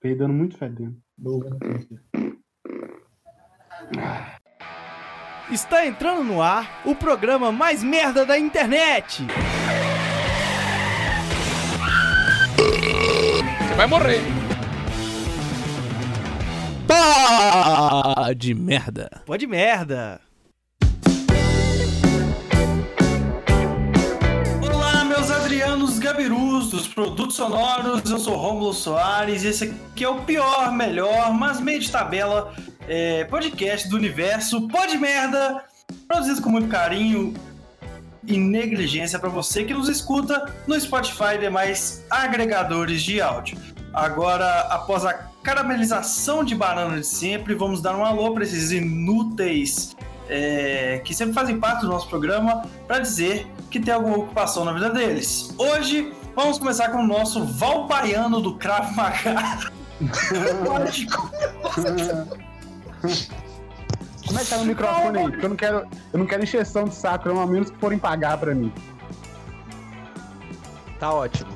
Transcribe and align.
Peidando 0.00 0.32
muito 0.32 0.56
fedendo. 0.56 0.96
Está 5.50 5.86
entrando 5.86 6.22
no 6.22 6.42
ar 6.42 6.82
o 6.84 6.94
programa 6.94 7.50
mais 7.50 7.82
merda 7.82 8.24
da 8.24 8.38
internet. 8.38 9.24
Você 12.56 13.74
vai 13.74 13.86
morrer. 13.86 14.20
Pá 16.86 18.32
de 18.36 18.54
merda. 18.54 19.22
Pode 19.26 19.46
merda. 19.46 20.20
Adrianos 25.78 25.98
Gabirus 26.00 26.70
dos 26.70 26.88
produtos 26.88 27.36
sonoros. 27.36 28.10
Eu 28.10 28.18
sou 28.18 28.34
Rômulo 28.34 28.74
Soares 28.74 29.44
e 29.44 29.48
esse 29.48 29.64
aqui 29.64 30.02
é 30.02 30.08
o 30.08 30.22
pior, 30.22 30.72
melhor, 30.72 31.32
mas 31.32 31.60
meio 31.60 31.78
de 31.78 31.88
tabela 31.88 32.52
é, 32.88 33.22
podcast 33.26 33.88
do 33.88 33.94
universo 33.94 34.66
Pode 34.66 34.98
Merda, 34.98 35.62
produzido 36.08 36.42
com 36.42 36.50
muito 36.50 36.66
carinho 36.66 37.32
e 38.26 38.36
negligência 38.36 39.20
para 39.20 39.28
você 39.28 39.62
que 39.62 39.72
nos 39.72 39.88
escuta 39.88 40.52
no 40.66 40.78
Spotify 40.80 41.36
e 41.36 41.38
demais 41.38 42.04
agregadores 42.10 43.00
de 43.00 43.20
áudio. 43.20 43.56
Agora, 43.94 44.62
após 44.70 45.04
a 45.04 45.12
caramelização 45.44 46.42
de 46.42 46.56
banana 46.56 46.98
de 46.98 47.06
sempre, 47.06 47.54
vamos 47.54 47.80
dar 47.80 47.96
um 47.96 48.04
alô 48.04 48.32
para 48.34 48.42
esses 48.42 48.72
inúteis 48.72 49.96
é, 50.28 51.00
que 51.04 51.14
sempre 51.14 51.34
fazem 51.34 51.58
parte 51.58 51.82
do 51.82 51.88
nosso 51.88 52.08
programa 52.08 52.62
para 52.86 52.98
dizer 53.00 53.46
que 53.70 53.80
tem 53.80 53.92
alguma 53.92 54.18
ocupação 54.18 54.64
na 54.64 54.72
vida 54.72 54.90
deles. 54.90 55.54
Hoje 55.58 56.12
vamos 56.34 56.58
começar 56.58 56.90
com 56.90 56.98
o 56.98 57.06
nosso 57.06 57.44
Valpaiano 57.44 58.40
do 58.40 58.54
Krav 58.56 58.94
Maga. 58.94 59.70
Como 64.26 64.38
é 64.38 64.44
que 64.44 64.50
tá 64.50 64.58
no 64.58 64.64
microfone 64.66 65.18
aí? 65.18 65.30
Porque 65.30 65.44
eu 65.44 65.48
não 65.48 65.56
quero, 65.56 65.88
eu 66.12 66.18
não 66.18 66.26
quero 66.26 66.42
encheção 66.42 66.84
de 66.84 66.94
saco, 66.94 67.28
não, 67.28 67.40
a 67.40 67.46
menos 67.46 67.70
que 67.70 67.78
forem 67.78 67.98
pagar 67.98 68.36
pra 68.38 68.54
mim. 68.54 68.72
Tá 70.98 71.12
ótimo. 71.12 71.50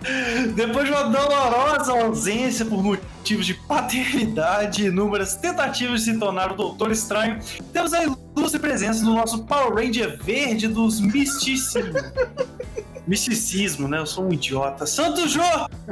Depois 0.55 0.87
de 0.87 0.93
uma 0.93 1.05
dolorosa 1.05 1.93
ausência 1.93 2.65
por 2.65 2.83
motivos 2.83 3.45
de 3.45 3.55
paternidade 3.55 4.85
e 4.85 4.87
inúmeras 4.87 5.35
tentativas 5.35 6.05
de 6.05 6.13
se 6.13 6.19
tornar 6.19 6.53
o 6.53 6.57
Doutor 6.57 6.93
Estranho, 6.93 7.41
temos 7.73 7.93
a 7.93 8.05
ilustre 8.05 8.61
presença 8.61 9.05
do 9.05 9.13
nosso 9.13 9.45
Power 9.45 9.75
Ranger 9.75 10.17
verde 10.23 10.69
dos 10.69 11.01
misticismo. 11.01 11.93
Misticismo, 13.05 13.89
né? 13.89 13.99
Eu 13.99 14.07
sou 14.07 14.25
um 14.25 14.33
idiota. 14.33 14.87
Santo 14.87 15.27
Jô! 15.27 15.41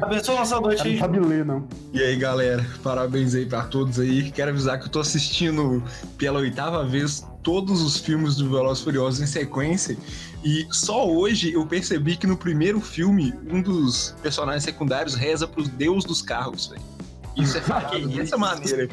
Abençoa 0.00 0.36
nossa 0.36 0.60
noite 0.60 0.84
não 0.84 0.90
aí. 0.92 0.98
sabe 0.98 1.18
ler, 1.18 1.44
não. 1.44 1.66
E 1.92 2.00
aí, 2.00 2.14
galera, 2.16 2.64
parabéns 2.84 3.34
aí 3.34 3.46
pra 3.46 3.64
todos 3.64 3.98
aí. 3.98 4.30
Quero 4.30 4.52
avisar 4.52 4.78
que 4.78 4.86
eu 4.86 4.90
tô 4.90 5.00
assistindo 5.00 5.82
pela 6.16 6.38
oitava 6.38 6.84
vez 6.84 7.26
todos 7.42 7.82
os 7.82 7.98
filmes 7.98 8.36
do 8.36 8.48
Velozes 8.48 8.80
e 8.80 8.84
Furiosos 8.84 9.20
em 9.20 9.26
sequência. 9.26 9.96
E 10.42 10.66
só 10.70 11.06
hoje 11.06 11.52
eu 11.52 11.66
percebi 11.66 12.16
que 12.16 12.26
no 12.26 12.36
primeiro 12.36 12.80
filme, 12.80 13.34
um 13.50 13.60
dos 13.60 14.14
personagens 14.22 14.64
secundários 14.64 15.14
reza 15.14 15.46
pros 15.46 15.68
deus 15.68 16.04
dos 16.04 16.22
carros, 16.22 16.68
velho. 16.68 16.82
Isso 17.36 17.58
é 17.58 17.60
falado 17.62 18.08
dessa 18.08 18.36
maneira. 18.36 18.88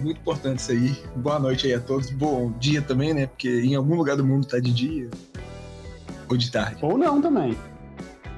Muito 0.00 0.20
importante 0.20 0.60
isso 0.60 0.70
aí. 0.70 0.96
Boa 1.16 1.40
noite 1.40 1.66
aí 1.66 1.74
a 1.74 1.80
todos. 1.80 2.10
Bom 2.10 2.52
dia 2.58 2.80
também, 2.80 3.12
né? 3.12 3.26
Porque 3.26 3.48
em 3.48 3.74
algum 3.74 3.96
lugar 3.96 4.16
do 4.16 4.24
mundo 4.24 4.46
tá 4.46 4.60
de 4.60 4.72
dia. 4.72 5.10
Ou 6.28 6.36
de 6.36 6.50
tarde. 6.52 6.78
Ou 6.82 6.96
não 6.96 7.20
também. 7.20 7.56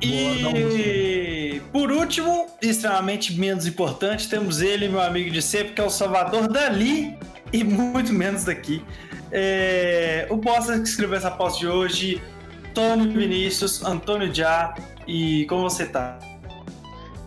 E 0.01 1.61
por 1.71 1.93
último, 1.93 2.47
extremamente 2.63 3.35
menos 3.35 3.67
importante, 3.67 4.29
temos 4.29 4.63
ele, 4.63 4.89
meu 4.89 5.03
amigo 5.03 5.31
de 5.31 5.43
sempre, 5.43 5.75
que 5.75 5.81
é 5.81 5.85
o 5.85 5.91
Salvador 5.91 6.49
Dali 6.49 7.15
e 7.53 7.63
muito 7.63 8.13
menos 8.13 8.45
daqui. 8.45 8.83
É, 9.33 10.27
o 10.31 10.37
bosta 10.37 10.79
que 10.79 10.89
escreveu 10.89 11.17
essa 11.17 11.31
pauta 11.31 11.59
de 11.59 11.69
hoje, 11.69 12.23
Tony 12.75 13.09
Vinícius, 13.09 13.85
Antônio 13.85 14.33
Já 14.35 14.75
e 15.07 15.45
como 15.47 15.63
você 15.63 15.87
tá? 15.87 16.19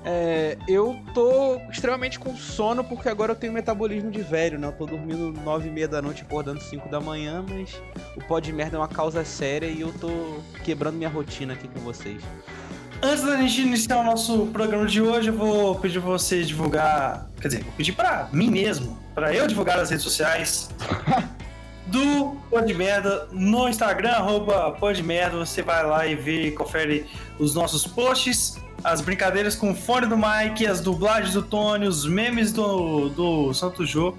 É, 0.06 0.58
eu 0.68 1.00
tô 1.14 1.62
extremamente 1.72 2.20
com 2.20 2.36
sono 2.36 2.84
porque 2.84 3.08
agora 3.08 3.32
eu 3.32 3.36
tenho 3.36 3.54
metabolismo 3.54 4.12
de 4.12 4.22
velho, 4.22 4.60
né? 4.60 4.68
Eu 4.68 4.74
tô 4.74 4.86
dormindo 4.86 5.32
nove 5.42 5.70
e 5.70 5.72
meia 5.72 5.88
da 5.88 6.02
noite, 6.02 6.24
acordando 6.24 6.62
5 6.62 6.90
da 6.90 7.00
manhã, 7.00 7.44
mas 7.48 7.82
o 8.18 8.22
pó 8.26 8.40
de 8.40 8.52
merda 8.52 8.76
é 8.76 8.80
uma 8.80 8.88
causa 8.88 9.24
séria 9.24 9.68
e 9.68 9.80
eu 9.80 9.94
tô 9.94 10.10
quebrando 10.64 10.96
minha 10.96 11.10
rotina 11.10 11.54
aqui 11.54 11.70
com 11.70 11.80
vocês. 11.80 12.22
Antes 13.02 13.24
da 13.24 13.38
gente 13.38 13.62
iniciar 13.62 13.98
o 14.00 14.04
nosso 14.04 14.46
programa 14.48 14.86
de 14.86 15.02
hoje, 15.02 15.30
eu 15.30 15.38
vou 15.38 15.76
pedir 15.76 16.02
pra 16.02 16.12
você 16.12 16.44
divulgar, 16.44 17.30
quer 17.40 17.48
dizer, 17.48 17.64
vou 17.64 17.74
pedir 17.74 17.94
pra 17.94 18.30
mim 18.32 18.50
mesmo, 18.50 18.98
pra 19.16 19.34
eu 19.34 19.48
divulgar 19.48 19.80
as 19.80 19.90
redes 19.90 20.04
sociais 20.04 20.70
do 21.94 22.36
Pode 22.50 22.74
Merda 22.74 23.28
no 23.32 23.70
Instagram, 23.70 24.10
arroba 24.14 24.72
Pode 24.72 25.04
Merda, 25.04 25.38
você 25.38 25.62
vai 25.62 25.86
lá 25.86 26.08
e 26.08 26.16
vê, 26.16 26.50
confere 26.50 27.06
os 27.38 27.54
nossos 27.54 27.86
posts, 27.86 28.58
as 28.84 29.00
brincadeiras 29.00 29.56
com 29.56 29.72
o 29.72 29.76
fone 29.76 30.08
do 30.08 30.18
Mike, 30.18 30.66
as 30.66 30.82
dublagens 30.82 31.36
do 31.36 31.44
Tony, 31.44 31.88
os 31.88 32.04
memes 32.08 32.52
do, 32.52 33.10
do 33.10 33.54
Santo 33.54 33.86
Jô, 33.86 34.16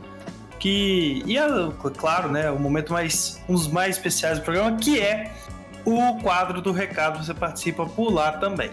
que, 0.61 1.25
e 1.27 1.37
a- 1.37 1.73
claro, 1.97 2.31
né, 2.31 2.49
o 2.49 2.59
momento 2.61 2.93
mais, 2.93 3.43
um 3.49 3.55
dos 3.55 3.67
mais 3.67 3.97
especiais 3.97 4.39
do 4.39 4.45
programa, 4.45 4.77
que 4.77 5.01
é 5.01 5.33
o 5.85 6.15
quadro 6.23 6.63
do 6.63 6.71
recado, 6.71 7.25
você 7.25 7.35
participa 7.35 7.85
por 7.87 8.09
lá 8.13 8.33
também. 8.33 8.71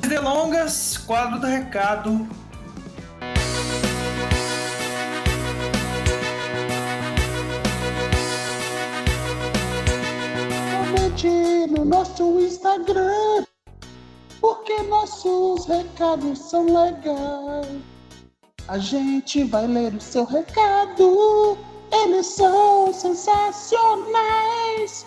Delongas, 0.00 0.96
quadro 0.98 1.38
do 1.38 1.46
recado. 1.46 2.26
Comente 11.14 11.70
no 11.70 11.84
nosso 11.84 12.40
Instagram, 12.40 13.44
porque 14.40 14.82
nossos 14.82 15.64
recados 15.64 16.40
são 16.40 16.66
legais. 16.66 17.68
A 18.66 18.78
gente 18.78 19.44
vai 19.44 19.68
ler 19.68 19.94
o 19.94 20.00
seu 20.00 20.24
recado, 20.24 21.56
eles 21.92 22.26
são 22.26 22.92
sensacionais. 22.92 25.06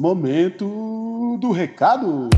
Momento 0.00 1.38
do 1.40 1.52
recado. 1.52 2.28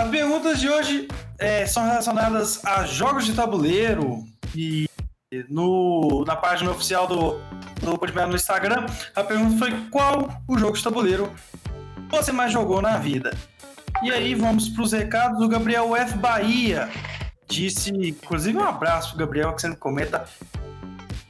As 0.00 0.08
perguntas 0.08 0.58
de 0.58 0.66
hoje 0.66 1.08
é, 1.38 1.66
são 1.66 1.84
relacionadas 1.84 2.64
a 2.64 2.84
jogos 2.86 3.26
de 3.26 3.34
tabuleiro 3.34 4.24
e 4.56 4.88
no, 5.50 6.24
na 6.26 6.34
página 6.34 6.70
oficial 6.70 7.06
do, 7.06 7.32
do 7.82 8.26
no 8.26 8.34
Instagram, 8.34 8.86
a 9.14 9.22
pergunta 9.22 9.58
foi 9.58 9.78
qual 9.90 10.30
o 10.48 10.56
jogo 10.56 10.74
de 10.74 10.82
tabuleiro 10.82 11.30
você 12.08 12.32
mais 12.32 12.50
jogou 12.50 12.80
na 12.80 12.96
vida? 12.96 13.36
E 14.02 14.10
aí 14.10 14.34
vamos 14.34 14.70
para 14.70 14.82
os 14.84 14.92
recados 14.92 15.38
do 15.38 15.46
Gabriel 15.46 15.94
F. 15.94 16.16
Bahia. 16.16 16.88
Disse, 17.46 17.90
inclusive 17.90 18.56
um 18.56 18.64
abraço 18.64 19.10
pro 19.10 19.18
Gabriel 19.18 19.52
que 19.52 19.60
sempre 19.60 19.76
comenta, 19.76 20.24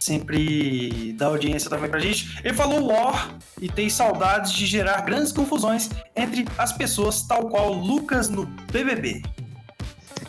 sempre 0.01 1.13
dá 1.13 1.27
audiência 1.27 1.69
também 1.69 1.91
pra 1.91 2.01
gente. 2.01 2.41
Ele 2.43 2.55
falou 2.55 2.89
War 2.89 3.37
e 3.61 3.69
tem 3.69 3.89
saudades 3.91 4.53
de 4.53 4.67
gerar 4.67 5.03
grandes 5.03 5.31
confusões 5.31 5.91
entre 6.17 6.47
as 6.57 6.73
pessoas, 6.73 7.23
tal 7.23 7.49
qual 7.49 7.73
Lucas 7.73 8.31
no 8.31 8.47
BBB. 8.73 9.23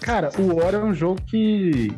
Cara, 0.02 0.30
o 0.38 0.56
War 0.56 0.76
é 0.76 0.84
um 0.84 0.94
jogo 0.94 1.22
que. 1.22 1.90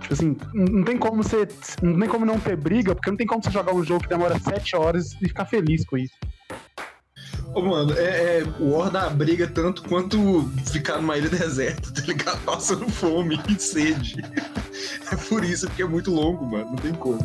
Tipo 0.00 0.14
assim, 0.14 0.36
não 0.52 0.84
tem 0.84 0.98
como 0.98 1.22
você. 1.22 1.46
Não 1.82 1.98
tem 1.98 2.08
como 2.08 2.26
não 2.26 2.40
ter 2.40 2.56
briga, 2.56 2.94
porque 2.94 3.10
não 3.10 3.16
tem 3.16 3.26
como 3.26 3.42
você 3.42 3.50
jogar 3.50 3.74
um 3.74 3.84
jogo 3.84 4.02
que 4.02 4.08
demora 4.08 4.38
7 4.38 4.74
horas 4.74 5.12
e 5.22 5.28
ficar 5.28 5.44
feliz 5.44 5.84
com 5.86 5.96
isso. 5.96 6.14
Ô, 7.54 7.62
mano, 7.62 7.92
é, 7.96 8.40
é 8.40 8.44
o 8.60 8.76
War 8.76 8.90
dá 8.90 9.08
briga 9.08 9.46
tanto 9.46 9.82
quanto 9.82 10.50
ficar 10.66 10.98
numa 10.98 11.16
ilha 11.16 11.28
deserta, 11.30 11.90
tá 11.92 12.02
ligado? 12.06 12.40
Passando 12.44 12.88
fome 12.88 13.40
e 13.48 13.60
sede. 13.60 14.22
É 15.10 15.16
por 15.16 15.44
isso, 15.44 15.66
porque 15.66 15.82
é 15.82 15.86
muito 15.86 16.10
longo, 16.10 16.44
mano. 16.44 16.66
Não 16.66 16.76
tem 16.76 16.92
como. 16.92 17.18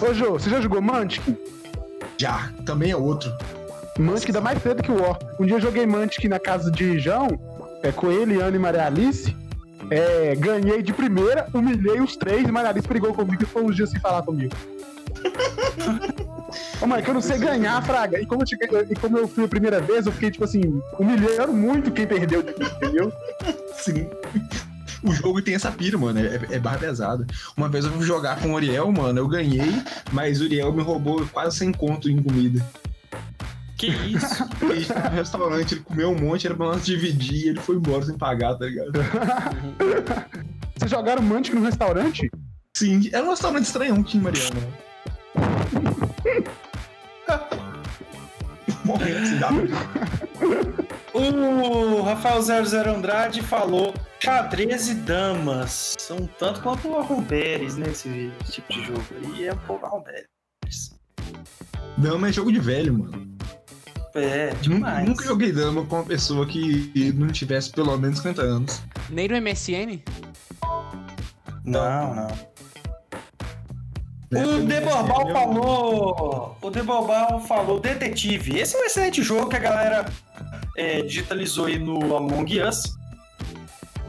Ô, 0.00 0.14
Jô, 0.14 0.32
você 0.32 0.48
já 0.48 0.60
jogou 0.60 0.80
Mantic? 0.80 1.22
Já, 2.16 2.52
também 2.64 2.92
é 2.92 2.96
outro. 2.96 3.30
Mantic 3.98 4.30
dá 4.32 4.40
mais 4.40 4.62
cedo 4.62 4.82
que 4.82 4.92
o 4.92 5.02
War. 5.02 5.18
Um 5.38 5.46
dia 5.46 5.56
eu 5.56 5.60
joguei 5.60 5.86
Mantic 5.86 6.24
na 6.24 6.38
casa 6.38 6.70
de 6.70 6.98
João, 6.98 7.28
é, 7.82 7.90
com 7.90 8.10
ele, 8.10 8.40
Ana 8.40 8.56
e 8.56 8.60
Maria 8.60 8.86
Alice. 8.86 9.34
É, 9.90 10.34
ganhei 10.34 10.82
de 10.82 10.92
primeira, 10.92 11.46
humilhei 11.52 12.00
os 12.00 12.16
três, 12.16 12.46
e 12.46 12.52
Maria 12.52 12.70
Alice 12.70 12.88
brigou 12.88 13.14
comigo 13.14 13.42
e 13.42 13.46
foi 13.46 13.62
uns 13.62 13.76
dias 13.76 13.90
sem 13.90 14.00
falar 14.00 14.22
comigo. 14.22 14.54
Ô, 16.80 17.02
que 17.02 17.10
eu 17.10 17.14
não 17.14 17.20
sei 17.20 17.38
ganhar, 17.38 17.82
Fraga. 17.84 18.20
E 18.20 18.26
como, 18.26 18.42
eu, 18.42 18.46
te- 18.46 18.56
e 18.90 18.94
como 18.94 19.18
eu 19.18 19.26
fui 19.28 19.44
a 19.44 19.48
primeira 19.48 19.80
vez, 19.80 20.06
eu 20.06 20.12
fiquei, 20.12 20.30
tipo 20.30 20.44
assim, 20.44 20.60
humilhando 20.98 21.52
muito 21.52 21.90
quem 21.90 22.06
perdeu 22.06 22.40
entendeu? 22.40 23.12
Sim. 23.78 24.08
o 25.02 25.12
jogo 25.12 25.42
tem 25.42 25.54
essa 25.54 25.70
pira, 25.70 25.98
mano. 25.98 26.18
É, 26.20 26.40
é 26.50 26.58
barra 26.58 26.78
pesada. 26.78 27.26
Uma 27.56 27.68
vez 27.68 27.84
eu 27.84 27.92
fui 27.92 28.06
jogar 28.06 28.40
com 28.40 28.50
o 28.50 28.54
Uriel, 28.54 28.90
mano. 28.92 29.18
Eu 29.18 29.28
ganhei, 29.28 29.82
mas 30.12 30.40
o 30.40 30.44
Uriel 30.44 30.72
me 30.72 30.82
roubou 30.82 31.26
quase 31.32 31.56
sem 31.58 31.72
conto 31.72 32.08
em 32.10 32.22
comida. 32.22 32.64
Que 33.76 33.88
isso? 33.88 34.42
A 34.70 34.74
gente 34.74 34.88
tava 34.88 35.10
no 35.10 35.16
restaurante, 35.16 35.72
ele 35.74 35.80
comeu 35.82 36.10
um 36.10 36.18
monte, 36.18 36.46
era 36.46 36.56
pra 36.56 36.66
nós 36.66 36.84
dividir 36.86 37.44
e 37.46 37.48
ele 37.50 37.60
foi 37.60 37.76
embora 37.76 38.02
sem 38.06 38.16
pagar, 38.16 38.54
tá 38.56 38.64
ligado? 38.64 38.92
Vocês 40.78 40.90
jogaram 40.90 41.22
Mantic 41.22 41.52
no 41.54 41.62
restaurante? 41.62 42.30
Sim, 42.74 43.08
era 43.12 43.24
um 43.24 43.30
restaurante 43.30 43.64
estranhão 43.64 43.98
aqui 44.00 44.16
em 44.16 44.20
Mariana. 44.20 44.56
Morrendo 48.86 49.74
O 51.12 52.02
Rafael 52.02 52.40
00 52.40 52.94
Andrade 52.94 53.42
falou 53.42 53.92
xadrez 54.20 54.88
e 54.88 54.94
damas. 54.94 55.94
São 55.98 56.28
tanto 56.38 56.60
quanto 56.60 56.88
o 56.88 56.96
arromberes 56.96 57.76
nesse 57.76 58.30
tipo 58.50 58.72
de 58.72 58.84
jogo 58.84 59.04
aí. 59.24 59.46
É 59.46 59.52
um 59.52 59.58
pouco 59.58 59.86
arromberes. 59.86 60.26
Dama 61.98 62.28
é 62.28 62.32
jogo 62.32 62.52
de 62.52 62.60
velho, 62.60 62.94
mano. 62.94 63.26
É, 64.14 64.50
demais. 64.62 65.06
nunca 65.06 65.24
joguei 65.26 65.52
dama 65.52 65.84
com 65.84 65.96
uma 65.96 66.04
pessoa 66.04 66.46
que 66.46 67.12
não 67.14 67.28
tivesse 67.28 67.70
pelo 67.70 67.96
menos 67.98 68.18
50 68.18 68.42
anos. 68.42 68.82
Nem 69.10 69.28
no 69.28 69.36
MSN? 69.40 70.00
Não, 71.64 72.14
não. 72.14 72.28
O 74.44 74.64
Deborbal 74.64 75.32
falou. 75.32 76.56
O 76.60 76.70
Deborbal 76.70 77.40
falou 77.40 77.80
Detetive. 77.80 78.58
Esse 78.58 78.76
é 78.76 78.80
um 78.80 78.84
excelente 78.84 79.22
jogo 79.22 79.48
que 79.48 79.56
a 79.56 79.60
galera 79.60 80.06
é, 80.76 81.02
digitalizou 81.02 81.66
aí 81.66 81.78
no 81.78 82.16
Among 82.16 82.60
Us. 82.62 82.96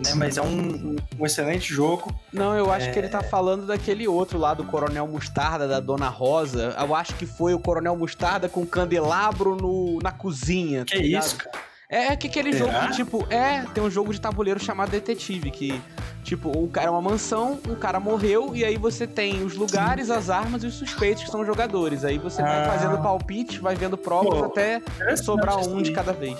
Né, 0.03 0.13
mas 0.15 0.37
é 0.37 0.41
um, 0.43 0.95
um 1.19 1.25
excelente 1.25 1.73
jogo. 1.73 2.13
Não, 2.31 2.53
eu 2.55 2.71
acho 2.71 2.87
É. 2.87 2.91
que 2.91 2.99
ele 2.99 3.07
tá 3.09 3.23
falando 3.23 3.65
daquele 3.65 4.07
outro 4.07 4.37
lá 4.37 4.53
do 4.53 4.63
Coronel 4.63 5.07
Mostarda, 5.07 5.67
da 5.67 5.79
Dona 5.79 6.07
Rosa. 6.07 6.75
Eu 6.79 6.93
acho 6.93 7.15
que 7.15 7.25
foi 7.25 7.55
o 7.55 7.59
Coronel 7.59 7.95
Mostarda 7.97 8.47
com 8.47 8.63
candelabro 8.63 9.55
no, 9.55 9.97
na 10.03 10.11
cozinha. 10.11 10.85
Que 10.85 10.97
tá 10.97 11.03
isso, 11.19 11.37
cara? 11.37 11.66
É, 11.89 12.17
que 12.17 12.27
aquele 12.27 12.51
Será? 12.51 12.65
jogo 12.65 12.87
que, 12.87 12.95
tipo, 12.97 13.27
é, 13.33 13.61
tem 13.73 13.81
um 13.81 13.89
jogo 13.89 14.13
de 14.13 14.19
tabuleiro 14.19 14.59
chamado 14.59 14.89
Detetive, 14.89 15.49
que, 15.49 15.81
tipo, 16.21 16.49
um 16.57 16.67
cara 16.67 16.87
é 16.87 16.89
uma 16.89 17.01
mansão, 17.01 17.57
um 17.65 17.75
cara 17.75 17.97
morreu, 17.97 18.53
e 18.53 18.65
aí 18.65 18.77
você 18.77 19.07
tem 19.07 19.41
os 19.45 19.55
lugares, 19.55 20.09
as 20.09 20.29
armas 20.29 20.63
e 20.63 20.67
os 20.67 20.73
suspeitos 20.73 21.23
que 21.23 21.31
são 21.31 21.39
os 21.41 21.47
jogadores. 21.47 22.03
Aí 22.03 22.17
você 22.17 22.41
vai 22.41 22.63
Ah. 22.65 22.69
fazendo 22.69 23.01
palpite, 23.01 23.59
vai 23.59 23.73
vendo 23.75 23.97
provas 23.97 24.37
Pô, 24.37 24.45
até 24.47 24.81
sobrar 25.15 25.57
um 25.59 25.81
de 25.81 25.93
cada 25.93 26.11
vez. 26.11 26.37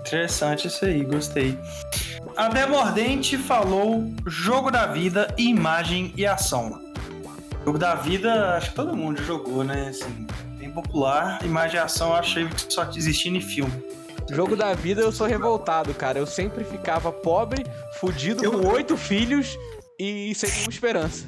Interessante 0.00 0.68
isso 0.68 0.84
aí, 0.84 1.02
gostei. 1.02 1.58
A 2.36 2.48
Demordente 2.48 3.38
falou 3.38 4.04
jogo 4.26 4.70
da 4.70 4.86
vida, 4.86 5.32
imagem 5.38 6.12
e 6.16 6.26
ação. 6.26 6.82
Jogo 7.64 7.78
da 7.78 7.94
vida, 7.94 8.56
acho 8.58 8.68
que 8.70 8.76
todo 8.76 8.94
mundo 8.94 9.22
jogou, 9.24 9.64
né? 9.64 9.88
Assim, 9.88 10.26
popular. 10.82 11.44
Imagem 11.44 11.80
ação, 11.80 12.08
eu 12.08 12.14
achei 12.16 12.48
que 12.48 12.72
só 12.72 12.88
existia 12.94 13.32
em 13.32 13.40
filme. 13.40 13.72
Jogo 14.30 14.56
da 14.56 14.74
vida, 14.74 15.00
eu 15.00 15.12
sou 15.12 15.26
revoltado, 15.26 15.94
cara. 15.94 16.18
Eu 16.18 16.26
sempre 16.26 16.64
ficava 16.64 17.10
pobre, 17.12 17.64
fudido, 18.00 18.44
Eu- 18.44 18.52
com 18.60 18.68
oito 18.68 18.96
filhos 18.96 19.56
e 19.98 20.34
sem 20.34 20.50
nenhuma 20.50 20.70
esperança. 20.70 21.24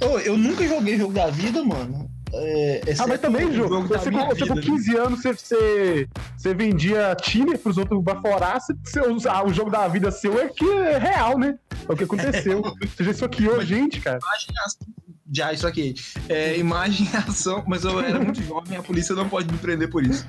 Ô, 0.00 0.18
eu 0.18 0.36
nunca 0.36 0.66
joguei 0.66 0.98
jogo 0.98 1.12
da 1.12 1.28
vida, 1.28 1.62
mano. 1.62 2.10
É, 2.34 2.80
Ah, 2.98 3.06
mas 3.06 3.20
também, 3.20 3.52
Jô, 3.52 3.68
jogo 3.68 3.88
da 3.88 3.98
você, 3.98 4.10
com, 4.10 4.26
você 4.26 4.46
com 4.46 4.54
vida. 4.54 4.66
15 4.66 4.96
anos, 4.96 5.22
você, 5.22 5.32
você, 5.34 6.08
você 6.36 6.54
vendia 6.54 7.14
Tinder 7.20 7.58
pros 7.58 7.76
outros 7.76 8.02
baforar, 8.02 8.58
você, 8.60 9.00
usar 9.08 9.44
o 9.44 9.52
jogo 9.52 9.70
da 9.70 9.86
vida 9.88 10.10
seu 10.10 10.40
é 10.40 10.48
que 10.48 10.64
é 10.64 10.98
real, 10.98 11.38
né? 11.38 11.58
É 11.88 11.92
o 11.92 11.96
que 11.96 12.04
aconteceu. 12.04 12.62
Você 12.96 13.04
já 13.04 13.10
esfaqueou 13.10 13.60
gente, 13.64 14.00
cara. 14.00 14.18
Imagem 14.22 14.48
e 14.54 14.58
ação. 14.64 14.88
Já, 15.34 15.52
isso 15.52 15.66
aqui. 15.66 15.94
É, 16.28 16.58
imagem 16.58 17.08
e 17.12 17.16
ação, 17.16 17.64
mas 17.66 17.84
eu 17.84 17.98
era 18.00 18.20
muito 18.20 18.42
jovem, 18.42 18.76
a 18.76 18.82
polícia 18.82 19.14
não 19.14 19.28
pode 19.28 19.50
me 19.50 19.58
prender 19.58 19.90
por 19.90 20.04
isso. 20.04 20.26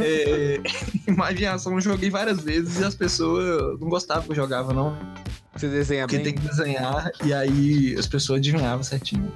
É, 0.00 0.60
imagem 1.06 1.42
e 1.42 1.46
ação 1.46 1.72
eu 1.74 1.80
joguei 1.80 2.10
várias 2.10 2.42
vezes 2.42 2.80
e 2.80 2.84
as 2.84 2.94
pessoas 2.94 3.78
não 3.80 3.88
gostavam 3.88 4.24
que 4.24 4.32
eu 4.32 4.36
jogava, 4.36 4.72
não. 4.74 4.98
Você 5.54 5.68
desenha 5.68 6.06
Porque 6.06 6.16
bem? 6.16 6.24
tem 6.24 6.34
que 6.34 6.48
desenhar 6.48 7.10
e 7.24 7.32
aí 7.32 7.94
as 7.96 8.06
pessoas 8.06 8.38
adivinhavam 8.38 8.82
certinho. 8.82 9.32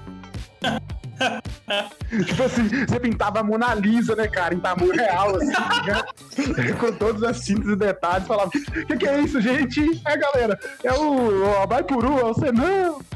Tipo 2.26 2.42
assim, 2.42 2.68
você 2.68 3.00
pintava 3.00 3.40
a 3.40 3.42
Mona 3.42 3.74
Lisa, 3.74 4.14
né, 4.14 4.28
cara, 4.28 4.54
em 4.54 4.60
tamanho 4.60 4.92
real, 4.92 5.36
assim, 5.36 5.46
ligado? 5.46 6.06
com 6.78 6.92
todas 6.92 7.22
as 7.22 7.38
cintas 7.38 7.72
e 7.72 7.76
detalhes, 7.76 8.26
falava, 8.26 8.48
o 8.48 8.50
que, 8.50 8.96
que 8.96 9.08
é 9.08 9.20
isso, 9.20 9.40
gente? 9.40 10.02
É, 10.06 10.16
galera, 10.16 10.58
é 10.84 10.92
o, 10.92 11.44
o 11.44 11.62
Abaipuru, 11.62 12.18
é 12.18 12.24
o 12.24 12.34
Senão. 12.34 13.00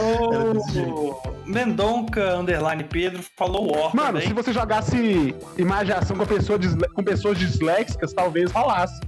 O 0.00 1.22
Mendonca 1.46 2.36
Underline 2.36 2.82
Pedro 2.84 3.22
falou 3.36 3.70
War 3.70 3.94
Mano, 3.94 4.14
também. 4.14 4.26
se 4.26 4.32
você 4.32 4.52
jogasse 4.52 5.34
imaginação 5.56 6.16
com, 6.16 6.26
pessoa 6.26 6.58
com 6.94 7.04
pessoas 7.04 7.38
disléxicas, 7.38 8.12
talvez 8.12 8.50
rolasse. 8.50 9.00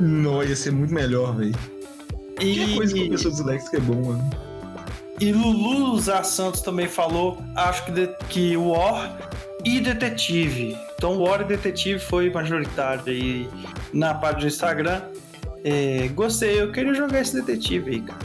Não, 0.00 0.42
ia 0.42 0.56
ser 0.56 0.70
muito 0.70 0.94
melhor, 0.94 1.36
velho. 1.36 1.54
Que 2.38 2.76
coisa 2.76 2.94
com 2.94 3.00
E, 3.02 3.10
pessoa 3.10 3.32
disléxica 3.32 3.76
é 3.76 3.80
bom, 3.80 4.02
mano. 4.04 4.30
e 5.20 5.32
Lulu 5.32 5.98
Zá 6.00 6.22
Santos 6.22 6.60
também 6.60 6.86
falou, 6.88 7.38
acho 7.56 7.84
que, 7.84 7.90
de- 7.92 8.14
que 8.28 8.56
War 8.56 9.30
e 9.64 9.80
Detetive. 9.80 10.76
Então 10.96 11.18
War 11.18 11.40
e 11.40 11.44
Detetive 11.44 11.98
foi 11.98 12.30
majoritário 12.30 13.02
aí 13.06 13.48
na 13.92 14.14
página 14.14 14.40
do 14.42 14.46
Instagram. 14.46 15.02
É, 15.64 16.08
gostei, 16.14 16.60
eu 16.62 16.70
queria 16.70 16.94
jogar 16.94 17.20
esse 17.20 17.34
detetive 17.34 17.90
aí, 17.90 18.00
cara. 18.00 18.20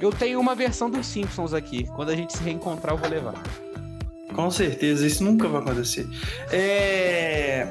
Eu 0.00 0.10
tenho 0.12 0.38
uma 0.38 0.54
versão 0.54 0.88
dos 0.88 1.04
Simpsons 1.06 1.52
aqui. 1.52 1.84
Quando 1.96 2.10
a 2.10 2.14
gente 2.16 2.32
se 2.36 2.42
reencontrar, 2.44 2.94
eu 2.94 2.98
vou 2.98 3.08
levar. 3.10 3.34
Com 4.34 4.50
certeza, 4.50 5.06
isso 5.06 5.24
nunca 5.24 5.48
vai 5.48 5.60
acontecer. 5.60 6.06
É... 6.52 7.66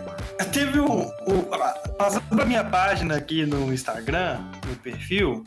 Teve 0.51 0.79
um. 0.79 1.01
um- 1.27 1.41
Passando 1.97 2.23
pra 2.29 2.45
minha 2.45 2.63
página 2.63 3.15
aqui 3.15 3.45
no 3.45 3.73
Instagram, 3.73 4.39
no 4.67 4.75
perfil. 4.77 5.43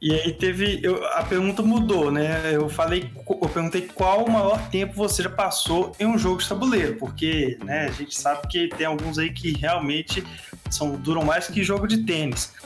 E 0.00 0.12
aí 0.12 0.32
teve. 0.32 0.80
eu- 0.82 1.04
a 1.14 1.22
pergunta 1.22 1.62
mudou, 1.62 2.10
né? 2.10 2.40
Eu 2.52 2.68
falei. 2.68 3.10
Eu 3.28 3.48
perguntei 3.48 3.82
qual 3.94 4.24
o 4.24 4.30
maior 4.30 4.58
tempo 4.68 4.94
você 4.94 5.22
já 5.22 5.30
passou 5.30 5.92
em 6.00 6.06
um 6.06 6.18
jogo 6.18 6.38
de 6.42 6.48
tabuleiro. 6.48 6.96
Porque, 6.96 7.56
né, 7.64 7.86
a 7.86 7.92
gente 7.92 8.18
sabe 8.18 8.46
que 8.48 8.68
tem 8.68 8.86
alguns 8.86 9.16
aí 9.18 9.30
que 9.32 9.52
realmente 9.52 10.24
são, 10.70 10.96
duram 10.96 11.24
mais 11.24 11.46
que 11.48 11.62
jogo 11.62 11.86
de 11.86 11.98
tênis. 12.04 12.52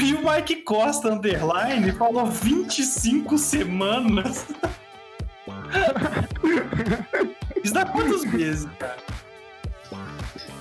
E 0.00 0.12
o 0.12 0.18
Mike 0.30 0.56
Costa 0.64 1.08
Underline 1.10 1.90
falou 1.92 2.26
25 2.26 3.38
semanas. 3.38 4.44
Isso 7.64 7.74
dá 7.74 7.84
quantos 7.86 8.24
meses, 8.24 8.68
cara? 8.78 8.96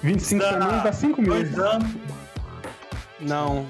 25 0.04 0.42
Dá- 0.42 0.52
semanas 0.52 0.84
dá 0.84 0.94
5 0.94 1.22
meses. 1.22 1.56
Dois 1.56 1.60
anos. 1.74 1.92
Não, 3.20 3.66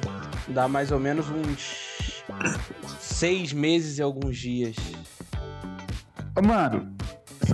dá 0.50 0.67
mais 0.67 0.91
ou 0.91 1.00
menos 1.00 1.27
uns 1.29 2.24
seis 3.00 3.53
meses 3.53 3.98
e 3.98 4.01
alguns 4.01 4.38
dias. 4.38 4.75
Mano, 6.44 6.96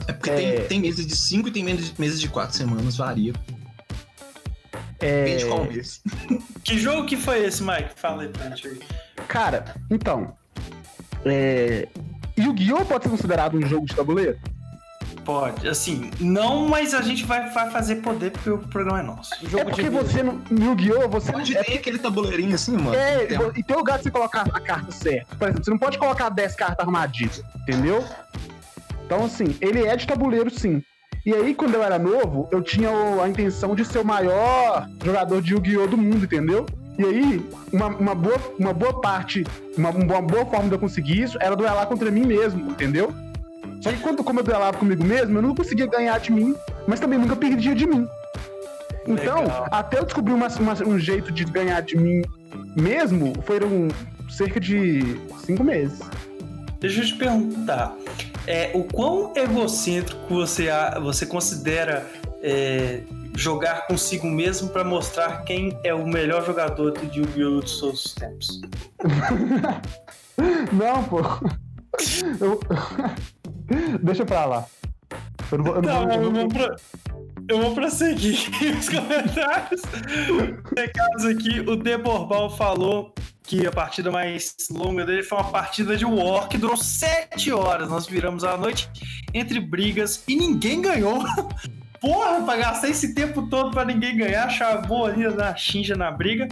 É 0.07 0.13
porque 0.13 0.29
É. 0.29 0.55
Tem, 0.59 0.67
tem 0.67 0.79
meses 0.81 1.05
de 1.05 1.15
5 1.15 1.47
e 1.47 1.51
tem 1.51 1.63
meses 1.63 2.19
de 2.19 2.27
4 2.27 2.55
semanas, 2.57 2.97
varia. 2.97 3.33
é. 4.99 5.23
Depende 5.25 5.43
de 5.43 5.49
qual 5.49 5.65
mês. 5.65 6.01
Que 6.63 6.79
jogo 6.79 7.05
que 7.05 7.17
foi 7.17 7.43
esse, 7.45 7.61
Mike? 7.61 7.89
Fala 7.95 8.23
aí 8.23 8.29
pra 8.29 8.49
gente 8.49 8.67
aí. 8.67 8.79
Cara, 9.27 9.75
então. 9.91 10.33
É. 11.25 11.87
Yu-Gi-Oh! 12.37 12.85
pode 12.85 13.03
ser 13.03 13.09
considerado 13.09 13.57
um 13.57 13.61
jogo 13.67 13.85
de 13.85 13.95
tabuleiro? 13.95 14.37
Pode, 15.25 15.69
assim, 15.69 16.11
não, 16.19 16.67
mas 16.67 16.93
a 16.93 17.01
gente 17.01 17.23
vai, 17.25 17.49
vai 17.51 17.69
fazer 17.71 17.97
poder 17.97 18.31
porque 18.31 18.49
o 18.49 18.57
programa 18.57 18.99
é 18.99 19.03
nosso. 19.03 19.29
Jogo 19.43 19.59
é 19.59 19.63
porque 19.65 19.83
de 19.83 19.89
você 19.89 20.21
no 20.21 20.41
no 20.49 20.65
Yu-Gi-Oh! 20.71 21.07
você 21.07 21.33
Onde 21.33 21.55
é 21.55 21.63
tem 21.63 21.77
aquele 21.77 21.97
tabuleirinho 21.97 22.53
assim, 22.55 22.75
mano? 22.75 22.93
É, 22.95 23.25
Tem- 23.27 23.39
e 23.55 23.63
tem 23.63 23.75
lugar 23.75 23.97
de 23.99 24.03
você 24.03 24.11
colocar 24.11 24.41
a 24.41 24.59
carta 24.59 24.91
certa. 24.91 25.33
Por 25.37 25.45
exemplo, 25.47 25.63
você 25.63 25.71
não 25.71 25.77
pode 25.77 25.97
colocar 25.97 26.27
10 26.29 26.55
cartas 26.55 26.85
armadilhas, 26.85 27.41
entendeu? 27.61 28.03
Então, 29.05 29.23
assim, 29.23 29.55
ele 29.61 29.85
é 29.85 29.95
de 29.95 30.05
tabuleiro, 30.05 30.49
sim. 30.49 30.83
E 31.25 31.33
aí, 31.33 31.55
quando 31.55 31.75
eu 31.75 31.83
era 31.83 31.97
novo, 31.97 32.49
eu 32.51 32.61
tinha 32.61 32.91
o- 32.91 33.21
a 33.21 33.29
intenção 33.29 33.75
de 33.75 33.85
ser 33.85 33.99
o 33.99 34.05
maior 34.05 34.89
jogador 35.05 35.41
de 35.41 35.53
Yu-Gi-Oh! 35.53 35.87
do 35.87 35.97
mundo, 35.97 36.25
entendeu? 36.25 36.65
E 36.97 37.03
aí, 37.03 37.49
uma, 37.71 37.87
uma 37.87 38.15
boa, 38.15 38.37
uma 38.59 38.73
boa 38.73 39.01
parte, 39.01 39.43
uma, 39.77 39.89
uma 39.89 40.21
boa 40.21 40.45
forma 40.45 40.67
de 40.69 40.75
eu 40.75 40.79
conseguir 40.79 41.21
isso 41.23 41.37
era 41.41 41.55
duelar 41.55 41.87
contra 41.87 42.11
mim 42.11 42.25
mesmo, 42.25 42.69
entendeu? 42.71 43.13
Só 43.81 43.91
que 43.91 43.97
quando 43.99 44.23
como 44.23 44.39
eu 44.39 44.43
duelava 44.43 44.77
comigo 44.77 45.03
mesmo, 45.03 45.37
eu 45.37 45.41
não 45.41 45.55
conseguia 45.55 45.87
ganhar 45.87 46.19
de 46.19 46.31
mim, 46.31 46.55
mas 46.87 46.99
também 46.99 47.17
nunca 47.17 47.35
perdia 47.35 47.73
de 47.73 47.85
mim. 47.87 48.07
Então, 49.07 49.41
Legal. 49.41 49.67
até 49.71 49.99
eu 49.99 50.05
descobrir 50.05 50.33
uma- 50.33 50.47
uma- 50.47 50.83
um 50.87 50.97
jeito 50.99 51.31
de 51.31 51.43
ganhar 51.43 51.81
de 51.81 51.97
mim 51.97 52.21
mesmo, 52.75 53.33
foram 53.45 53.87
cerca 54.29 54.59
de 54.59 55.19
cinco 55.45 55.63
meses. 55.63 55.99
Deixa 56.79 57.01
eu 57.01 57.05
te 57.05 57.15
perguntar. 57.15 57.93
É, 58.45 58.71
o 58.73 58.83
quão 58.83 59.31
egocêntrico 59.35 60.21
você, 60.33 60.67
você 61.01 61.25
considera 61.25 62.05
é, 62.43 63.01
jogar 63.35 63.87
consigo 63.87 64.27
mesmo 64.27 64.69
pra 64.69 64.83
mostrar 64.83 65.43
quem 65.45 65.77
é 65.83 65.93
o 65.93 66.05
melhor 66.05 66.45
jogador 66.45 66.91
do 66.91 67.05
Yu-Gi-Oh! 67.05 67.61
de 67.61 67.79
todos 67.79 68.05
os 68.05 68.13
tempos. 68.13 68.61
Não, 70.71 71.03
pô. 71.05 71.19
Eu... 72.39 72.59
Deixa 74.03 74.25
pra 74.25 74.45
lá. 74.45 74.65
Eu 75.51 75.57
não 75.59 75.65
vou, 75.65 75.75
eu 75.75 75.81
não 75.81 75.91
Não, 75.93 76.07
vou- 76.07 76.23
eu 76.23 76.31
vou, 76.31 76.47
pra, 76.49 76.75
eu 77.49 77.61
vou 77.61 77.75
prosseguir 77.75 78.35
os 78.79 78.89
comentários. 78.89 79.81
Recados 80.75 81.25
aqui, 81.25 81.59
o 81.61 81.75
Deborbal 81.75 82.49
falou 82.57 83.13
que 83.43 83.65
a 83.67 83.71
partida 83.71 84.09
mais 84.11 84.55
longa 84.71 85.05
dele 85.05 85.21
foi 85.23 85.37
uma 85.37 85.51
partida 85.51 85.95
de 85.95 86.05
War 86.05 86.47
que 86.49 86.57
durou 86.57 86.75
7 86.77 87.51
horas. 87.51 87.89
Nós 87.89 88.07
viramos 88.07 88.43
a 88.43 88.57
noite 88.57 88.89
entre 89.33 89.59
brigas 89.59 90.23
e 90.27 90.35
ninguém 90.35 90.81
ganhou. 90.81 91.23
Porra, 92.03 92.43
pra 92.43 92.57
gastar 92.57 92.89
esse 92.89 93.15
tempo 93.15 93.47
todo 93.47 93.71
pra 93.71 93.85
ninguém 93.85 94.17
ganhar, 94.17 94.49
chavou 94.49 95.05
ali 95.05 95.25
na 95.33 95.55
xinja 95.55 95.95
na 95.95 96.11
briga. 96.11 96.49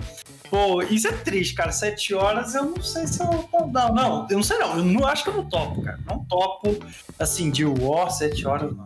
Pô, 0.50 0.82
isso 0.82 1.10
é 1.10 1.12
triste, 1.12 1.56
cara. 1.56 1.74
7 1.74 2.14
horas 2.14 2.56
eu 2.56 2.64
não 2.64 2.82
sei 2.82 3.06
se 3.06 3.22
eu. 3.22 3.50
Não, 3.70 3.94
não, 3.94 4.28
eu 4.30 4.38
não 4.38 4.44
sei 4.44 4.58
não. 4.60 4.78
Eu 4.78 4.86
não 4.86 5.06
acho 5.06 5.26
que 5.26 5.30
eu 5.30 5.34
não 5.34 5.50
topo, 5.50 5.82
cara. 5.82 6.00
Não 6.06 6.24
topo 6.24 6.78
assim, 7.20 7.52
de 7.52 7.66
War, 7.66 8.10
7 8.10 8.48
horas, 8.48 8.74
não. 8.74 8.86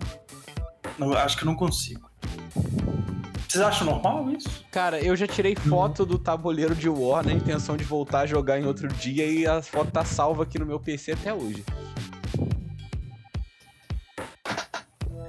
Não, 0.98 1.14
acho 1.14 1.38
que 1.38 1.44
eu 1.44 1.46
não 1.46 1.56
consigo. 1.56 2.10
Vocês 3.48 3.64
acham 3.64 3.86
normal 3.86 4.32
isso? 4.32 4.66
Cara, 4.72 5.00
eu 5.00 5.16
já 5.16 5.28
tirei 5.28 5.56
foto 5.56 6.04
do 6.04 6.18
tabuleiro 6.18 6.74
de 6.74 6.90
War 6.90 7.24
na 7.24 7.32
intenção 7.32 7.78
de 7.78 7.84
voltar 7.84 8.22
a 8.22 8.26
jogar 8.26 8.60
em 8.60 8.66
outro 8.66 8.88
dia 8.88 9.24
e 9.28 9.46
a 9.46 9.62
foto 9.62 9.92
tá 9.92 10.04
salva 10.04 10.42
aqui 10.42 10.58
no 10.58 10.66
meu 10.66 10.80
PC 10.80 11.12
até 11.12 11.32
hoje. 11.32 11.64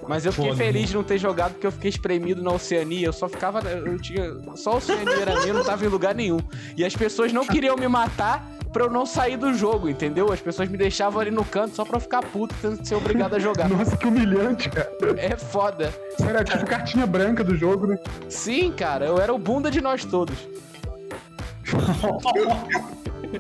Mas 0.08 0.24
eu 0.24 0.32
fiquei 0.32 0.50
Foda, 0.50 0.64
feliz 0.64 0.88
de 0.88 0.94
não 0.94 1.04
ter 1.04 1.18
jogado 1.18 1.52
porque 1.52 1.66
eu 1.66 1.72
fiquei 1.72 1.90
espremido 1.90 2.42
na 2.42 2.52
Oceania. 2.52 3.06
Eu 3.06 3.12
só 3.12 3.28
ficava. 3.28 3.60
Eu 3.68 4.00
tinha. 4.00 4.34
Só 4.54 4.72
a 4.72 4.76
Oceania 4.76 5.14
era 5.14 5.34
minha, 5.40 5.48
eu 5.48 5.54
não 5.54 5.64
tava 5.64 5.84
em 5.84 5.88
lugar 5.88 6.14
nenhum. 6.14 6.38
E 6.76 6.84
as 6.84 6.94
pessoas 6.94 7.32
não 7.32 7.46
queriam 7.46 7.76
me 7.76 7.88
matar 7.88 8.56
pra 8.72 8.84
eu 8.84 8.90
não 8.90 9.06
sair 9.06 9.36
do 9.36 9.54
jogo, 9.54 9.88
entendeu? 9.88 10.30
As 10.30 10.40
pessoas 10.40 10.68
me 10.68 10.76
deixavam 10.76 11.20
ali 11.20 11.30
no 11.30 11.44
canto 11.44 11.74
só 11.74 11.84
pra 11.84 11.96
eu 11.96 12.00
ficar 12.00 12.22
puto, 12.22 12.54
tendo 12.60 12.78
que 12.78 12.86
ser 12.86 12.94
obrigado 12.94 13.34
a 13.34 13.38
jogar. 13.38 13.68
Nossa, 13.68 13.96
que 13.96 14.06
humilhante, 14.06 14.68
cara. 14.68 14.90
É 15.16 15.34
foda. 15.36 15.94
Era 16.20 16.44
tipo 16.44 16.66
cartinha 16.66 17.06
branca 17.06 17.42
do 17.42 17.56
jogo, 17.56 17.86
né? 17.86 17.98
Sim, 18.28 18.72
cara, 18.72 19.06
eu 19.06 19.18
era 19.18 19.32
o 19.32 19.38
bunda 19.38 19.70
de 19.70 19.80
nós 19.80 20.04
todos. 20.04 20.36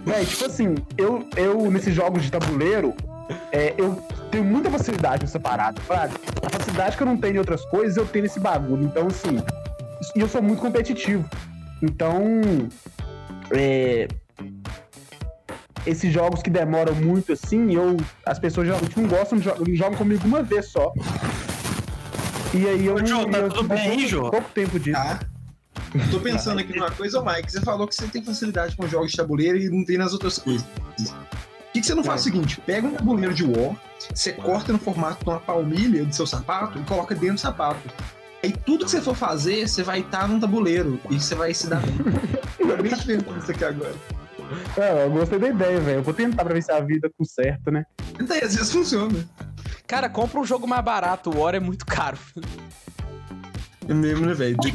Véi, 0.04 0.24
tipo 0.26 0.46
assim, 0.46 0.74
eu, 0.96 1.28
eu 1.36 1.70
nesses 1.70 1.94
jogos 1.94 2.22
de 2.22 2.30
tabuleiro, 2.30 2.94
é, 3.52 3.74
eu 3.76 4.02
tenho 4.36 4.44
muita 4.44 4.70
facilidade 4.70 5.22
nessa 5.22 5.40
parada, 5.40 5.80
sabe? 5.88 6.12
A 6.44 6.50
facilidade 6.50 6.96
que 6.96 7.02
eu 7.02 7.06
não 7.06 7.16
tenho 7.16 7.36
em 7.36 7.38
outras 7.38 7.64
coisas, 7.64 7.96
eu 7.96 8.06
tenho 8.06 8.24
nesse 8.24 8.38
bagulho. 8.38 8.84
Então, 8.84 9.06
assim, 9.06 9.38
e 10.14 10.20
eu 10.20 10.28
sou 10.28 10.42
muito 10.42 10.60
competitivo. 10.60 11.24
Então, 11.82 12.18
é, 13.50 14.06
esses 15.86 16.12
jogos 16.12 16.42
que 16.42 16.50
demoram 16.50 16.94
muito 16.94 17.32
assim, 17.32 17.74
eu, 17.74 17.96
as 18.26 18.38
pessoas 18.38 18.66
geralmente 18.66 19.00
não 19.00 19.08
gostam, 19.08 19.38
jo- 19.38 19.54
jogam 19.74 19.96
comigo 19.96 20.26
uma 20.26 20.42
vez 20.42 20.66
só. 20.66 20.92
E 22.52 22.66
aí 22.68 22.84
eu 22.86 22.94
Ô, 22.96 23.06
Jô, 23.06 23.22
não. 23.22 23.30
tá 23.30 23.38
eu 23.38 23.48
tudo 23.48 23.68
bem 23.68 23.78
aí, 23.90 24.06
Jô? 24.06 24.30
pouco 24.30 24.50
tempo 24.50 24.78
disso. 24.78 25.00
Tá. 25.00 25.20
Tô 26.10 26.20
pensando 26.20 26.58
aqui 26.60 26.74
numa 26.78 26.90
coisa, 26.90 27.22
Mike. 27.22 27.50
Você 27.52 27.60
falou 27.62 27.86
que 27.88 27.94
você 27.94 28.06
tem 28.06 28.22
facilidade 28.22 28.76
com 28.76 28.86
jogos 28.86 29.10
de 29.12 29.16
tabuleiro 29.16 29.56
e 29.56 29.70
não 29.70 29.82
tem 29.84 29.96
nas 29.96 30.12
outras 30.12 30.38
coisas. 30.38 30.66
Por 31.76 31.80
que, 31.80 31.80
que 31.82 31.86
você 31.88 31.94
não 31.94 32.04
faz 32.04 32.22
o 32.22 32.24
seguinte? 32.24 32.58
Pega 32.64 32.86
um 32.86 32.92
tabuleiro 32.94 33.34
de 33.34 33.44
War, 33.44 33.76
você 34.14 34.32
corta 34.32 34.72
no 34.72 34.78
formato 34.78 35.22
de 35.22 35.28
uma 35.30 35.38
palmilha 35.40 36.06
do 36.06 36.14
seu 36.14 36.26
sapato 36.26 36.78
e 36.78 36.82
coloca 36.84 37.14
dentro 37.14 37.34
do 37.34 37.40
sapato. 37.40 37.90
Aí 38.42 38.50
tudo 38.52 38.86
que 38.86 38.90
você 38.90 39.02
for 39.02 39.14
fazer, 39.14 39.68
você 39.68 39.82
vai 39.82 40.00
estar 40.00 40.26
num 40.26 40.40
tabuleiro 40.40 40.98
e 41.10 41.20
você 41.20 41.34
vai 41.34 41.52
se 41.52 41.66
dar 41.66 41.80
bem. 41.82 41.96
Eu 42.58 42.82
bem 42.82 42.92
experimentando 42.92 43.38
isso 43.40 43.50
aqui 43.50 43.62
agora. 43.64 43.94
É, 44.76 45.04
eu 45.04 45.10
gostei 45.10 45.38
da 45.38 45.48
ideia, 45.48 45.80
velho. 45.80 45.98
Eu 45.98 46.02
vou 46.02 46.14
tentar 46.14 46.44
pra 46.44 46.54
ver 46.54 46.62
se 46.62 46.70
a 46.72 46.80
vida 46.80 47.10
conserta, 47.18 47.70
né? 47.70 47.84
Daí 48.26 48.42
às 48.42 48.54
vezes 48.56 48.72
funciona. 48.72 49.28
Cara, 49.86 50.08
compra 50.08 50.40
um 50.40 50.44
jogo 50.44 50.66
mais 50.66 50.82
barato, 50.84 51.30
o 51.30 51.40
War 51.40 51.54
é 51.54 51.60
muito 51.60 51.84
caro. 51.84 52.16
É 53.88 53.92
mesmo, 53.94 54.24
né, 54.26 54.34
velho? 54.34 54.56
De- 54.58 54.72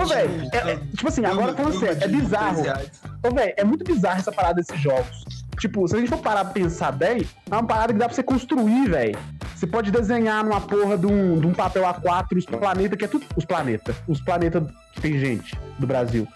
Ô, 0.00 0.04
velho, 0.04 0.48
é- 0.52 0.72
é- 0.72 0.76
tipo 0.76 1.08
assim, 1.08 1.24
agora 1.24 1.54
falando 1.54 1.78
sério, 1.80 2.02
é 2.02 2.06
de 2.08 2.16
bizarro. 2.16 2.54
10 2.62 2.66
reais. 2.66 2.90
Ô, 3.24 3.30
velho, 3.34 3.54
é 3.56 3.64
muito 3.64 3.84
bizarro 3.84 4.18
essa 4.20 4.30
parada 4.32 4.54
desses 4.56 4.78
jogos. 4.80 5.41
Tipo, 5.62 5.86
se 5.86 5.94
a 5.94 6.00
gente 6.00 6.08
for 6.08 6.18
parar 6.18 6.44
pra 6.44 6.54
pensar 6.54 6.90
bem, 6.90 7.24
é 7.48 7.54
uma 7.54 7.62
parada 7.62 7.92
que 7.92 7.98
dá 8.00 8.06
pra 8.06 8.14
você 8.16 8.22
construir, 8.24 8.90
velho. 8.90 9.16
Você 9.54 9.64
pode 9.64 9.92
desenhar 9.92 10.42
numa 10.42 10.60
porra 10.60 10.98
de 10.98 11.06
um, 11.06 11.38
de 11.38 11.46
um 11.46 11.52
papel 11.52 11.84
A4 11.84 12.36
os 12.36 12.44
planetas, 12.44 12.98
que 12.98 13.04
é 13.04 13.06
tudo. 13.06 13.24
Os 13.36 13.44
planetas. 13.44 13.94
Os 14.08 14.20
planetas 14.20 14.64
que 14.92 15.00
tem 15.00 15.20
gente 15.20 15.56
do 15.78 15.86
Brasil. 15.86 16.26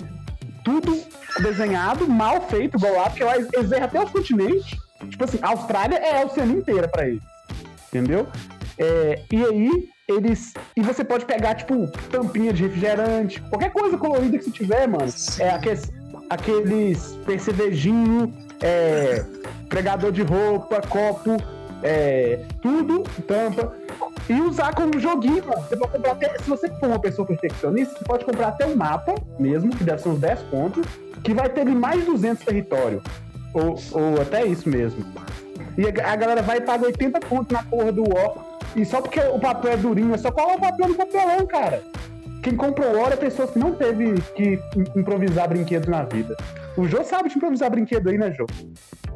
Tudo 0.63 1.03
desenhado, 1.43 2.07
mal 2.07 2.41
feito, 2.43 2.77
igual 2.77 2.95
lá, 2.95 3.11
porque 3.11 3.25
lá 3.25 3.37
eles 3.37 3.73
erram 3.73 3.87
até 3.87 4.01
os 4.01 4.11
continentes. 4.13 4.79
Tipo 5.11 5.25
assim, 5.25 5.41
a 5.43 5.49
Austrália 5.49 5.97
é 5.97 6.23
a 6.23 6.25
Oceania 6.25 6.59
inteira 6.59 6.87
pra 6.87 7.09
eles. 7.09 7.23
Entendeu? 7.89 8.29
É, 8.79 9.23
e 9.33 9.45
aí, 9.45 9.89
eles. 10.07 10.55
E 10.77 10.83
você 10.83 11.03
pode 11.03 11.25
pegar, 11.25 11.57
tipo, 11.57 11.89
tampinha 12.13 12.53
de 12.53 12.63
refrigerante, 12.63 13.41
qualquer 13.51 13.73
coisa 13.73 13.99
colorida 13.99 14.39
que 14.39 14.45
você 14.45 14.53
tiver, 14.53 14.87
mano. 14.87 15.13
É 15.41 15.51
aqueles, 15.51 15.91
aqueles 16.31 17.19
percevejinho, 17.27 18.46
é, 18.63 19.25
pregador 19.69 20.13
de 20.13 20.23
roupa, 20.23 20.81
copo, 20.89 21.37
é, 21.83 22.41
tudo, 22.63 23.03
tampa. 23.27 23.73
E 24.29 24.41
usar 24.41 24.75
como 24.75 24.99
joguinho. 24.99 25.43
Você 25.45 25.77
pode 25.77 25.93
comprar 25.93 26.13
até. 26.13 26.37
Se 26.39 26.49
você 26.51 26.69
for 26.69 26.89
uma 26.89 26.99
pessoa 26.99 27.27
perfeccionista, 27.27 27.97
você 27.97 28.05
pode 28.05 28.25
comprar 28.25 28.49
até 28.49 28.67
um 28.67 28.75
mapa 28.75 29.15
mesmo, 29.39 29.71
que 29.71 29.85
deve 29.85 30.03
ser 30.03 30.09
uns 30.09 30.19
10 30.19 30.43
pontos, 30.45 30.85
que 31.23 31.33
vai 31.33 31.49
ter 31.49 31.65
mais 31.65 32.01
de 32.01 32.07
200 32.07 32.45
território. 32.45 33.01
Ou, 33.55 33.79
ou 33.93 34.21
até 34.21 34.45
isso 34.45 34.69
mesmo. 34.69 35.05
E 35.79 35.85
a, 35.87 36.13
a 36.13 36.17
galera 36.17 36.43
vai 36.43 36.59
e 36.59 36.61
paga 36.61 36.87
80 36.87 37.21
pontos 37.21 37.53
na 37.53 37.63
porra 37.63 37.93
do 37.93 38.03
War. 38.03 38.33
E 38.75 38.85
só 38.85 39.01
porque 39.01 39.21
o 39.21 39.39
papel 39.39 39.73
é 39.73 39.77
durinho, 39.77 40.13
é 40.15 40.19
só 40.19 40.31
colar 40.33 40.57
o 40.57 40.61
papel 40.61 40.89
no 40.89 40.95
papelão, 40.95 41.47
cara. 41.47 41.81
Quem 42.43 42.57
comprou 42.57 42.93
o 42.95 43.07
é 43.07 43.17
pessoas 43.17 43.51
que 43.51 43.59
não 43.59 43.73
teve 43.75 44.21
que 44.35 44.61
im- 44.77 45.01
improvisar 45.01 45.49
brinquedo 45.49 45.89
na 45.89 46.03
vida. 46.03 46.37
O 46.77 46.87
Jô 46.87 47.03
sabe 47.05 47.29
de 47.29 47.37
improvisar 47.37 47.71
brinquedo 47.71 48.09
aí, 48.09 48.19
né, 48.19 48.33
Jô? 48.33 48.47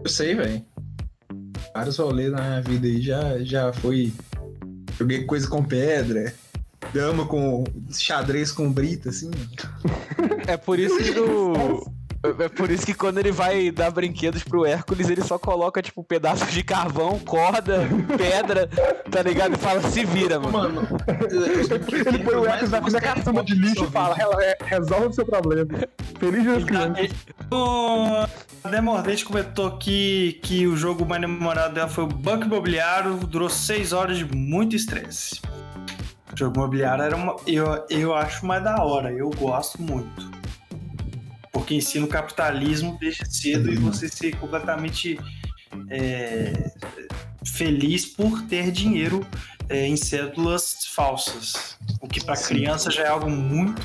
Eu 0.03 0.11
sei, 0.11 0.35
velho. 0.35 0.65
Vários 1.75 1.99
rolês 1.99 2.33
na 2.33 2.41
minha 2.41 2.63
vida 2.63 2.87
aí 2.87 3.01
já, 3.01 3.39
já 3.41 3.73
foi. 3.73 4.13
Joguei 4.99 5.25
coisa 5.25 5.49
com 5.49 5.63
pedra, 5.63 6.35
dama 6.93 7.27
com 7.27 7.65
xadrez 7.91 8.51
com 8.51 8.73
brita, 8.73 9.11
assim. 9.11 9.31
É 10.47 10.57
por 10.57 10.79
isso 10.79 10.97
que 10.99 11.11
no. 11.13 12.00
É 12.23 12.49
por 12.51 12.71
isso 12.71 12.85
que 12.85 12.93
quando 12.93 13.17
ele 13.19 13.33
vai 13.33 13.71
dar 13.71 13.91
brinquedos 13.91 14.43
pro 14.45 14.67
Hércules, 14.67 15.09
ele 15.09 15.23
só 15.23 15.39
coloca, 15.39 15.81
tipo, 15.81 16.05
pedaço 16.05 16.45
de 16.47 16.63
carvão, 16.63 17.19
corda, 17.19 17.89
pedra, 18.19 18.69
tá 19.11 19.23
ligado? 19.23 19.55
E 19.55 19.57
fala, 19.57 19.81
se 19.91 20.05
vira, 20.05 20.39
mano. 20.39 20.53
Mano, 20.53 20.89
Ele 22.07 22.19
põe 22.23 22.35
o 22.35 22.45
Hércules 22.47 22.71
na 22.71 22.81
da 22.81 23.01
caçamba 23.01 23.43
de 23.43 23.55
lixo 23.55 23.85
e 23.85 23.87
fala, 23.87 24.15
"Re- 24.15 24.45
é, 24.45 24.57
resolve 24.67 25.07
o 25.07 25.13
seu 25.15 25.25
problema. 25.25 25.67
Feliz 26.19 26.43
dia 26.43 26.55
das 26.57 26.65
crianças. 26.65 27.11
O 27.51 28.69
Demordente 28.69 29.25
comentou 29.25 29.67
aqui 29.69 30.39
que 30.43 30.67
o 30.67 30.77
jogo 30.77 31.07
mais 31.07 31.23
memorado 31.23 31.73
dela 31.75 31.89
foi 31.89 32.05
o 32.05 32.07
Banco 32.07 32.45
Imobiliário, 32.45 33.15
durou 33.17 33.49
6 33.49 33.95
horas 33.95 34.19
de 34.19 34.27
muito 34.37 34.77
estresse. 34.77 35.41
O 36.33 36.37
jogo 36.37 36.57
imobiliário 36.59 37.03
era 37.03 37.17
uma. 37.17 37.37
Eu, 37.47 37.85
eu 37.89 38.15
acho 38.15 38.45
mais 38.45 38.63
da 38.63 38.77
hora, 38.85 39.11
eu 39.11 39.31
gosto 39.31 39.81
muito. 39.83 40.31
Porque 41.71 41.77
ensina 41.77 42.05
o 42.05 42.09
capitalismo 42.09 42.99
desde 42.99 43.33
cedo 43.33 43.73
e 43.73 43.77
você 43.77 44.09
ser 44.09 44.35
completamente 44.39 45.21
é, 45.89 46.73
feliz 47.45 48.05
por 48.05 48.43
ter 48.49 48.73
dinheiro 48.73 49.25
é, 49.69 49.87
em 49.87 49.97
cédulas 49.97 50.85
falsas. 50.87 51.77
O 52.01 52.09
que 52.09 52.25
para 52.25 52.37
criança 52.37 52.91
já 52.91 53.05
é 53.05 53.07
algo 53.07 53.31
muito, 53.31 53.83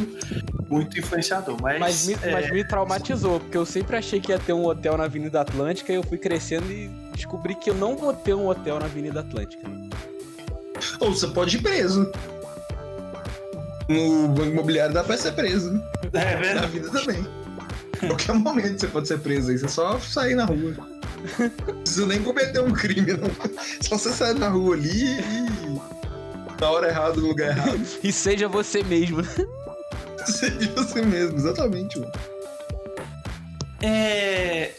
muito 0.68 0.98
influenciador. 0.98 1.62
Mas, 1.62 1.80
Mas 1.80 2.08
me, 2.08 2.14
é, 2.24 2.32
mas 2.32 2.50
me 2.52 2.68
traumatizou, 2.68 3.40
porque 3.40 3.56
eu 3.56 3.68
sempre 3.68 3.98
achei 3.98 4.20
que 4.20 4.32
ia 4.32 4.40
ter 4.40 4.54
um 4.54 4.66
hotel 4.66 4.98
na 4.98 5.04
Avenida 5.04 5.42
Atlântica 5.42 5.94
e 5.94 5.96
eu 5.96 6.02
fui 6.02 6.18
crescendo 6.18 6.72
e 6.72 6.88
descobri 7.14 7.54
que 7.54 7.70
eu 7.70 7.76
não 7.76 7.96
vou 7.96 8.14
ter 8.14 8.34
um 8.34 8.48
hotel 8.48 8.80
na 8.80 8.88
Avenida 8.88 9.20
Atlântica. 9.20 9.70
Ou 11.00 11.14
você 11.14 11.28
pode 11.28 11.58
ir 11.58 11.62
preso. 11.62 12.12
No 13.88 14.30
banco 14.30 14.50
imobiliário 14.50 14.92
dá 14.92 15.04
pra 15.04 15.16
ser 15.16 15.34
preso. 15.34 15.80
é 16.12 16.34
Na 16.34 16.42
verdade. 16.42 16.72
vida 16.72 16.90
também. 16.90 17.45
Qualquer 18.08 18.36
momento 18.36 18.80
você 18.80 18.88
pode 18.88 19.08
ser 19.08 19.20
preso 19.20 19.52
aí. 19.52 19.58
Você 19.58 19.68
só 19.68 20.00
sair 20.00 20.36
na 20.36 20.46
rua. 20.46 20.76
Não 21.68 21.82
precisa 21.82 22.06
nem 22.06 22.22
cometer 22.22 22.60
um 22.62 22.72
crime, 22.72 23.14
não. 23.14 23.30
Só 23.82 23.98
você 23.98 24.12
sair 24.12 24.36
na 24.36 24.50
rua 24.50 24.76
ali 24.76 25.20
e. 25.20 25.96
Na 26.60 26.70
hora 26.70 26.88
errada, 26.88 27.16
no 27.16 27.28
lugar 27.28 27.50
errado. 27.50 27.82
E 28.04 28.12
seja 28.12 28.48
você 28.48 28.84
mesmo. 28.84 29.22
Seja 30.26 30.72
você 30.76 31.04
mesmo, 31.04 31.38
exatamente, 31.38 32.00
mano. 32.00 32.12
É... 33.80 34.74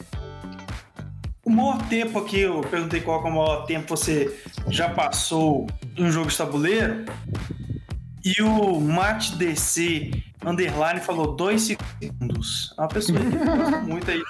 O 1.45 1.51
maior 1.51 1.81
tempo 1.89 2.19
aqui, 2.19 2.41
eu 2.41 2.61
perguntei 2.63 3.01
qual 3.01 3.25
é 3.25 3.29
o 3.29 3.33
maior 3.33 3.67
tempo 3.67 3.97
você 3.97 4.37
já 4.69 4.89
passou 4.89 5.69
em 5.97 6.05
um 6.05 6.11
jogo 6.11 6.29
de 6.29 6.37
tabuleiro. 6.37 7.05
E 8.25 8.43
o 8.43 8.81
Matt 8.81 9.37
DC 9.37 10.11
Underline 10.47 11.01
falou 11.01 11.35
dois 11.35 11.63
segundos. 11.63 12.73
É 12.79 12.81
uma 12.81 12.89
pessoa 12.89 13.19
que 13.19 13.37
gosta 13.37 13.79
muito 13.81 14.11
aí. 14.11 14.23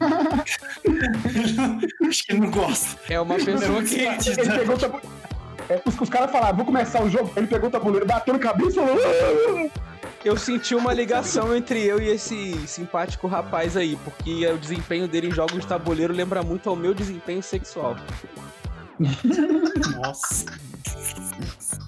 Acho 2.06 2.26
que 2.26 2.32
ele 2.32 2.40
não 2.40 2.50
gosta. 2.50 2.98
É 3.08 3.18
uma 3.18 3.36
pessoa 3.36 3.82
que. 3.82 4.00
Ele 4.00 4.58
pegou 4.58 4.76
o 4.76 4.78
tabuleiro. 4.78 5.08
É, 5.70 5.80
os, 5.86 5.98
os 5.98 6.10
caras 6.10 6.30
falaram, 6.30 6.56
vou 6.56 6.66
começar 6.66 7.02
o 7.02 7.08
jogo. 7.08 7.32
Ele 7.34 7.46
pegou 7.46 7.70
o 7.70 7.72
tabuleiro, 7.72 8.04
bateu 8.04 8.34
no 8.34 8.40
cabeça 8.40 8.72
e 8.72 8.74
falou. 8.74 8.98
"Ah!" 9.00 9.70
Eu 10.22 10.36
senti 10.38 10.74
uma 10.74 10.92
ligação 10.92 11.54
entre 11.54 11.82
eu 11.82 12.00
e 12.00 12.08
esse 12.08 12.66
simpático 12.66 13.26
rapaz 13.26 13.76
aí, 13.76 13.96
porque 14.04 14.46
o 14.46 14.58
desempenho 14.58 15.06
dele 15.06 15.28
em 15.28 15.30
jogos 15.30 15.60
de 15.60 15.66
tabuleiro 15.66 16.14
lembra 16.14 16.42
muito 16.42 16.68
ao 16.68 16.76
meu 16.76 16.94
desempenho 16.94 17.42
sexual. 17.42 17.96
Nossa. 19.96 20.46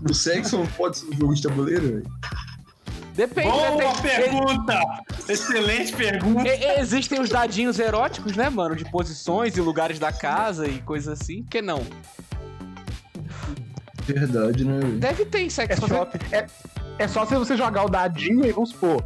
O 0.09 0.12
sexo 0.12 0.59
não 0.59 0.66
pode 0.66 0.99
ser 0.99 1.06
um 1.06 1.18
jogo 1.18 1.35
de 1.35 1.42
tabuleiro, 1.42 1.83
velho. 1.83 2.06
Depende, 3.16 3.49
Boa 3.49 3.70
né? 3.76 3.92
Tem- 3.94 4.02
pergunta! 4.02 4.80
Excelente 5.28 5.92
pergunta. 5.94 6.46
existem 6.78 7.18
os 7.20 7.30
dadinhos 7.30 7.78
eróticos, 7.78 8.37
né, 8.37 8.50
mano? 8.50 8.76
De 8.76 8.85
posições 8.90 9.56
e 9.56 9.61
lugares 9.61 9.99
da 9.99 10.12
casa 10.12 10.68
e 10.68 10.80
coisas 10.82 11.18
assim. 11.20 11.42
Por 11.42 11.50
que 11.50 11.62
não? 11.62 11.82
Verdade, 14.02 14.64
né? 14.64 14.80
Deve 14.99 15.25
ter 15.25 15.40
em 15.40 15.50
sex 15.50 15.76
É 15.76 15.80
só, 15.80 15.88
shop. 15.88 16.18
você, 16.18 16.37
é, 16.37 16.46
é 16.99 17.08
só 17.08 17.26
se 17.26 17.35
você 17.35 17.56
jogar 17.56 17.85
o 17.85 17.88
dadinho 17.88 18.44
e 18.46 18.52
vamos 18.52 18.70
supor, 18.70 19.02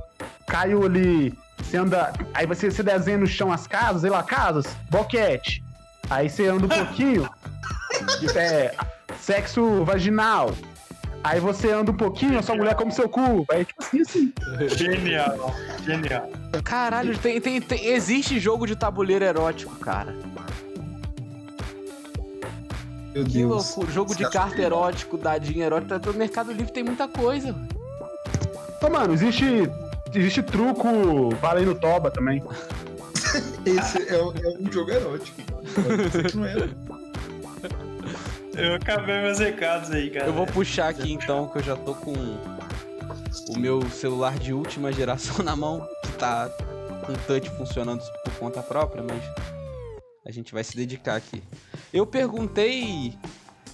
caiu 0.47 0.85
ali, 0.85 1.33
você 1.59 1.76
anda. 1.79 2.12
Aí 2.35 2.47
você, 2.47 2.71
você 2.71 2.83
desenha 2.83 3.17
no 3.19 3.26
chão 3.26 3.50
as 3.52 3.67
casas, 3.67 4.02
sei 4.02 4.11
lá, 4.11 4.23
casas, 4.23 4.67
boquete. 4.90 5.62
Aí 6.11 6.29
você 6.29 6.49
anda 6.49 6.67
um 6.67 6.69
pouquinho, 6.85 7.29
é, 8.37 8.75
sexo 9.19 9.85
vaginal. 9.85 10.52
Aí 11.23 11.39
você 11.39 11.71
anda 11.71 11.91
um 11.91 11.97
pouquinho, 11.97 12.39
a 12.39 12.43
sua 12.43 12.55
mulher 12.57 12.75
come 12.75 12.91
seu 12.93 13.09
cu. 13.09 13.45
Aí 13.50 13.65
tipo 13.65 13.83
assim, 13.83 14.00
assim. 14.00 14.33
Genial, 14.77 15.55
genial. 15.85 16.31
Caralho, 16.65 17.17
tem, 17.19 17.41
tem, 17.41 17.61
tem- 17.61 17.87
existe 17.89 18.41
jogo 18.41 18.67
de 18.67 18.75
tabuleiro 18.75 19.25
erótico, 19.25 19.75
cara. 19.77 20.15
Meu 23.15 23.25
Que 23.25 23.31
Deus. 23.39 23.50
loucura. 23.77 23.93
Jogo 23.93 24.15
de 24.15 24.29
carta 24.31 24.61
erótico, 24.62 25.19
dadinho 25.19 25.62
erótico. 25.65 26.00
No 26.07 26.15
Mercado 26.15 26.53
Livre 26.53 26.73
tem 26.73 26.85
muita 26.85 27.09
coisa. 27.09 27.55
Então, 28.77 28.91
mano, 28.91 29.12
existe. 29.15 29.45
Existe 30.12 30.43
truco 30.43 31.31
valendo 31.41 31.73
toba 31.75 32.11
também. 32.11 32.43
Esse 33.65 34.09
é, 34.09 34.21
um- 34.23 34.33
é 34.33 34.59
um 34.61 34.73
jogo 34.73 34.91
erótico. 34.91 35.41
Ser 36.11 36.31
que 36.33 36.37
não 36.37 36.45
é. 36.47 36.55
Eu 38.61 38.75
acabei 38.75 39.21
meus 39.23 39.38
recados 39.38 39.90
aí, 39.90 40.11
cara. 40.11 40.26
Eu 40.26 40.33
vou 40.33 40.47
puxar 40.47 40.88
aqui 40.88 41.12
então, 41.12 41.49
que 41.49 41.59
eu 41.59 41.62
já 41.62 41.76
tô 41.76 41.95
com 41.95 42.12
o 43.49 43.59
meu 43.59 43.88
celular 43.90 44.38
de 44.38 44.52
última 44.52 44.93
geração 44.93 45.43
na 45.45 45.57
mão, 45.57 45.87
que 46.05 46.12
tá 46.12 46.49
com 47.07 47.14
touch 47.26 47.49
funcionando 47.57 48.02
por 48.25 48.33
conta 48.35 48.62
própria, 48.62 49.02
mas 49.02 49.23
a 50.26 50.31
gente 50.31 50.52
vai 50.52 50.62
se 50.62 50.76
dedicar 50.76 51.17
aqui. 51.17 51.43
Eu 51.93 52.07
perguntei 52.07 53.14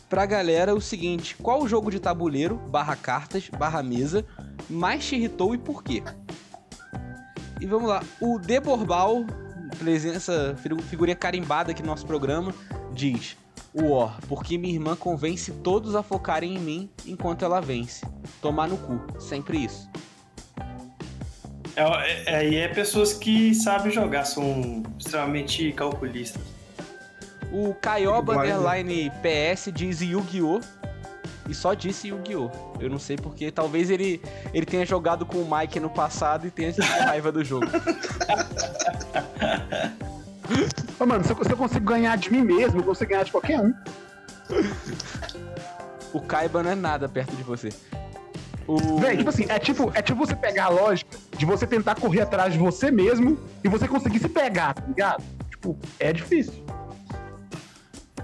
pra 0.08 0.24
galera 0.24 0.74
o 0.74 0.80
seguinte: 0.80 1.34
qual 1.36 1.62
o 1.62 1.68
jogo 1.68 1.90
de 1.90 1.98
tabuleiro, 2.00 2.56
barra 2.56 2.94
cartas, 2.96 3.48
barra 3.48 3.82
mesa, 3.82 4.24
mais 4.70 5.04
te 5.04 5.16
irritou 5.16 5.54
e 5.54 5.58
por 5.58 5.82
quê? 5.82 6.02
E 7.60 7.66
vamos 7.66 7.88
lá, 7.88 8.02
o 8.20 8.38
Deborbal, 8.38 9.24
presença, 9.78 10.54
figu- 10.62 10.82
figurinha 10.82 11.16
carimbada 11.16 11.72
aqui 11.72 11.82
no 11.82 11.88
nosso 11.88 12.06
programa, 12.06 12.54
diz: 12.92 13.36
War, 13.78 14.18
porque 14.26 14.56
minha 14.56 14.72
irmã 14.72 14.96
convence 14.96 15.52
todos 15.52 15.94
a 15.94 16.02
focarem 16.02 16.56
em 16.56 16.58
mim 16.58 16.90
enquanto 17.04 17.44
ela 17.44 17.60
vence. 17.60 18.06
Tomar 18.40 18.68
no 18.68 18.78
cu, 18.78 19.20
sempre 19.20 19.64
isso. 19.64 19.88
É, 21.76 22.32
é, 22.32 22.36
aí 22.36 22.56
é 22.56 22.68
pessoas 22.68 23.12
que 23.12 23.54
sabem 23.54 23.92
jogar, 23.92 24.24
são 24.24 24.82
extremamente 24.98 25.72
calculistas. 25.72 26.40
O 27.52 27.74
Caioba 27.74 28.32
Igual, 28.32 28.46
né? 28.46 28.54
Underline 28.54 29.12
PS 29.22 29.70
diz 29.72 30.00
Yu-Gi-Oh! 30.00 30.60
E 31.48 31.54
só 31.54 31.74
disse 31.74 32.08
Yu-Gi-Oh! 32.08 32.50
Eu 32.80 32.88
não 32.88 32.98
sei 32.98 33.16
porque, 33.16 33.50
talvez 33.50 33.90
ele, 33.90 34.22
ele 34.54 34.64
tenha 34.64 34.86
jogado 34.86 35.26
com 35.26 35.38
o 35.38 35.58
Mike 35.58 35.78
no 35.78 35.90
passado 35.90 36.46
e 36.46 36.50
tenha 36.50 36.72
tido 36.72 36.84
raiva 36.84 37.30
do 37.30 37.44
jogo. 37.44 37.66
Mano, 41.06 41.24
se 41.24 41.32
eu, 41.32 41.44
se 41.44 41.52
eu 41.52 41.56
consigo 41.56 41.84
ganhar 41.84 42.16
de 42.16 42.30
mim 42.30 42.42
mesmo, 42.42 42.80
eu 42.80 42.84
consigo 42.84 43.10
ganhar 43.10 43.24
de 43.24 43.32
qualquer 43.32 43.60
um. 43.60 43.72
O 46.12 46.20
Kaiba 46.20 46.62
não 46.62 46.70
é 46.70 46.74
nada 46.74 47.08
perto 47.08 47.34
de 47.36 47.42
você. 47.42 47.70
O... 48.66 48.98
Véi, 48.98 49.18
tipo 49.18 49.28
assim, 49.28 49.46
é 49.48 49.58
tipo, 49.58 49.92
é 49.94 50.02
tipo 50.02 50.18
você 50.18 50.34
pegar 50.34 50.64
a 50.64 50.68
lógica 50.68 51.16
de 51.36 51.46
você 51.46 51.66
tentar 51.66 51.94
correr 51.94 52.22
atrás 52.22 52.52
de 52.52 52.58
você 52.58 52.90
mesmo 52.90 53.38
e 53.62 53.68
você 53.68 53.86
conseguir 53.86 54.18
se 54.18 54.28
pegar, 54.28 54.74
tá 54.74 54.82
ligado? 54.86 55.22
Tipo, 55.50 55.78
é 56.00 56.12
difícil. 56.12 56.64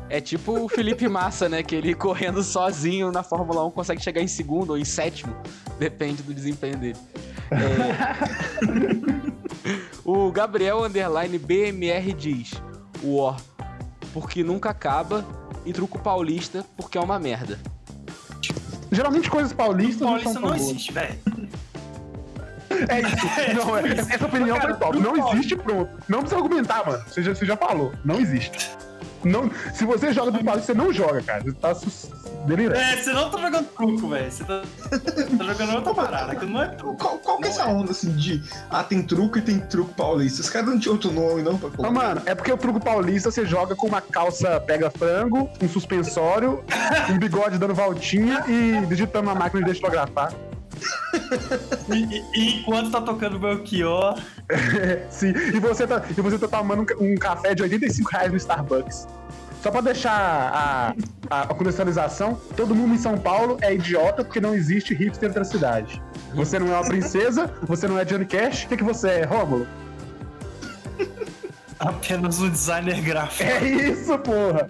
É 0.08 0.20
tipo 0.20 0.52
o 0.61 0.68
Felipe 0.68 1.08
Massa, 1.08 1.48
né? 1.48 1.62
Que 1.62 1.74
ele 1.74 1.94
correndo 1.94 2.42
sozinho 2.42 3.11
na 3.11 3.22
Fórmula 3.22 3.64
1 3.66 3.70
consegue 3.70 4.02
chegar 4.02 4.20
em 4.20 4.26
segundo 4.26 4.70
ou 4.70 4.78
em 4.78 4.85
sétimo. 4.85 5.35
Depende 5.78 6.22
do 6.22 6.32
desempenho 6.32 6.76
dele. 6.76 6.98
É. 7.50 7.56
o 10.04 10.30
Gabriel 10.30 10.85
Underline 10.85 11.38
BMR 11.38 12.12
diz: 12.12 12.52
War, 13.02 13.37
porque 14.12 14.42
nunca 14.42 14.70
acaba. 14.70 15.24
E 15.64 15.72
truco 15.72 15.96
paulista, 15.96 16.66
porque 16.76 16.98
é 16.98 17.00
uma 17.00 17.20
merda. 17.20 17.56
Geralmente 18.90 19.30
coisas 19.30 19.52
paulistas 19.52 20.06
Paulista 20.06 20.28
não 20.40 20.40
são 20.40 20.48
não 20.48 20.56
existe, 20.56 20.92
velho. 20.92 21.18
É 22.88 23.00
isso. 23.00 23.26
Não, 23.54 23.76
é- 23.76 23.92
essa 23.92 24.26
opinião 24.26 24.61
foi 24.61 24.74
top. 24.74 24.98
Não 24.98 25.16
existe, 25.35 25.54
pronto. 25.56 25.90
Não 26.08 26.18
precisa 26.20 26.40
argumentar, 26.40 26.85
mano. 26.85 27.04
Você 27.06 27.22
já, 27.22 27.35
você 27.35 27.46
já 27.46 27.56
falou. 27.56 27.92
Não 28.04 28.18
existe. 28.18 28.70
Não, 29.24 29.50
se 29.74 29.85
você 29.85 30.12
joga 30.12 30.30
do 30.30 30.44
paulista, 30.44 30.72
você 30.72 30.78
não 30.78 30.92
joga, 30.92 31.22
cara. 31.22 31.42
Você 31.42 31.52
tá 31.52 31.74
sus- 31.74 32.11
delirando. 32.46 32.80
É, 32.80 32.96
você 32.96 33.12
não 33.12 33.30
tá 33.30 33.38
jogando 33.38 33.66
truco, 33.68 34.08
velho. 34.08 34.30
Você 34.32 34.44
tá, 34.44 34.62
tá 35.38 35.44
jogando 35.44 35.74
outra 35.76 35.94
parada, 35.94 36.35
que 36.35 36.44
não 36.46 36.62
é 36.62 36.68
truco. 36.68 36.96
Qual, 36.96 37.18
qual 37.18 37.38
que 37.38 37.46
é 37.46 37.48
essa 37.50 37.66
onda 37.66 37.92
assim 37.92 38.11
de. 38.12 38.42
Ah, 38.70 38.82
tem 38.82 39.02
truco 39.02 39.38
e 39.38 39.42
tem 39.42 39.61
truco 39.61 39.92
paulista? 39.94 40.40
Os 40.40 40.50
caras 40.50 40.68
não 40.68 40.78
tinham 40.78 40.94
outro 40.94 41.12
nome, 41.12 41.42
não, 41.42 41.56
pra 41.56 41.68
Mas, 41.68 41.76
colocar. 41.76 41.92
mano, 41.94 42.22
é 42.26 42.35
porque 42.35 42.52
o 42.52 42.56
truco 42.56 42.80
paulista 42.80 43.30
você 43.30 43.46
joga 43.46 43.74
com 43.76 43.87
uma 43.87 44.00
calça 44.00 44.61
pega 44.61 44.90
frango, 44.90 45.48
um 45.62 45.68
suspensório, 45.68 46.64
um 47.11 47.18
bigode 47.18 47.58
dando 47.58 47.74
voltinha 47.74 48.44
e 48.48 48.85
digitando 48.87 49.26
na 49.26 49.35
máquina 49.35 49.62
de 49.62 49.68
datilografar. 49.68 50.32
E, 51.88 51.94
e- 51.94 52.24
e 52.35 52.58
enquanto 52.61 52.90
tá 52.90 53.00
tocando 53.00 53.38
Belchior, 53.38 54.18
Sim, 55.10 55.32
e 55.54 55.58
você 55.60 55.86
tá, 55.86 56.02
e 56.10 56.20
você 56.20 56.38
tá 56.38 56.48
tomando 56.48 56.82
um, 56.82 56.84
ca- 56.84 56.96
um 56.98 57.14
café 57.16 57.54
de 57.54 57.62
85 57.62 58.10
reais 58.10 58.30
no 58.30 58.36
Starbucks. 58.36 59.06
Só 59.62 59.70
pra 59.70 59.80
deixar 59.80 60.10
a, 60.12 60.94
a, 61.30 61.42
a 61.42 61.46
contextualização, 61.54 62.34
todo 62.56 62.74
mundo 62.74 62.94
em 62.94 62.98
São 62.98 63.16
Paulo 63.16 63.58
é 63.60 63.72
idiota 63.74 64.24
porque 64.24 64.40
não 64.40 64.54
existe 64.54 64.92
hipster 64.92 65.32
da 65.32 65.44
cidade. 65.44 66.02
Você 66.34 66.58
não 66.58 66.68
é 66.68 66.76
uma 66.78 66.84
princesa, 66.84 67.48
você 67.62 67.86
não 67.86 67.96
é 67.98 68.04
Johnny 68.04 68.24
Cash, 68.26 68.64
o 68.64 68.68
que, 68.68 68.76
que 68.78 68.84
você 68.84 69.08
é, 69.08 69.24
Rômulo? 69.24 69.66
apenas 71.78 72.40
um 72.40 72.50
designer 72.50 73.00
gráfico. 73.02 73.48
É 73.48 73.64
isso, 73.64 74.18
porra! 74.18 74.68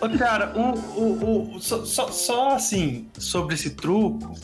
Ô, 0.00 0.18
cara, 0.18 0.52
um, 0.54 0.72
o, 0.72 1.54
o, 1.56 1.60
só, 1.60 1.84
só, 1.84 2.08
só 2.08 2.54
assim, 2.56 3.08
sobre 3.18 3.54
esse 3.54 3.70
truco, 3.70 4.34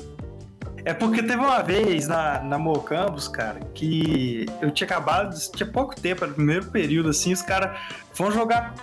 é 0.84 0.92
porque 0.92 1.22
teve 1.22 1.36
uma 1.36 1.62
vez 1.62 2.08
na, 2.08 2.40
na 2.40 2.58
Mocambos, 2.58 3.28
cara, 3.28 3.60
que 3.74 4.46
eu 4.60 4.70
tinha 4.70 4.86
acabado, 4.86 5.34
tinha 5.54 5.70
pouco 5.70 5.94
tempo, 5.94 6.24
era 6.24 6.32
o 6.32 6.34
primeiro 6.34 6.66
período, 6.66 7.10
assim, 7.10 7.32
os 7.32 7.42
caras 7.42 7.78
vão 8.14 8.30
jogar. 8.30 8.74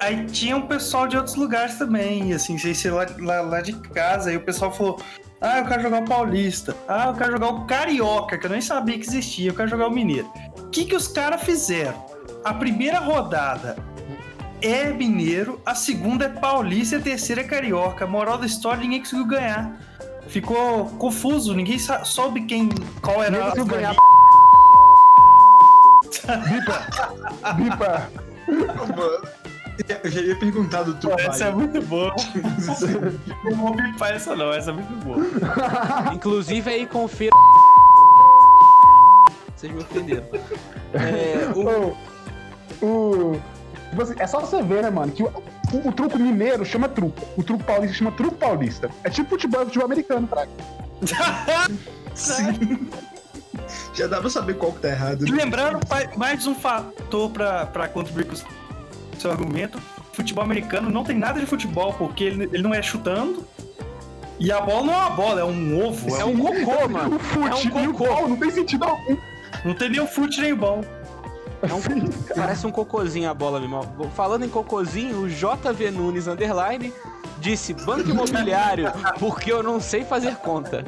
Aí 0.00 0.26
tinha 0.26 0.56
um 0.56 0.66
pessoal 0.66 1.06
de 1.06 1.16
outros 1.16 1.36
lugares 1.36 1.76
também, 1.76 2.32
assim, 2.32 2.58
sei 2.58 2.74
se 2.74 2.90
lá, 2.90 3.06
lá, 3.18 3.40
lá 3.40 3.60
de 3.60 3.72
casa, 3.72 4.30
aí 4.30 4.36
o 4.36 4.40
pessoal 4.40 4.72
falou. 4.72 5.00
Ah, 5.40 5.58
eu 5.58 5.66
quero 5.66 5.82
jogar 5.82 6.02
o 6.02 6.04
Paulista. 6.04 6.74
Ah, 6.88 7.08
eu 7.08 7.14
quero 7.14 7.32
jogar 7.32 7.48
o 7.48 7.66
Carioca, 7.66 8.38
que 8.38 8.46
eu 8.46 8.50
nem 8.50 8.60
sabia 8.60 8.98
que 8.98 9.06
existia. 9.06 9.50
Eu 9.50 9.54
quero 9.54 9.68
jogar 9.68 9.86
o 9.86 9.90
Mineiro. 9.90 10.32
O 10.58 10.70
que, 10.70 10.86
que 10.86 10.96
os 10.96 11.06
caras 11.06 11.42
fizeram? 11.42 12.06
A 12.42 12.54
primeira 12.54 12.98
rodada 12.98 13.76
é 14.62 14.90
Mineiro, 14.90 15.60
a 15.64 15.74
segunda 15.74 16.24
é 16.24 16.28
Paulista 16.28 16.96
e 16.96 16.98
a 16.98 17.02
terceira 17.02 17.42
é 17.42 17.44
Carioca. 17.44 18.06
Moral 18.06 18.38
da 18.38 18.46
história, 18.46 18.80
ninguém 18.80 19.00
conseguiu 19.00 19.26
ganhar. 19.26 19.78
Ficou 20.28 20.86
confuso, 20.98 21.54
ninguém 21.54 21.78
soube 21.78 22.42
quem, 22.46 22.68
qual 23.00 23.22
era 23.22 23.52
a 23.52 23.64
ganhar. 23.64 23.94
Bipa! 26.48 27.52
Bipa! 27.54 28.10
Mano, 28.48 29.28
eu 30.02 30.10
já 30.10 30.20
ia 30.20 30.36
perguntar 30.36 30.82
do 30.82 30.94
truco. 30.94 31.20
Essa 31.20 31.46
é 31.46 31.52
muito 31.52 31.80
boa. 31.82 32.14
Não 33.44 33.56
vou 33.56 33.74
bipar 33.74 34.12
essa 34.12 34.34
não, 34.34 34.52
essa 34.52 34.70
é 34.70 34.74
muito 34.74 34.92
boa. 35.04 35.18
Inclusive 36.14 36.70
aí 36.70 36.86
confira. 36.86 37.32
Vocês 39.54 39.72
me 39.72 39.80
ofenderam. 39.80 40.26
É, 40.94 41.52
o... 41.54 41.94
O, 42.80 42.86
o, 42.86 43.42
tipo 43.90 44.02
assim, 44.02 44.14
é 44.18 44.26
só 44.26 44.40
você 44.40 44.62
ver, 44.62 44.82
né, 44.82 44.88
mano, 44.88 45.12
que 45.12 45.22
o, 45.22 45.42
o, 45.84 45.88
o 45.88 45.92
truco 45.92 46.18
mineiro 46.18 46.64
chama 46.64 46.88
truco. 46.88 47.26
O 47.36 47.42
truco 47.42 47.64
paulista 47.64 47.96
chama 47.96 48.12
truco 48.12 48.36
paulista. 48.36 48.90
É 49.04 49.10
tipo 49.10 49.30
futebol, 49.30 49.64
futebol 49.64 49.86
americano, 49.86 50.26
fraco. 50.26 50.52
Sim. 52.14 52.88
Já 53.94 54.06
dá 54.06 54.20
pra 54.20 54.30
saber 54.30 54.54
qual 54.54 54.72
que 54.72 54.80
tá 54.80 54.88
errado. 54.88 55.26
E 55.26 55.30
né? 55.30 55.44
lembrando, 55.44 55.80
mais 56.16 56.46
um 56.46 56.54
fator 56.54 57.30
pra, 57.30 57.66
pra 57.66 57.88
contribuir 57.88 58.26
com 58.26 58.34
o 58.34 59.20
seu 59.20 59.30
argumento: 59.30 59.80
futebol 60.12 60.44
americano 60.44 60.90
não 60.90 61.04
tem 61.04 61.16
nada 61.16 61.40
de 61.40 61.46
futebol, 61.46 61.92
porque 61.94 62.24
ele, 62.24 62.44
ele 62.52 62.62
não 62.62 62.74
é 62.74 62.82
chutando. 62.82 63.46
E 64.38 64.52
a 64.52 64.60
bola 64.60 64.84
não 64.84 64.92
é 64.92 64.96
uma 64.96 65.10
bola, 65.10 65.40
é 65.40 65.44
um 65.44 65.86
ovo. 65.86 66.14
É 66.14 66.20
é 66.20 66.24
um 66.24 66.36
cocô, 66.36 66.88
mano. 66.88 67.16
O 67.16 67.18
fute 67.18 67.48
É 67.48 67.78
um 67.78 67.84
e 67.84 67.88
o 67.88 67.94
cocô. 67.94 68.28
não 68.28 68.36
tem 68.36 68.50
sentido 68.50 68.84
algum. 68.84 69.16
não 69.64 69.74
tem 69.74 69.88
nem 69.88 70.00
o 70.00 70.06
fute 70.06 70.40
nem 70.40 70.52
o 70.52 70.56
bom. 70.56 70.84
É 71.62 71.72
um 71.72 71.80
Parece 72.34 72.66
um 72.66 72.70
cocôzinho 72.70 73.30
a 73.30 73.34
bola 73.34 73.60
mesmo. 73.60 73.82
Falando 74.14 74.44
em 74.44 74.48
cocôzinho, 74.48 75.22
o 75.22 75.28
JV 75.28 75.90
Nunes 75.90 76.26
Underline 76.26 76.92
disse 77.38 77.74
banco 77.74 78.10
imobiliário 78.10 78.92
porque 79.18 79.52
eu 79.52 79.62
não 79.62 79.80
sei 79.80 80.04
fazer 80.04 80.36
conta. 80.36 80.84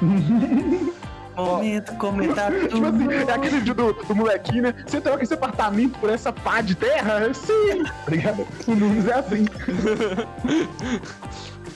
Momento, 1.36 1.94
comentário. 1.94 2.66
Tipo 2.66 2.86
assim, 2.86 3.12
é 3.12 3.32
aquele 3.32 3.58
vídeo 3.58 3.74
do, 3.74 3.92
do 3.92 4.14
molequinho, 4.14 4.64
né? 4.64 4.74
Você 4.84 5.00
troca 5.00 5.22
esse 5.22 5.34
apartamento 5.34 5.96
por 6.00 6.10
essa 6.10 6.32
pá 6.32 6.60
de 6.60 6.74
terra? 6.74 7.32
Sim! 7.32 7.84
Tá 8.04 8.10
ligado? 8.10 8.46
O 8.66 8.74
Nunes 8.74 9.06
é 9.06 9.14
assim. 9.14 9.46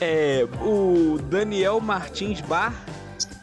É, 0.01 0.48
o 0.61 1.18
Daniel 1.31 1.81
Martins 1.81 2.40
Bar 2.40 2.75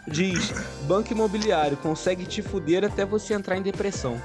diz: 0.07 0.53
Banco 0.89 1.13
imobiliário 1.13 1.77
consegue 1.77 2.25
te 2.25 2.41
fuder 2.41 2.83
até 2.83 3.05
você 3.05 3.35
entrar 3.35 3.55
em 3.55 3.61
depressão. 3.61 4.19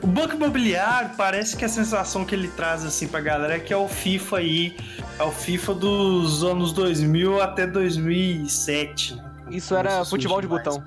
O 0.00 0.06
banco 0.06 0.34
imobiliário 0.34 1.10
parece 1.14 1.54
que 1.58 1.62
a 1.64 1.68
sensação 1.68 2.24
que 2.24 2.34
ele 2.34 2.48
traz 2.48 2.84
assim 2.86 3.06
pra 3.06 3.20
galera 3.20 3.56
é 3.56 3.60
que 3.60 3.70
é 3.70 3.76
o 3.76 3.86
FIFA 3.86 4.38
aí, 4.38 4.74
é 5.18 5.22
o 5.22 5.30
FIFA 5.30 5.74
dos 5.74 6.42
anos 6.42 6.72
2000 6.72 7.42
até 7.42 7.66
2007. 7.66 9.16
né? 9.16 9.24
Isso 9.50 9.74
era 9.74 10.02
futebol 10.06 10.40
de 10.40 10.48
mais. 10.48 10.62
botão. 10.64 10.82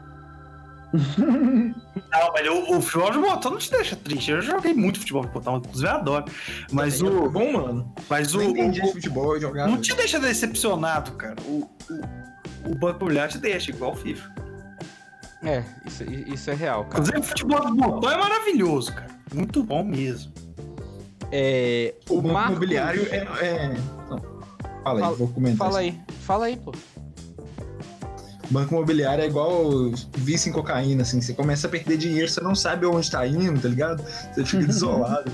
Não, 0.97 2.31
mas 2.33 2.47
o, 2.47 2.77
o 2.77 2.81
futebol 2.81 3.11
de 3.11 3.19
botão 3.19 3.51
não 3.51 3.57
te 3.59 3.69
deixa 3.69 3.95
triste. 3.95 4.31
Eu 4.31 4.41
joguei 4.41 4.73
muito 4.73 4.99
futebol 4.99 5.21
de 5.23 5.31
botão, 5.31 5.57
inclusive 5.57 5.87
eu 5.87 5.93
adoro. 5.95 6.25
Mas 6.71 6.99
Foi 6.99 7.09
o, 7.09 7.29
bom, 7.29 7.51
mano. 7.53 7.93
mas 8.09 8.33
o, 8.33 8.39
Nem 8.39 8.49
entendi 8.51 8.79
o- 8.81 8.83
de 8.85 8.91
futebol 8.93 9.39
jogava. 9.39 9.69
não 9.69 9.79
te 9.79 9.93
deixa 9.93 10.19
decepcionado, 10.19 11.11
cara. 11.11 11.35
O, 11.45 11.69
o, 11.89 12.01
o 12.65 12.75
banco 12.75 12.99
imobiliário 12.99 13.31
te 13.31 13.37
deixa, 13.39 13.71
igual 13.71 13.93
o 13.93 13.95
FIFA. 13.95 14.31
É, 15.43 15.63
isso, 15.85 16.03
isso 16.03 16.49
é 16.49 16.53
real, 16.55 16.85
cara. 16.85 16.93
Inclusive, 17.03 17.19
o 17.19 17.23
futebol 17.23 17.65
de 17.65 17.73
botão 17.77 18.11
é 18.11 18.17
maravilhoso, 18.17 18.93
cara. 18.93 19.07
Muito 19.33 19.61
bom 19.63 19.83
mesmo. 19.83 20.31
É, 21.31 21.93
O 22.09 22.15
o 22.17 22.21
banco 22.21 22.33
Marcos- 22.33 22.51
imobiliário 22.51 23.07
é. 23.11 23.17
é... 23.17 23.73
Não. 24.09 24.19
Fala 24.83 24.99
aí, 24.99 25.03
Fala- 25.03 25.15
vou 25.15 25.27
comentar. 25.27 25.67
Fala 25.67 25.83
isso. 25.83 25.97
aí, 26.09 26.15
fala 26.21 26.45
aí, 26.45 26.57
pô. 26.57 26.73
Banco 28.49 28.73
imobiliário 28.73 29.23
é 29.23 29.27
igual 29.27 29.91
vício 30.15 30.49
em 30.49 30.53
cocaína, 30.53 31.01
assim. 31.01 31.19
Você 31.19 31.33
começa 31.33 31.67
a 31.67 31.69
perder 31.69 31.97
dinheiro, 31.97 32.29
você 32.31 32.39
não 32.39 32.55
sabe 32.55 32.85
onde 32.85 33.11
tá 33.11 33.27
indo, 33.27 33.59
tá 33.59 33.67
ligado? 33.67 34.01
Você 34.33 34.45
fica 34.45 34.63
desolado. 34.67 35.29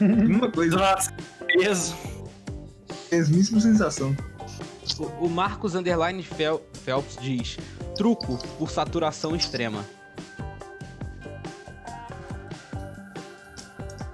Uma 0.00 0.50
coisa, 0.52 0.76
Nossa, 0.76 1.10
peso. 1.46 1.96
mesmíssima 3.10 3.58
sensação. 3.60 4.14
O, 4.98 5.26
o 5.26 5.30
Marcos 5.30 5.74
Underline 5.74 6.22
Fel- 6.22 6.62
Phelps 6.84 7.16
diz: 7.20 7.56
truco 7.96 8.38
por 8.58 8.70
saturação 8.70 9.34
extrema. 9.36 9.84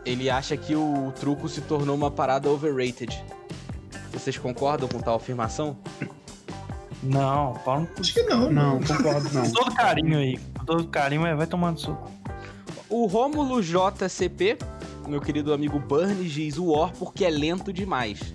Ele 0.04 0.28
acha 0.28 0.56
que 0.56 0.76
o 0.76 1.12
truco 1.18 1.48
se 1.48 1.62
tornou 1.62 1.96
uma 1.96 2.10
parada 2.10 2.50
overrated. 2.50 3.24
Vocês 4.12 4.36
concordam 4.36 4.86
com 4.88 5.00
tal 5.00 5.16
afirmação? 5.16 5.76
Não, 7.02 7.54
pau 7.64 7.80
no 7.80 7.86
cu. 7.86 8.00
Acho 8.00 8.14
que 8.14 8.22
não. 8.24 8.50
Não, 8.50 8.80
concordo 8.80 9.30
não. 9.32 9.42
Com 9.44 9.52
todo 9.52 9.74
carinho 9.74 10.18
aí. 10.18 10.38
Com 10.58 10.64
todo 10.64 10.88
carinho, 10.88 11.36
vai 11.36 11.46
tomando 11.46 11.80
suco. 11.80 12.10
O 12.88 13.06
Rômulo 13.06 13.62
JCP, 13.62 14.58
meu 15.08 15.20
querido 15.20 15.52
amigo 15.54 15.78
Burns, 15.78 16.30
diz 16.30 16.58
o 16.58 16.66
War 16.66 16.92
porque 16.92 17.24
é 17.24 17.30
lento 17.30 17.72
demais. 17.72 18.34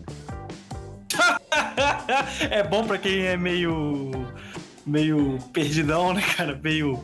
é 2.49 2.63
bom 2.63 2.85
pra 2.85 2.97
quem 2.97 3.25
é 3.25 3.37
meio. 3.37 4.11
meio 4.85 5.37
perdidão, 5.53 6.13
né, 6.13 6.21
cara? 6.35 6.59
Meio. 6.61 7.01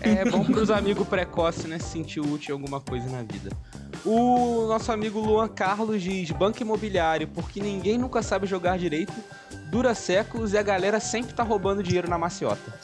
É 0.00 0.24
bom 0.24 0.44
pros 0.44 0.70
amigos 0.70 1.06
precoces, 1.06 1.64
né? 1.66 1.78
Se 1.78 1.90
sentir 1.90 2.20
útil 2.20 2.56
em 2.56 2.60
alguma 2.60 2.80
coisa 2.80 3.08
na 3.10 3.22
vida. 3.22 3.50
O 4.04 4.66
nosso 4.66 4.90
amigo 4.90 5.20
Luan 5.20 5.48
Carlos 5.48 6.02
diz: 6.02 6.30
banco 6.30 6.62
imobiliário, 6.62 7.28
porque 7.28 7.60
ninguém 7.60 7.98
nunca 7.98 8.22
sabe 8.22 8.46
jogar 8.46 8.78
direito, 8.78 9.12
dura 9.70 9.94
séculos 9.94 10.52
e 10.52 10.58
a 10.58 10.62
galera 10.62 10.98
sempre 10.98 11.34
tá 11.34 11.42
roubando 11.42 11.82
dinheiro 11.82 12.08
na 12.08 12.16
maciota. 12.16 12.74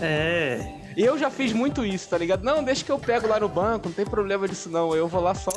É. 0.00 0.76
Eu 0.96 1.16
já 1.16 1.30
fiz 1.30 1.52
muito 1.52 1.84
isso, 1.84 2.08
tá 2.08 2.18
ligado? 2.18 2.42
Não, 2.42 2.62
deixa 2.62 2.84
que 2.84 2.90
eu 2.90 2.98
pego 2.98 3.28
lá 3.28 3.38
no 3.38 3.48
banco, 3.48 3.88
não 3.88 3.94
tem 3.94 4.04
problema 4.04 4.48
disso 4.48 4.68
não. 4.68 4.94
Eu 4.94 5.06
vou 5.08 5.22
lá 5.22 5.34
só. 5.34 5.52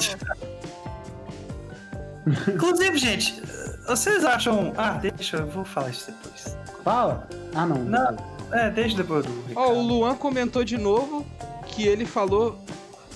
Inclusive, 2.47 2.97
gente, 2.97 3.41
vocês 3.87 4.23
acham. 4.23 4.73
Ah, 4.77 4.91
deixa, 4.91 5.37
eu 5.37 5.47
vou 5.47 5.65
falar 5.65 5.89
isso 5.89 6.11
depois. 6.11 6.57
Fala? 6.83 7.27
Ah, 7.53 7.65
não. 7.65 7.77
Não. 7.77 8.17
É, 8.51 8.69
deixa 8.69 8.97
depois 8.97 9.25
do. 9.25 9.31
Ó, 9.55 9.73
o 9.73 9.81
Luan 9.81 10.15
comentou 10.15 10.63
de 10.63 10.77
novo 10.77 11.25
que 11.67 11.87
ele 11.87 12.05
falou 12.05 12.59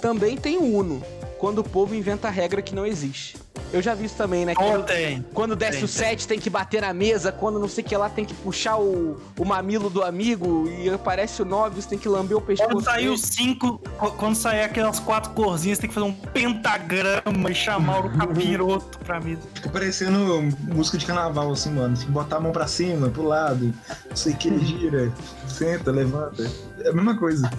também 0.01 0.37
tem 0.37 0.57
o 0.57 0.77
Uno, 0.77 1.01
quando 1.39 1.59
o 1.59 1.63
povo 1.63 1.95
inventa 1.95 2.29
regra 2.29 2.61
que 2.61 2.75
não 2.75 2.85
existe. 2.85 3.37
Eu 3.75 3.81
já 3.81 3.93
vi 3.93 4.05
isso 4.05 4.15
também, 4.15 4.45
né? 4.45 4.53
Oh, 4.55 4.61
Quando, 4.61 4.85
tem. 4.85 5.25
quando 5.33 5.53
desce 5.53 5.79
tem, 5.79 5.83
o 5.83 5.88
7 5.88 6.27
tem 6.29 6.39
que 6.39 6.49
bater 6.49 6.81
na 6.81 6.93
mesa, 6.93 7.29
quando 7.29 7.59
não 7.59 7.67
sei 7.67 7.83
o 7.83 7.88
que 7.88 7.97
lá 7.97 8.09
tem 8.09 8.23
que 8.23 8.33
puxar 8.33 8.77
o, 8.77 9.19
o 9.38 9.43
mamilo 9.43 9.89
do 9.89 10.01
amigo 10.01 10.65
e 10.69 10.89
aparece 10.89 11.41
o 11.41 11.45
9, 11.45 11.81
você 11.81 11.89
tem 11.89 11.97
que 11.97 12.07
lamber 12.07 12.38
o 12.38 12.41
pescoço. 12.41 12.69
Quando 12.69 12.85
sair 12.85 13.09
os 13.09 13.19
cinco, 13.19 13.77
quando 14.17 14.35
sair 14.35 14.63
aquelas 14.63 14.97
quatro 15.01 15.31
corzinhas, 15.31 15.77
tem 15.77 15.89
que 15.89 15.93
fazer 15.93 16.07
um 16.07 16.13
pentagrama 16.13 17.51
e 17.51 17.53
chamar 17.53 18.05
o 18.05 18.17
capiroto 18.17 18.97
pra 18.99 19.19
mesa. 19.19 19.41
Fica 19.53 19.67
parecendo 19.67 20.41
música 20.73 20.97
de 20.97 21.05
carnaval, 21.05 21.51
assim, 21.51 21.71
mano. 21.71 21.97
Tem 21.97 22.05
que 22.05 22.11
botar 22.13 22.38
a 22.38 22.39
mão 22.39 22.53
pra 22.53 22.67
cima, 22.67 23.09
pro 23.09 23.23
lado. 23.23 23.73
Não 24.09 24.15
sei 24.15 24.31
o 24.31 24.38
que, 24.38 24.57
gira, 24.65 25.11
senta, 25.49 25.91
levanta. 25.91 26.49
É 26.79 26.89
a 26.91 26.93
mesma 26.93 27.17
coisa. 27.17 27.51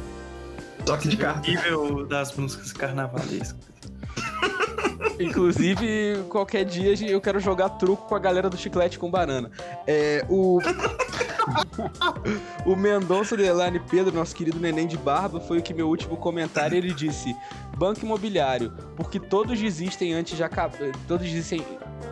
Só 0.87 0.97
que 0.97 1.09
de 1.09 1.19
carta. 1.19 1.47
Nível 1.47 2.07
das 2.07 2.35
músicas 2.35 2.73
carnavalescas. 2.73 3.76
Inclusive, 5.19 6.25
qualquer 6.29 6.65
dia 6.65 6.95
eu 7.11 7.21
quero 7.21 7.41
jogar 7.41 7.71
truco 7.71 8.07
com 8.07 8.15
a 8.15 8.19
galera 8.19 8.51
do 8.51 8.57
chiclete 8.57 8.99
com 8.99 9.11
banana. 9.11 9.51
É, 9.87 10.25
o. 10.29 10.61
o 12.67 12.77
Mendonça 12.77 13.37
Delane 13.37 13.81
Pedro, 13.81 14.15
nosso 14.15 14.35
querido 14.35 14.59
neném 14.59 14.87
de 14.87 14.97
barba, 14.97 15.41
foi 15.41 15.59
o 15.59 15.63
que 15.63 15.73
meu 15.73 15.89
último 15.89 16.17
comentário 16.17 16.77
ele 16.77 16.93
disse: 16.93 17.35
Banco 17.77 18.05
imobiliário, 18.05 18.73
porque 18.97 19.19
todos 19.19 19.59
desistem 19.59 20.13
antes 20.13 20.37
de 20.37 20.45
acabar. 20.45 20.77
Todos 21.09 21.27
desistem. 21.27 21.65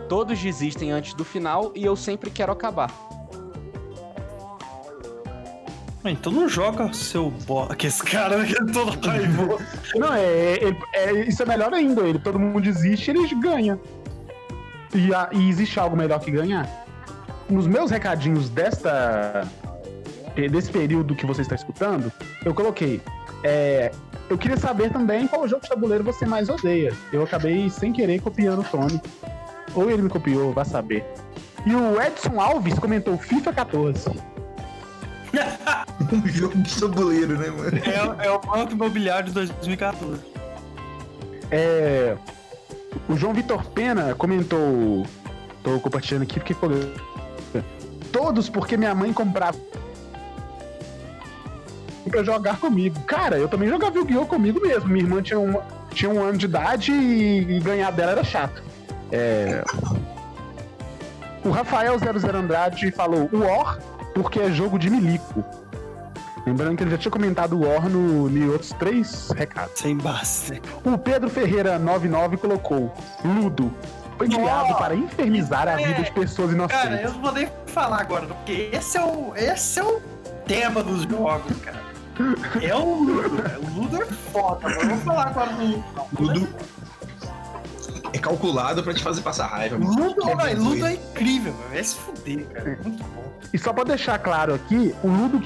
Todos 0.08 0.38
desistem 0.38 0.90
antes 0.90 1.14
do 1.14 1.24
final 1.24 1.72
e 1.74 1.84
eu 1.84 1.96
sempre 1.96 2.30
quero 2.30 2.52
acabar. 2.52 2.90
Então 6.06 6.30
não 6.30 6.48
joga 6.48 6.92
seu 6.92 7.30
bola. 7.30 7.74
Que 7.74 7.86
esse 7.86 8.02
cara 8.02 8.36
né, 8.38 8.46
que 8.46 8.52
é 8.54 8.72
todo 8.72 9.06
raivoso. 9.06 9.58
Não, 9.96 10.12
é, 10.12 10.22
é- 10.22 10.76
é- 10.92 11.12
isso 11.26 11.42
é 11.42 11.46
melhor 11.46 11.72
ainda. 11.72 12.02
Ele, 12.02 12.18
todo 12.18 12.38
mundo 12.38 12.60
desiste, 12.60 13.10
eles 13.10 13.32
ganham. 13.40 13.80
E, 14.94 15.14
a- 15.14 15.30
e 15.32 15.48
existe 15.48 15.80
algo 15.80 15.96
melhor 15.96 16.20
que 16.20 16.30
ganhar? 16.30 16.68
Nos 17.48 17.66
meus 17.66 17.90
recadinhos 17.90 18.48
desta 18.50 19.46
desse 20.50 20.70
período 20.72 21.14
que 21.14 21.24
você 21.24 21.42
está 21.42 21.54
escutando, 21.54 22.10
eu 22.44 22.52
coloquei. 22.52 23.00
é, 23.44 23.92
eu 24.28 24.36
queria 24.36 24.56
saber 24.56 24.90
também 24.90 25.26
qual 25.28 25.46
jogo 25.46 25.62
de 25.62 25.68
tabuleiro 25.68 26.02
você 26.02 26.26
mais 26.26 26.48
odeia. 26.48 26.92
Eu 27.12 27.22
acabei 27.22 27.70
sem 27.70 27.92
querer 27.92 28.20
copiando 28.20 28.60
o 28.60 28.64
Tony. 28.64 29.00
Ou 29.74 29.90
ele 29.90 30.02
me 30.02 30.08
copiou, 30.08 30.52
vá 30.52 30.64
saber. 30.64 31.04
E 31.64 31.74
o 31.74 32.00
Edson 32.02 32.40
Alves 32.40 32.78
comentou 32.78 33.16
FIFA 33.16 33.52
14. 33.52 34.10
Um 36.12 36.26
jogo 36.28 36.56
de 36.58 36.80
tabuleiro, 36.80 37.38
né, 37.38 37.48
mano? 37.48 37.78
É, 38.20 38.26
é 38.26 38.30
o 38.30 38.38
Banco 38.38 38.72
Imobiliário 38.72 39.28
de 39.28 39.32
2014. 39.32 40.20
É, 41.50 42.16
o 43.08 43.16
João 43.16 43.32
Vitor 43.32 43.64
Pena 43.70 44.14
comentou. 44.14 45.06
Tô 45.62 45.80
compartilhando 45.80 46.22
aqui 46.22 46.38
porque 46.40 46.54
falou. 46.54 46.78
Todos 48.12 48.48
porque 48.48 48.76
minha 48.76 48.94
mãe 48.94 49.12
comprava 49.12 49.58
pra 52.08 52.22
jogar 52.22 52.58
comigo. 52.58 53.00
Cara, 53.02 53.38
eu 53.38 53.48
também 53.48 53.68
jogava 53.68 53.98
Yu-Gi-Oh! 53.98 54.26
comigo 54.26 54.60
mesmo. 54.60 54.88
Minha 54.88 55.04
irmã 55.04 55.22
tinha, 55.22 55.38
uma, 55.38 55.62
tinha 55.90 56.10
um 56.10 56.22
ano 56.22 56.38
de 56.38 56.46
idade 56.46 56.92
e, 56.92 57.56
e 57.56 57.60
ganhar 57.60 57.90
dela 57.90 58.12
era 58.12 58.24
chato. 58.24 58.62
É, 59.10 59.64
O 61.44 61.50
Rafael 61.50 61.98
00 61.98 62.38
Andrade 62.38 62.90
falou 62.92 63.28
War 63.32 63.78
porque 64.14 64.38
é 64.40 64.50
jogo 64.50 64.78
de 64.78 64.88
milico. 64.90 65.44
Lembrando 66.46 66.76
que 66.76 66.82
ele 66.82 66.90
já 66.90 66.98
tinha 66.98 67.10
comentado 67.10 67.54
o 67.54 67.66
War 67.66 67.88
no, 67.88 68.28
em 68.28 68.48
outros 68.48 68.70
três 68.72 69.30
recados. 69.30 69.78
Sem 69.80 69.96
base. 69.96 70.60
O 70.84 70.98
Pedro 70.98 71.30
Ferreira 71.30 71.78
99 71.78 72.36
colocou 72.36 72.94
Ludo. 73.24 73.72
Foi 74.18 74.28
criado 74.28 74.76
para 74.76 74.94
infernizar 74.94 75.66
a 75.66 75.76
vida 75.76 76.02
de 76.02 76.12
pessoas 76.12 76.52
inocentes. 76.52 76.82
Cara, 76.82 77.02
eu 77.02 77.12
não 77.12 77.20
vou 77.20 77.32
nem 77.32 77.48
falar 77.66 78.00
agora, 78.00 78.26
porque 78.26 78.70
esse 78.72 78.96
é 78.96 79.02
o, 79.04 79.32
esse 79.34 79.80
é 79.80 79.84
o 79.84 80.00
tema 80.46 80.82
dos 80.82 81.02
jogos, 81.02 81.56
cara. 81.58 81.82
É 82.62 82.74
o 82.74 82.94
Ludo. 83.02 83.42
O 83.60 83.80
Ludo 83.80 84.02
é 84.02 84.06
foda, 84.06 84.60
mas 84.62 84.76
eu 84.76 84.88
vou 84.90 84.98
falar 84.98 85.28
agora 85.28 85.52
do 85.52 85.62
Ludo. 85.64 85.84
Ludo 86.20 86.48
é 88.12 88.18
calculado 88.18 88.82
pra 88.84 88.94
te 88.94 89.02
fazer 89.02 89.22
passar 89.22 89.46
raiva. 89.46 89.76
Ludo, 89.76 90.30
É 90.46 90.54
Ludo 90.54 90.86
é 90.86 90.94
incrível, 90.94 91.52
velho. 91.52 91.70
Vai 91.70 91.82
se 91.84 91.96
fuder, 91.96 92.46
cara. 92.46 92.70
É 92.70 92.88
muito 92.88 93.02
bom. 93.02 93.24
E 93.52 93.58
só 93.58 93.72
pra 93.72 93.82
deixar 93.82 94.18
claro 94.18 94.54
aqui, 94.54 94.94
o 95.02 95.08
Ludo 95.08 95.42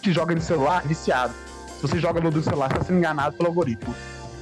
que 0.00 0.12
joga 0.12 0.34
no 0.34 0.40
celular, 0.40 0.82
viciado. 0.82 1.32
Se 1.76 1.82
você 1.82 1.98
joga 1.98 2.20
no 2.20 2.42
celular, 2.42 2.68
você 2.70 2.78
tá 2.78 2.84
sendo 2.84 2.98
enganado 2.98 3.36
pelo 3.36 3.48
algoritmo. 3.48 3.94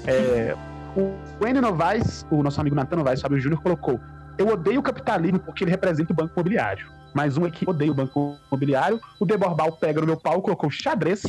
É, 0.06 0.56
o 0.96 1.14
Wendel 1.40 1.62
Novaes, 1.62 2.26
o 2.30 2.42
nosso 2.42 2.60
amigo 2.60 2.74
Natan 2.74 2.96
Novaes, 2.96 3.20
Fábio 3.20 3.38
Júnior, 3.38 3.60
colocou: 3.62 4.00
Eu 4.36 4.48
odeio 4.48 4.80
o 4.80 4.82
capitalismo 4.82 5.38
porque 5.38 5.64
ele 5.64 5.70
representa 5.70 6.12
o 6.12 6.16
banco 6.16 6.32
imobiliário. 6.34 6.88
Mais 7.14 7.36
um 7.36 7.44
aqui 7.44 7.68
odeia 7.68 7.90
o 7.90 7.94
banco 7.94 8.36
imobiliário. 8.50 9.00
O 9.18 9.24
Deborbal 9.24 9.72
pega 9.72 10.00
no 10.00 10.06
meu 10.06 10.16
pau, 10.16 10.42
colocou 10.42 10.70
xadrez. 10.70 11.22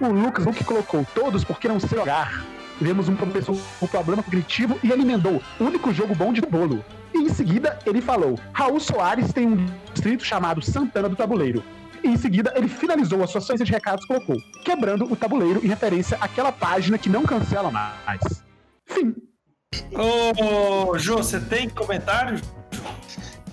O 0.00 0.08
Lucas 0.08 0.44
Luke 0.44 0.64
colocou 0.64 1.06
todos 1.14 1.44
porque 1.44 1.68
não 1.68 1.80
sei 1.80 1.98
jogar. 1.98 2.44
Tivemos 2.78 3.08
um 3.08 3.16
professor 3.16 3.56
com 3.80 3.86
problema 3.88 4.22
cognitivo 4.22 4.78
e 4.82 4.92
ele 4.92 5.02
emendou 5.02 5.42
o 5.58 5.64
único 5.64 5.92
jogo 5.92 6.14
bom 6.14 6.32
de 6.32 6.40
bolo. 6.40 6.84
E 7.12 7.18
em 7.18 7.28
seguida 7.28 7.78
ele 7.84 8.00
falou: 8.00 8.38
Raul 8.52 8.78
Soares 8.78 9.32
tem 9.32 9.48
um 9.48 9.66
distrito 9.92 10.24
chamado 10.24 10.62
Santana 10.62 11.08
do 11.08 11.16
Tabuleiro. 11.16 11.62
E 12.02 12.08
em 12.08 12.16
seguida 12.16 12.52
ele 12.56 12.68
finalizou 12.68 13.22
a 13.22 13.26
sua 13.26 13.40
sequência 13.40 13.64
de 13.64 13.72
recados 13.72 14.04
e 14.04 14.08
colocou: 14.08 14.36
quebrando 14.64 15.10
o 15.10 15.16
tabuleiro 15.16 15.64
em 15.64 15.68
referência 15.68 16.16
àquela 16.20 16.52
página 16.52 16.98
que 16.98 17.08
não 17.08 17.24
cancela 17.24 17.70
mais. 17.70 18.20
Fim. 18.86 19.14
Ô, 19.92 20.98
Jô, 20.98 21.18
você 21.18 21.40
tem 21.40 21.68
comentários? 21.68 22.40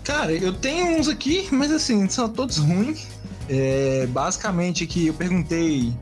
Cara, 0.04 0.32
eu 0.32 0.54
tenho 0.54 1.00
uns 1.00 1.08
aqui, 1.08 1.48
mas 1.52 1.72
assim, 1.72 2.08
são 2.08 2.30
todos 2.30 2.58
ruins. 2.58 3.08
É, 3.50 4.08
basicamente 4.08 4.84
aqui 4.84 5.08
eu 5.08 5.14
perguntei 5.14 5.94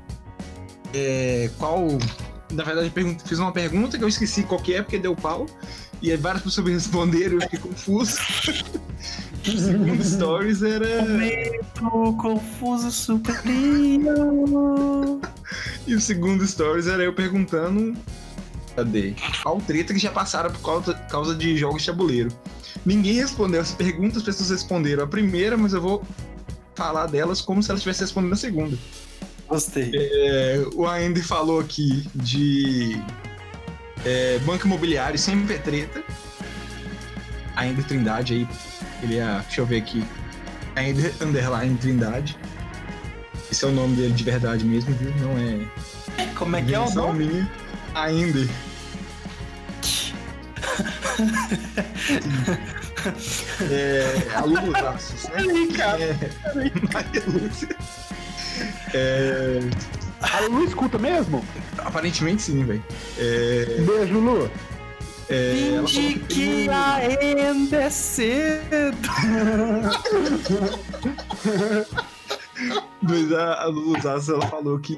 é, 0.94 1.50
qual. 1.58 1.88
Na 2.52 2.64
verdade, 2.64 2.92
fiz 3.26 3.40
uma 3.40 3.52
pergunta 3.52 3.98
que 3.98 4.04
eu 4.04 4.08
esqueci 4.08 4.44
qual 4.44 4.62
que 4.62 4.74
é, 4.74 4.82
porque 4.82 5.00
deu 5.00 5.16
pau. 5.16 5.46
E 6.02 6.12
aí 6.12 6.18
várias 6.18 6.44
pessoas 6.44 6.68
me 6.68 6.74
responderam, 6.74 7.36
eu 7.36 7.42
fiquei 7.42 7.60
confuso. 7.60 8.18
o 9.52 9.58
segundo 9.58 10.04
stories 10.04 10.62
era. 10.62 11.02
Momento 11.02 12.18
confuso 12.22 12.92
superior. 12.92 14.14
E 15.86 15.96
o 15.96 16.02
segundo 16.02 16.46
stories 16.46 16.88
era 16.88 17.04
eu 17.04 17.14
perguntando. 17.14 17.96
Cadê? 18.76 19.14
Qual 19.42 19.60
treta 19.62 19.94
que 19.94 20.00
já 20.00 20.12
passaram 20.12 20.52
por 20.52 20.62
causa, 20.62 20.94
causa 20.94 21.36
de 21.36 21.58
jogos 21.58 21.82
de 21.84 21.88
tabuleiro. 21.88 22.30
Ninguém 22.86 23.14
respondeu 23.14 23.62
essa 23.62 23.76
pergunta, 23.76 24.18
as 24.18 24.24
pessoas 24.24 24.50
responderam 24.50 25.04
a 25.04 25.08
primeira, 25.08 25.56
mas 25.56 25.74
eu 25.74 25.82
vou 25.82 26.04
falar 26.76 27.06
delas 27.06 27.40
como 27.40 27.62
se 27.62 27.70
elas 27.70 27.80
estivessem 27.80 28.06
respondendo 28.06 28.34
a 28.34 28.38
segunda. 28.38 28.78
Gostei. 29.48 29.92
É, 29.94 30.66
o 30.74 30.88
Andy 30.88 31.22
falou 31.22 31.60
aqui 31.60 32.08
de 32.16 33.00
é, 34.06 34.40
banco 34.40 34.66
imobiliário 34.66 35.18
sempre 35.18 35.56
é 35.56 35.58
treta. 35.58 36.04
Ainda 37.56 37.84
Trindade 37.84 38.34
aí. 38.34 38.48
Ele 39.02 39.18
é, 39.18 39.40
deixa 39.42 39.62
eu 39.62 39.66
ver 39.66 39.78
aqui. 39.78 40.04
Ainda 40.76 41.12
Underline 41.22 41.78
Trindade. 41.78 42.38
Esse 43.52 43.66
é 43.66 43.68
o 43.68 43.72
nome 43.72 43.96
dele 43.96 44.14
de 44.14 44.24
verdade 44.24 44.66
mesmo, 44.66 44.94
viu? 44.96 45.14
Não 45.18 45.38
é 45.38 45.60
Como 46.36 46.56
é 46.56 46.62
que 46.62 46.74
é 46.74 46.80
o 46.80 46.90
nome? 46.92 47.26
minha. 47.26 47.52
Ainda. 47.94 48.40
é, 53.70 54.36
aluno 54.36 54.72
Laços, 54.72 55.24
né? 55.30 55.36
Aí, 55.38 55.68
cara. 55.74 56.04
É, 56.04 56.18
Lúcia. 57.28 57.70
É, 58.94 59.60
A 60.22 60.42
Lu 60.42 60.64
escuta 60.64 61.00
mesmo? 61.00 61.44
aparentemente 61.80 62.44
sim, 62.44 62.64
velho. 62.64 62.84
É, 63.18 63.82
Beijo, 63.82 64.20
Lu. 64.20 64.50
É, 65.30 65.82
Finge 65.88 66.20
que 66.20 66.70
ainda 66.70 67.78
é 67.78 67.90
cedo. 67.90 68.98
Mas 73.02 73.34
a, 73.34 73.64
a 73.64 73.66
Lulu 73.66 74.00
Zaza, 74.02 74.34
ela 74.34 74.48
falou 74.48 74.80
que. 74.80 74.98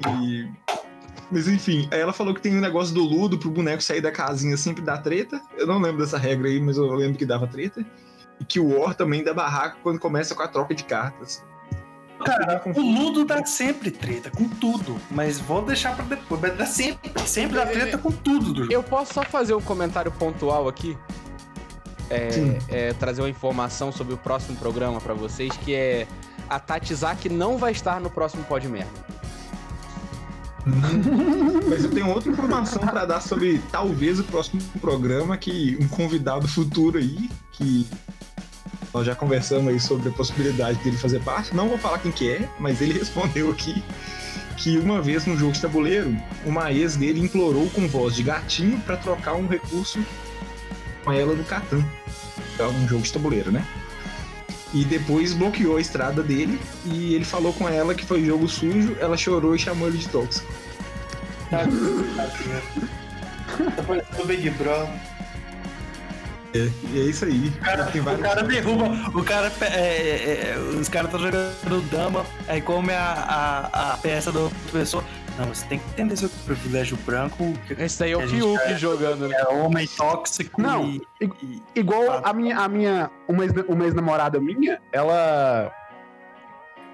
Mas 1.30 1.48
enfim, 1.48 1.88
aí 1.90 2.00
ela 2.00 2.12
falou 2.12 2.34
que 2.34 2.40
tem 2.40 2.56
um 2.56 2.60
negócio 2.60 2.94
do 2.94 3.02
Ludo 3.02 3.38
pro 3.38 3.50
boneco 3.50 3.82
sair 3.82 4.00
da 4.00 4.12
casinha 4.12 4.56
sempre 4.56 4.82
dá 4.82 4.96
treta. 4.96 5.40
Eu 5.56 5.66
não 5.66 5.80
lembro 5.80 6.02
dessa 6.02 6.18
regra 6.18 6.48
aí, 6.48 6.60
mas 6.60 6.76
eu 6.76 6.86
lembro 6.94 7.18
que 7.18 7.26
dava 7.26 7.46
treta. 7.46 7.84
E 8.38 8.44
que 8.44 8.60
o 8.60 8.78
War 8.78 8.94
também 8.94 9.24
dá 9.24 9.34
barraco 9.34 9.78
quando 9.82 9.98
começa 9.98 10.34
com 10.34 10.42
a 10.42 10.48
troca 10.48 10.74
de 10.74 10.84
cartas. 10.84 11.44
Cara, 12.26 12.62
o 12.74 12.80
Ludo 12.80 13.24
dá 13.24 13.44
sempre 13.44 13.90
treta, 13.90 14.30
com 14.30 14.48
tudo. 14.48 15.00
Mas 15.10 15.38
vou 15.38 15.62
deixar 15.62 15.94
pra 15.94 16.04
depois. 16.04 16.40
Mas 16.40 16.56
dá 16.56 16.66
sempre, 16.66 17.12
sempre 17.26 17.56
dá 17.56 17.66
treta 17.66 17.98
com 17.98 18.10
tudo 18.10 18.52
do 18.52 18.60
jogo. 18.62 18.72
Eu 18.72 18.82
posso 18.82 19.14
só 19.14 19.22
fazer 19.22 19.54
um 19.54 19.60
comentário 19.60 20.10
pontual 20.10 20.68
aqui? 20.68 20.96
É, 22.10 22.30
Sim. 22.30 22.58
é, 22.68 22.92
trazer 22.92 23.22
uma 23.22 23.30
informação 23.30 23.90
sobre 23.90 24.14
o 24.14 24.16
próximo 24.16 24.56
programa 24.56 25.00
pra 25.00 25.14
vocês, 25.14 25.52
que 25.56 25.74
é 25.74 26.06
a 26.48 26.58
Tatizaki 26.60 27.28
não 27.28 27.58
vai 27.58 27.72
estar 27.72 28.00
no 28.00 28.10
próximo 28.10 28.44
Pod 28.44 28.66
Merda. 28.68 29.06
Mas 31.68 31.84
eu 31.84 31.90
tenho 31.90 32.08
outra 32.08 32.30
informação 32.30 32.82
pra 32.84 33.04
dar 33.04 33.20
sobre 33.20 33.60
talvez 33.70 34.18
o 34.18 34.24
próximo 34.24 34.60
programa, 34.80 35.36
que 35.36 35.78
um 35.80 35.88
convidado 35.88 36.48
futuro 36.48 36.98
aí, 36.98 37.30
que 37.52 37.86
nós 38.96 39.04
já 39.04 39.14
conversamos 39.14 39.68
aí 39.68 39.78
sobre 39.78 40.08
a 40.08 40.12
possibilidade 40.12 40.78
dele 40.82 40.96
fazer 40.96 41.20
parte. 41.20 41.54
Não 41.54 41.68
vou 41.68 41.76
falar 41.76 41.98
quem 41.98 42.10
que 42.10 42.30
é, 42.30 42.48
mas 42.58 42.80
ele 42.80 42.94
respondeu 42.98 43.50
aqui 43.50 43.84
que 44.56 44.78
uma 44.78 45.02
vez 45.02 45.26
no 45.26 45.36
jogo 45.36 45.52
de 45.52 45.60
tabuleiro, 45.60 46.16
uma 46.46 46.72
ex 46.72 46.96
dele 46.96 47.20
implorou 47.20 47.68
com 47.68 47.86
voz 47.86 48.14
de 48.14 48.22
gatinho 48.22 48.80
pra 48.80 48.96
trocar 48.96 49.34
um 49.34 49.46
recurso 49.46 50.02
com 51.04 51.12
ela 51.12 51.34
no 51.34 51.44
Catan. 51.44 51.84
É 52.58 52.64
um 52.64 52.88
jogo 52.88 53.02
de 53.02 53.12
tabuleiro, 53.12 53.52
né? 53.52 53.66
E 54.72 54.82
depois 54.82 55.34
bloqueou 55.34 55.76
a 55.76 55.80
estrada 55.80 56.22
dele 56.22 56.58
e 56.86 57.14
ele 57.14 57.24
falou 57.24 57.52
com 57.52 57.68
ela 57.68 57.94
que 57.94 58.04
foi 58.04 58.24
jogo 58.24 58.48
sujo, 58.48 58.96
ela 58.98 59.16
chorou 59.16 59.54
e 59.54 59.58
chamou 59.58 59.88
ele 59.88 59.98
de 59.98 60.08
tóxico. 60.08 60.50
Tá 63.76 63.82
parecendo 63.82 64.22
o 64.22 64.26
Big 64.26 64.48
Brother. 64.50 65.15
E 66.92 67.00
é 67.00 67.04
isso 67.04 67.24
aí. 67.24 67.48
O 67.48 67.64
cara, 67.64 67.84
Tem 67.86 68.00
o 68.00 68.18
cara 68.18 68.42
derruba, 68.42 68.84
o 69.18 69.22
cara. 69.24 69.52
é, 69.60 69.66
é, 69.66 70.54
é, 70.54 70.58
os 70.58 70.88
caras 70.88 71.08
estão 71.12 71.20
jogando 71.20 71.90
dama, 71.90 72.24
aí 72.48 72.60
come 72.60 72.92
a, 72.92 73.68
a, 73.72 73.92
a 73.92 73.96
peça 73.98 74.30
da 74.32 74.40
outra 74.40 74.58
pessoa. 74.72 75.04
Não, 75.38 75.46
você 75.48 75.66
tem 75.66 75.78
que 75.78 75.84
entender 75.90 76.16
seu 76.16 76.30
privilégio 76.46 76.96
branco, 77.04 77.52
Esse 77.78 77.98
daí 77.98 78.12
é 78.12 78.16
o 78.16 78.26
Fiuk 78.26 78.74
jogando, 78.78 79.28
né? 79.28 79.36
é 79.38 79.46
homem 79.52 79.86
tóxico 79.86 80.62
Não, 80.62 80.86
e, 80.86 81.02
e- 81.20 81.62
Igual 81.74 82.22
a 82.24 82.32
minha, 82.32 82.56
a 82.58 82.66
minha 82.66 83.10
uma, 83.28 83.44
ex, 83.44 83.52
uma 83.68 83.84
ex-namorada 83.84 84.40
minha, 84.40 84.80
ela 84.90 85.70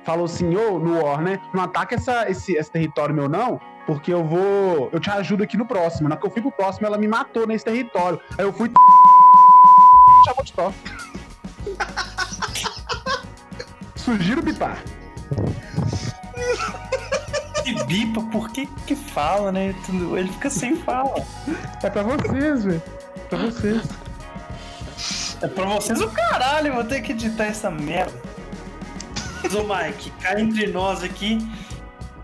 falou 0.05 0.25
assim, 0.25 0.57
ô, 0.57 0.81
no 0.81 1.01
War, 1.05 1.23
né? 1.23 1.39
Não 1.55 1.63
ataca 1.63 1.95
essa, 1.95 2.29
esse, 2.29 2.55
esse 2.55 2.69
território 2.69 3.15
meu, 3.15 3.29
não, 3.29 3.61
porque 3.87 4.13
eu 4.13 4.25
vou. 4.25 4.91
Eu 4.93 4.99
te 4.99 5.09
ajudo 5.11 5.45
aqui 5.45 5.57
no 5.57 5.65
próximo. 5.65 6.09
Na 6.09 6.17
que 6.17 6.27
eu 6.27 6.31
fui 6.31 6.43
pro 6.43 6.51
próximo, 6.51 6.87
ela 6.87 6.99
me 6.99 7.07
matou 7.07 7.47
nesse 7.47 7.65
território. 7.65 8.19
Aí 8.37 8.45
eu 8.45 8.53
fui. 8.53 8.69
Chamou 10.25 10.45
de 10.45 10.53
top. 10.53 10.75
Sugiro 13.97 14.43
bipar. 14.43 14.83
e 17.65 17.85
bipa, 17.85 18.21
por 18.23 18.51
que 18.51 18.67
que 18.87 18.97
fala, 18.97 19.53
né? 19.53 19.75
Ele 20.17 20.33
fica 20.33 20.51
sem 20.51 20.77
fala. 20.77 21.25
É 21.83 21.91
pra 21.91 22.03
vocês, 22.03 22.65
velho. 22.65 22.83
Pra 23.29 23.39
vocês. 23.39 23.83
É 25.41 25.49
pra 25.49 25.65
vocês 25.65 26.01
o 26.01 26.09
caralho, 26.09 26.75
vou 26.75 26.85
ter 26.85 27.01
que 27.01 27.13
editar 27.13 27.47
essa 27.47 27.71
merda. 27.71 28.13
Mas, 29.43 29.55
ô 29.55 29.65
Mike, 29.65 30.11
cá 30.21 30.41
entre 30.41 30.69
nós 30.69 31.03
aqui, 31.03 31.39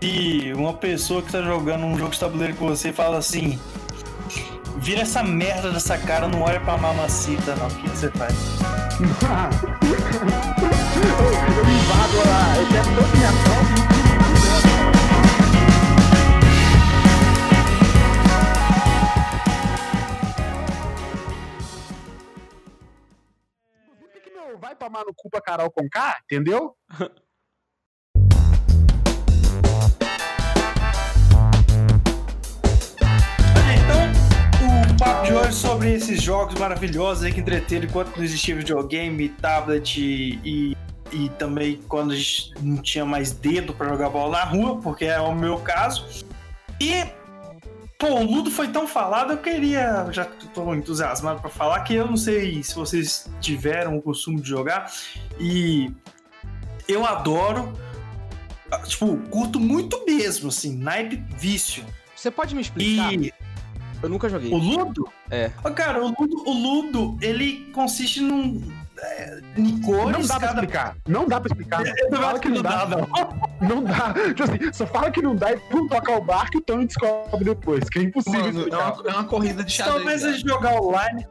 e 0.01 0.53
uma 0.53 0.73
pessoa 0.73 1.21
que 1.21 1.31
tá 1.31 1.41
jogando 1.41 1.85
um 1.85 1.97
jogo 1.97 2.11
de 2.11 2.19
tabuleiro 2.19 2.55
com 2.55 2.67
você 2.67 2.93
fala 2.93 3.17
assim: 3.17 3.59
vira 4.79 5.01
essa 5.01 5.21
merda 5.21 5.71
dessa 5.71 5.97
cara, 5.97 6.27
não 6.27 6.41
olha 6.41 6.59
pra 6.59 6.77
mamacita, 6.77 7.55
não. 7.55 7.67
O 7.67 7.75
que 7.75 7.89
você 7.89 8.09
faz? 8.11 8.33
eu 8.99 9.07
invado 11.69 12.17
lá, 12.25 12.57
eu 12.57 12.67
quero 12.67 12.95
toda 12.95 13.07
minha 13.15 13.31
meu 24.49 24.57
vai 24.57 24.75
tomar 24.75 25.05
no 25.05 25.13
cu 25.15 25.29
pra 25.29 25.41
Carol 25.41 25.71
com 25.71 25.87
K, 25.89 26.17
entendeu? 26.23 26.75
jogos 36.21 36.59
maravilhosos 36.59 37.23
aí 37.23 37.31
que 37.31 37.39
entreteram 37.39 37.85
enquanto 37.85 38.17
não 38.17 38.23
existia 38.23 38.53
videogame, 38.53 39.29
tablet 39.29 39.97
e, 39.97 40.75
e 41.09 41.29
também 41.37 41.79
quando 41.87 42.11
a 42.11 42.15
gente 42.17 42.53
não 42.61 42.81
tinha 42.81 43.05
mais 43.05 43.31
dedo 43.31 43.73
pra 43.73 43.87
jogar 43.87 44.09
bola 44.09 44.39
na 44.39 44.43
rua, 44.43 44.81
porque 44.81 45.05
é 45.05 45.21
o 45.21 45.33
meu 45.33 45.57
caso. 45.59 46.25
E, 46.81 47.05
pô, 47.97 48.07
o 48.07 48.23
Ludo 48.23 48.51
foi 48.51 48.67
tão 48.67 48.85
falado, 48.85 49.31
eu 49.31 49.37
queria, 49.37 50.05
já 50.11 50.25
tô 50.25 50.75
entusiasmado 50.75 51.39
pra 51.39 51.49
falar, 51.49 51.79
que 51.85 51.95
eu 51.95 52.05
não 52.05 52.17
sei 52.17 52.61
se 52.61 52.75
vocês 52.75 53.31
tiveram 53.39 53.97
o 53.97 54.01
costume 54.01 54.41
de 54.41 54.49
jogar, 54.49 54.91
e 55.39 55.93
eu 56.89 57.05
adoro, 57.05 57.71
tipo, 58.85 59.15
curto 59.29 59.61
muito 59.61 60.03
mesmo, 60.05 60.49
assim, 60.49 60.75
naipe 60.75 61.23
vício. 61.37 61.85
Você 62.13 62.29
pode 62.29 62.53
me 62.53 62.61
explicar? 62.61 63.13
E 63.13 63.33
Eu 64.01 64.09
nunca 64.09 64.29
joguei. 64.29 64.51
o 64.51 64.57
Ludo? 64.57 65.07
É. 65.29 65.51
Ó, 65.63 65.69
Cara, 65.71 66.03
o 66.03 66.07
Ludo, 66.07 66.43
o 66.45 66.51
Ludo, 66.53 67.17
ele 67.21 67.69
consiste 67.73 68.21
num. 68.21 68.61
É, 69.01 69.39
em 69.55 69.79
cores, 69.81 70.11
Não 70.17 70.25
dá 70.27 70.37
pra 70.39 70.47
cada 70.49 70.53
explicar. 70.59 70.97
Não 71.07 71.25
dá 71.27 71.39
pra 71.39 71.47
explicar. 71.49 71.83
Eu 71.97 72.17
Fala 72.17 72.39
que 72.39 72.49
não 72.49 72.61
dá. 72.61 72.87
Não 73.61 73.83
dá. 73.83 74.13
Tipo 74.13 74.43
assim, 74.43 74.73
só 74.73 74.87
fala 74.87 75.11
que 75.11 75.21
não 75.21 75.35
dá 75.35 75.51
e 75.51 75.57
pum, 75.57 75.85
toca 75.87 76.11
o 76.13 76.21
barco 76.21 76.55
e 76.55 76.59
o 76.59 76.61
Tony 76.61 76.85
descobre 76.85 77.43
depois, 77.43 77.89
que 77.89 77.99
é 77.99 78.03
impossível 78.03 78.39
Mano, 78.39 78.59
é 78.59 78.63
explicar. 78.63 78.93
uma, 78.93 79.09
é 79.09 79.13
uma 79.13 79.23
corrida 79.25 79.63
de 79.65 79.71
xadrez. 79.73 79.95
Talvez 79.97 80.23
a 80.23 80.31
gente 80.31 80.47
jogar 80.47 80.81
online. 80.81 81.25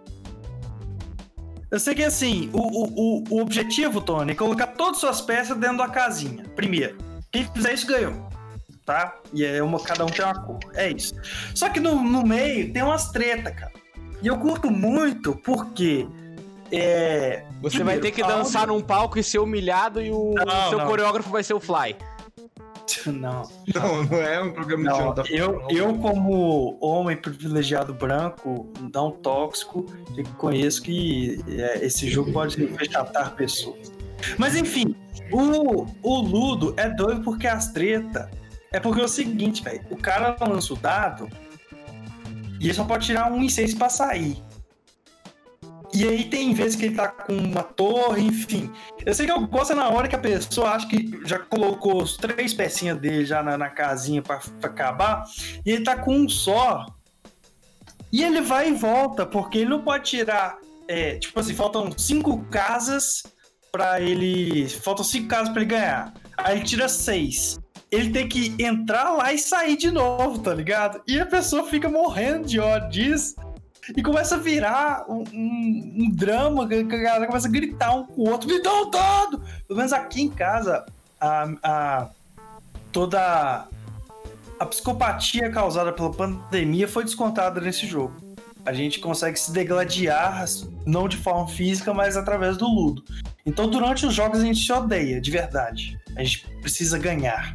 Eu 1.71 1.81
sei 1.81 1.95
que 1.95 2.05
assim, 2.05 2.51
o, 2.53 2.59
o, 2.61 2.85
o, 2.95 3.25
o 3.31 3.41
objetivo, 3.43 4.01
Tony, 4.03 4.33
é 4.33 4.35
colocar 4.35 4.67
todas 4.69 4.97
as 4.97 5.01
suas 5.01 5.21
peças 5.23 5.57
dentro 5.57 5.79
da 5.79 5.89
casinha. 5.89 6.45
Primeiro. 6.55 6.99
Quem 7.33 7.45
fizer 7.45 7.73
isso 7.75 7.87
ganhou. 7.87 8.28
Tá? 8.89 9.19
E 9.35 9.45
é 9.45 9.63
uma, 9.63 9.79
cada 9.79 10.03
um 10.03 10.09
tem 10.09 10.25
uma 10.25 10.35
cor. 10.35 10.59
É 10.73 10.91
isso. 10.91 11.15
Só 11.55 11.69
que 11.69 11.79
no, 11.79 12.03
no 12.03 12.23
meio 12.27 12.73
tem 12.73 12.83
umas 12.83 13.11
treta, 13.13 13.51
cara. 13.51 13.71
E 14.23 14.27
eu 14.27 14.39
curto 14.39 14.71
muito 14.71 15.35
porque. 15.45 16.09
É, 16.73 17.45
Você 17.61 17.85
vai 17.85 17.99
ter 17.99 18.13
que 18.13 18.23
dançar 18.23 18.69
num 18.69 18.81
palco 18.81 19.19
e 19.19 19.23
ser 19.23 19.41
humilhado 19.41 20.01
e 20.01 20.11
o 20.11 20.33
Não, 20.35 20.71
seu 20.71 20.79
não. 20.79 20.87
coreógrafo 20.87 21.29
vai 21.29 21.43
ser 21.43 21.53
o 21.53 21.61
Fly. 21.61 21.97
Não. 23.05 23.43
Não, 23.75 24.05
não 24.05 24.23
é 24.23 24.43
um 24.43 24.53
programa 24.53 24.85
de 24.85 24.89
Não, 24.89 24.99
jantar. 25.09 25.31
eu, 25.31 25.63
eu, 25.69 25.95
como 25.99 26.79
homem 26.81 27.17
privilegiado 27.17 27.93
branco, 27.93 28.73
não 28.93 29.11
tóxico, 29.11 29.85
reconheço 30.17 30.83
que 30.83 31.39
é, 31.49 31.85
esse 31.85 32.09
jogo 32.09 32.33
pode 32.33 32.57
fechatar 32.69 33.35
pessoas. 33.35 33.93
Mas 34.39 34.57
enfim, 34.57 34.95
o, 35.31 35.87
o 36.03 36.21
Ludo 36.23 36.73
é 36.79 36.89
doido 36.89 37.21
porque 37.23 37.47
as 37.47 37.71
treta. 37.71 38.31
É 38.73 38.79
porque 38.79 39.01
é 39.01 39.05
o 39.05 39.09
seguinte, 39.09 39.63
velho. 39.63 39.85
O 39.91 39.97
cara 39.97 40.37
lança 40.41 40.73
o 40.75 40.77
dado 40.77 41.29
e 42.61 42.67
ele 42.67 42.75
só 42.75 42.85
pode 42.85 43.07
tirar 43.07 43.31
um 43.33 43.43
em 43.43 43.49
seis 43.49 43.75
pra 43.75 43.89
sair. 43.89 44.43
E 45.95 46.07
aí 46.07 46.25
tem 46.25 46.53
vezes 46.53 46.77
que 46.77 46.87
ele 46.87 46.97
tá 46.97 47.09
com 47.09 47.33
uma 47.33 47.63
torre, 47.63 48.23
enfim. 48.23 48.71
Eu 49.07 49.15
sei 49.15 49.25
que 49.25 49.33
eu 49.33 49.47
gosto 49.47 49.75
na 49.75 49.89
hora 49.89 50.07
que 50.07 50.15
a 50.15 50.19
pessoa 50.19 50.71
acha 50.71 50.87
que 50.87 51.19
já 51.25 51.39
colocou 51.39 52.03
os 52.03 52.17
três 52.17 52.53
pecinhas 52.53 52.99
dele 52.99 53.25
já 53.25 53.43
na, 53.43 53.57
na 53.57 53.71
casinha 53.71 54.21
pra, 54.21 54.39
pra 54.61 54.69
acabar, 54.69 55.25
e 55.65 55.73
ele 55.73 55.85
tá 55.85 55.97
com 55.97 56.15
um 56.15 56.29
só. 56.29 56.85
E 58.13 58.23
ele 58.23 58.43
vai 58.43 58.69
e 58.69 58.75
volta, 58.75 59.25
porque 59.25 59.59
ele 59.59 59.71
não 59.71 59.83
pode 59.83 60.05
tirar. 60.05 60.59
é, 60.89 61.19
tipo 61.19 61.39
assim, 61.41 61.55
faltam 61.55 61.91
cinco 61.97 62.45
casas 62.51 63.23
pra 63.73 64.01
ele. 64.01 64.69
Faltam 64.69 65.05
cinco 65.05 65.29
casas 65.29 65.49
pra 65.51 65.63
ele 65.63 65.71
ganhar. 65.71 66.13
Aí 66.37 66.59
ele 66.59 66.67
tira 66.67 66.89
seis. 66.89 67.59
Ele 67.91 68.11
tem 68.11 68.29
que 68.29 68.55
entrar 68.63 69.13
lá 69.13 69.33
e 69.33 69.39
sair 69.39 69.77
de 69.77 69.91
novo, 69.91 70.39
tá 70.41 70.53
ligado? 70.53 71.01
E 71.07 71.19
a 71.19 71.25
pessoa 71.27 71.65
fica 71.69 71.89
morrendo 71.89 72.47
de 72.47 72.61
ódio 72.61 72.89
disso. 72.91 73.35
E 73.97 74.03
começa 74.03 74.35
a 74.35 74.39
virar 74.39 75.07
um, 75.09 75.25
um- 75.33 75.95
um 76.05 76.11
drama, 76.11 76.69
que 76.69 76.75
a 76.75 76.83
galera 76.83 77.27
começa 77.27 77.49
a 77.49 77.51
gritar 77.51 77.95
um 77.95 78.05
com 78.05 78.21
o 78.23 78.29
outro, 78.31 78.47
me 78.47 78.61
dá 78.63 78.73
um 78.83 78.91
dado! 78.91 79.43
Pelo 79.67 79.79
menos 79.79 79.95
aqui 79.95 80.21
em 80.23 80.29
casa, 80.29 80.85
a, 81.19 81.49
a- 81.63 82.11
toda 82.93 83.67
a 84.61 84.67
psicopatia 84.67 85.51
causada 85.51 85.91
pela 85.93 86.11
pandemia 86.13 86.87
foi 86.87 87.05
descontada 87.05 87.61
nesse 87.61 87.87
jogo. 87.87 88.15
A 88.67 88.73
gente 88.75 88.99
consegue 89.01 89.39
se 89.39 89.51
degladiar, 89.53 90.45
não 90.85 91.09
de 91.09 91.17
forma 91.17 91.49
física, 91.49 91.95
mas 91.95 92.17
através 92.19 92.59
do 92.59 92.67
ludo. 92.67 93.03
Então, 93.47 93.67
durante 93.71 94.05
os 94.05 94.13
jogos, 94.13 94.41
a 94.41 94.45
gente 94.45 94.61
se 94.63 94.71
odeia, 94.71 95.19
de 95.19 95.31
verdade. 95.31 95.99
A 96.15 96.23
gente 96.23 96.47
precisa 96.61 96.99
ganhar. 96.99 97.55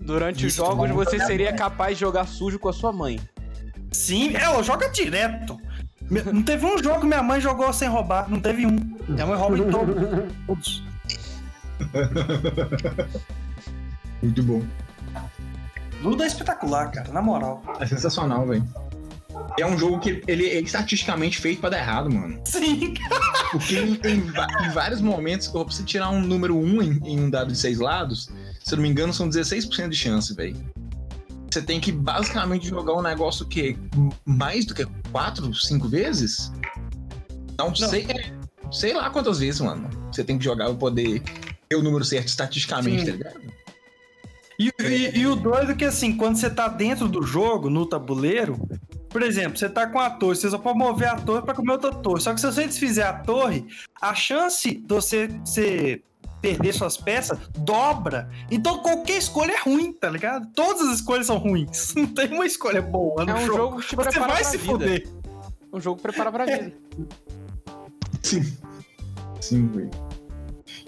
Durante 0.00 0.46
os 0.46 0.54
jogos 0.54 0.90
você 0.90 1.18
seria 1.20 1.52
capaz 1.52 1.96
de 1.96 2.00
jogar 2.00 2.26
sujo 2.26 2.58
com 2.58 2.68
a 2.68 2.72
sua 2.72 2.92
mãe. 2.92 3.20
Sim, 3.92 4.34
ela 4.34 4.62
joga 4.62 4.88
direto. 4.88 5.58
Não 6.10 6.42
teve 6.42 6.64
um 6.66 6.82
jogo 6.82 7.00
que 7.00 7.06
minha 7.06 7.22
mãe 7.22 7.40
jogou 7.40 7.72
sem 7.72 7.88
roubar. 7.88 8.28
Não 8.28 8.40
teve 8.40 8.66
um. 8.66 8.76
Minha 9.08 9.26
mãe 9.26 9.38
rouba 9.38 9.58
em 9.58 9.70
todos. 10.46 10.82
Muito 14.22 14.42
bom. 14.42 14.62
Ludo 16.02 16.22
é 16.22 16.26
espetacular, 16.26 16.90
cara, 16.90 17.12
na 17.12 17.20
moral. 17.22 17.62
É 17.78 17.86
sensacional, 17.86 18.46
velho. 18.46 18.66
É 19.58 19.66
um 19.66 19.78
jogo 19.78 19.98
que 20.00 20.22
ele 20.26 20.46
é 20.48 20.60
estatisticamente 20.60 21.38
feito 21.38 21.60
pra 21.60 21.70
dar 21.70 21.78
errado, 21.78 22.12
mano. 22.12 22.40
Sim, 22.44 22.94
Porque 23.50 23.78
em, 23.78 24.00
em 24.04 24.18
em 24.18 24.70
vários 24.72 25.00
momentos, 25.00 25.48
pra 25.48 25.62
você 25.62 25.82
tirar 25.82 26.10
um 26.10 26.20
número 26.20 26.56
1 26.56 26.82
em, 26.82 27.00
em 27.04 27.20
um 27.20 27.30
dado 27.30 27.52
de 27.52 27.58
seis 27.58 27.78
lados, 27.78 28.30
se 28.70 28.74
eu 28.74 28.76
não 28.76 28.84
me 28.84 28.88
engano, 28.88 29.12
são 29.12 29.28
16% 29.28 29.88
de 29.88 29.96
chance, 29.96 30.32
velho. 30.34 30.56
Você 31.50 31.60
tem 31.60 31.80
que 31.80 31.90
basicamente 31.90 32.68
jogar 32.68 32.94
um 32.94 33.02
negócio 33.02 33.44
que 33.44 33.76
mais 34.24 34.64
do 34.64 34.74
que 34.74 34.86
4, 35.10 35.52
5 35.52 35.88
vezes? 35.88 36.52
Não, 37.58 37.74
sei, 37.74 38.06
é, 38.08 38.32
sei 38.70 38.94
lá 38.94 39.10
quantas 39.10 39.40
vezes, 39.40 39.60
mano. 39.60 39.90
Você 40.12 40.22
tem 40.22 40.38
que 40.38 40.44
jogar 40.44 40.66
pra 40.66 40.74
poder 40.74 41.20
ter 41.68 41.74
o 41.74 41.82
número 41.82 42.04
certo 42.04 42.28
estatisticamente, 42.28 43.00
Sim. 43.04 43.06
tá 43.06 43.12
ligado? 43.16 43.40
E, 44.60 44.72
e- 44.80 45.18
e 45.18 45.26
o 45.26 45.34
doido 45.34 45.72
é 45.72 45.74
que, 45.74 45.84
assim, 45.84 46.16
quando 46.16 46.36
você 46.36 46.48
tá 46.48 46.68
dentro 46.68 47.08
do 47.08 47.22
jogo, 47.22 47.68
no 47.68 47.84
tabuleiro, 47.86 48.56
por 49.08 49.20
exemplo, 49.22 49.58
você 49.58 49.68
tá 49.68 49.88
com 49.88 49.98
a 49.98 50.08
torre, 50.10 50.36
você 50.36 50.48
só 50.48 50.58
pode 50.58 50.78
mover 50.78 51.08
a 51.08 51.16
torre 51.16 51.42
pra 51.42 51.54
comer 51.54 51.72
outra 51.72 51.92
torre. 51.92 52.20
Só 52.20 52.32
que 52.32 52.40
se 52.40 52.46
você 52.46 52.64
desfizer 52.68 53.02
a 53.02 53.12
torre, 53.14 53.66
a 54.00 54.14
chance 54.14 54.72
de 54.72 54.84
você, 54.86 55.26
você 55.44 56.02
perder 56.40 56.72
suas 56.72 56.96
peças 56.96 57.38
dobra. 57.58 58.28
Então 58.50 58.78
qualquer 58.78 59.18
escolha 59.18 59.52
é 59.52 59.60
ruim, 59.60 59.92
tá 59.92 60.08
ligado? 60.08 60.46
Todas 60.54 60.82
as 60.88 60.96
escolhas 60.96 61.26
são 61.26 61.36
ruins. 61.38 61.92
Não 61.96 62.06
tem 62.06 62.32
uma 62.32 62.46
escolha 62.46 62.80
boa 62.82 63.24
no 63.24 63.30
É 63.32 63.34
um 63.34 63.46
jogo. 63.46 63.56
jogo 63.56 63.80
que 63.80 63.88
te 63.88 63.96
Você 63.96 64.18
vai 64.18 64.28
pra 64.28 64.44
se 64.44 64.56
vida. 64.56 64.72
fuder. 64.72 65.08
Um 65.72 65.80
jogo 65.80 66.00
prepara 66.02 66.32
pra 66.32 66.44
vida. 66.46 66.72
Sim. 68.22 68.56
Sim, 69.40 69.66
velho. 69.68 69.90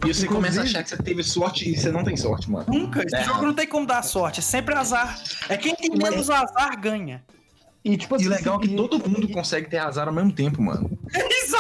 E 0.05 0.13
você 0.13 0.25
Inclusive- 0.27 0.29
começa 0.29 0.61
a 0.61 0.65
achar 0.65 0.83
que 0.83 0.89
você 0.91 0.97
teve 0.97 1.23
sorte 1.23 1.69
e 1.71 1.77
você 1.79 1.91
não 1.93 2.03
tem 2.03 2.17
sorte, 2.17 2.51
mano. 2.51 2.67
Nunca. 2.69 3.05
Esse 3.05 3.15
É. 3.17 3.25
jogo 3.25 3.43
não 3.47 3.55
tem 3.55 3.67
como 3.67 3.87
dar 3.87 4.03
sorte. 4.03 4.41
É 4.41 4.43
sempre 4.43 4.75
azar. 4.75 5.21
É 5.49 5.57
quem 5.57 5.75
tem 5.77 5.91
menos 5.97 6.29
azar 6.29 6.79
ganha. 6.81 7.23
E 7.85 7.97
tipo 7.97 8.15
assim, 8.15 8.25
E 8.27 8.29
legal 8.29 8.59
que 8.59 8.69
e- 8.69 8.77
todo 8.77 8.99
mundo 9.09 9.29
consegue 9.29 9.69
ter 9.69 9.79
azar 9.79 10.09
ao 10.09 10.15
mesmo 10.15 10.33
tempo, 10.33 10.61
mano. 10.63 10.91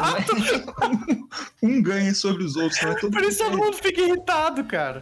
Exato. 0.02 1.28
um 1.62 1.82
ganha 1.82 2.14
sobre 2.14 2.44
os 2.44 2.56
outros, 2.56 2.80
não 2.82 2.90
é 2.92 2.94
todo 3.00 3.12
Por 3.12 3.22
isso 3.22 3.38
todo 3.44 3.56
mundo 3.58 3.76
fica 3.76 4.00
irritado, 4.00 4.64
cara. 4.64 5.00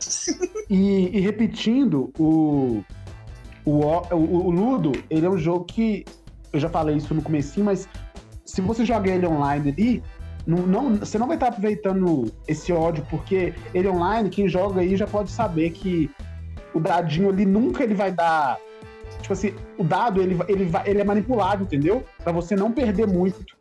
E, 0.68 1.16
e 1.16 1.20
repetindo, 1.20 2.12
o, 2.18 2.82
o, 3.64 3.80
o, 4.12 4.46
o 4.46 4.50
Ludo, 4.50 4.92
ele 5.08 5.26
é 5.26 5.30
um 5.30 5.38
jogo 5.38 5.64
que. 5.64 6.04
Eu 6.52 6.58
já 6.58 6.68
falei 6.68 6.96
isso 6.96 7.14
no 7.14 7.22
comecinho, 7.22 7.66
mas 7.66 7.88
se 8.44 8.60
você 8.60 8.84
joga 8.84 9.08
ele 9.10 9.26
online 9.26 9.70
ali, 9.70 10.02
não, 10.46 10.58
não- 10.66 10.94
você 10.96 11.16
não 11.18 11.26
vai 11.28 11.36
estar 11.36 11.48
aproveitando 11.48 12.32
esse 12.48 12.72
ódio, 12.72 13.06
porque 13.08 13.54
ele 13.72 13.88
online, 13.88 14.28
quem 14.28 14.48
joga 14.48 14.80
aí 14.80 14.96
já 14.96 15.06
pode 15.06 15.30
saber 15.30 15.70
que 15.70 16.10
o 16.74 16.80
dadinho 16.80 17.28
ali 17.28 17.46
nunca 17.46 17.84
ele 17.84 17.94
vai 17.94 18.10
dar. 18.10 18.58
Tipo 19.20 19.32
assim, 19.32 19.54
o 19.78 19.84
dado 19.84 20.20
ele, 20.20 20.36
ele, 20.48 20.64
vai, 20.64 20.88
ele 20.88 21.00
é 21.00 21.04
manipulado, 21.04 21.62
entendeu? 21.62 22.04
Pra 22.22 22.32
você 22.32 22.56
não 22.56 22.72
perder 22.72 23.06
muito. 23.06 23.56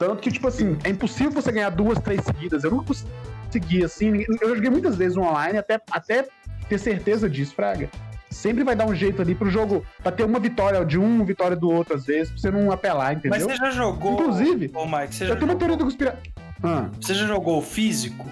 Tanto 0.00 0.22
que, 0.22 0.32
tipo 0.32 0.48
assim, 0.48 0.78
é 0.82 0.88
impossível 0.88 1.30
você 1.30 1.52
ganhar 1.52 1.68
duas, 1.68 1.98
três 1.98 2.24
seguidas. 2.24 2.64
Eu 2.64 2.70
nunca 2.70 2.86
consegui, 2.86 3.84
assim. 3.84 4.24
Eu 4.40 4.54
joguei 4.56 4.70
muitas 4.70 4.96
vezes 4.96 5.14
online, 5.18 5.58
até, 5.58 5.78
até 5.90 6.26
ter 6.70 6.78
certeza 6.78 7.28
disso, 7.28 7.54
Fraga. 7.54 7.90
Sempre 8.30 8.64
vai 8.64 8.74
dar 8.74 8.86
um 8.86 8.94
jeito 8.94 9.20
ali 9.20 9.34
pro 9.34 9.50
jogo, 9.50 9.84
pra 10.02 10.10
ter 10.10 10.24
uma 10.24 10.40
vitória 10.40 10.82
de 10.86 10.98
um, 10.98 11.16
uma 11.16 11.24
vitória 11.26 11.54
do 11.54 11.70
outro, 11.70 11.96
às 11.96 12.06
vezes, 12.06 12.32
pra 12.32 12.40
você 12.40 12.50
não 12.50 12.72
apelar, 12.72 13.12
entendeu? 13.12 13.32
Mas 13.32 13.42
você 13.42 13.56
já 13.56 13.70
jogou. 13.72 14.14
Inclusive, 14.14 14.70
Ô, 14.72 14.86
Mike, 14.86 15.14
você 15.14 15.26
já, 15.26 15.34
eu 15.34 15.38
tenho 15.38 15.50
uma 15.50 15.58
teoria 15.58 15.76
da 15.76 15.84
conspiração. 15.84 16.20
Ah, 16.62 16.88
você 16.98 17.12
já 17.12 17.26
jogou 17.26 17.58
o 17.58 17.62
físico? 17.62 18.26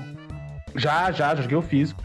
já, 0.75 1.13
já, 1.13 1.35
já 1.35 1.43
joguei 1.43 1.59
o 1.59 1.63
físico. 1.63 2.03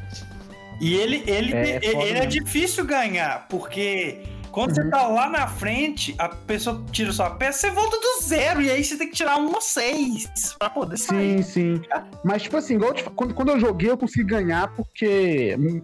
E 0.81 0.93
ele, 0.93 1.23
ele, 1.25 1.53
É, 1.53 1.79
ele, 1.81 2.03
ele 2.03 2.19
é 2.19 2.25
difícil 2.25 2.83
ganhar, 2.83 3.47
porque 3.47 4.23
quando 4.53 4.69
Uhum. 4.69 4.75
você 4.83 4.89
tá 4.89 5.07
lá 5.07 5.29
na 5.29 5.47
frente, 5.47 6.15
a 6.19 6.29
pessoa 6.29 6.81
tira 6.91 7.11
sua 7.11 7.31
peça, 7.31 7.59
você 7.67 7.71
volta 7.71 7.97
do 7.99 8.21
zero, 8.23 8.61
e 8.61 8.69
aí 8.71 8.83
você 8.83 8.95
tem 8.97 9.09
que 9.09 9.15
tirar 9.15 9.37
um 9.37 9.51
ou 9.53 9.59
seis 9.59 10.55
pra 10.59 10.69
poder 10.69 10.95
sair. 10.97 11.43
Sim, 11.43 11.75
sim. 11.75 11.81
Mas, 12.23 12.43
tipo 12.43 12.55
assim, 12.55 12.75
igual 12.75 12.93
te 12.93 13.03
quando, 13.03 13.33
quando 13.33 13.49
eu 13.49 13.59
joguei, 13.59 13.89
eu 13.89 13.97
consegui 13.97 14.23
ganhar 14.25 14.67
porque 14.75 15.55
mi- 15.57 15.83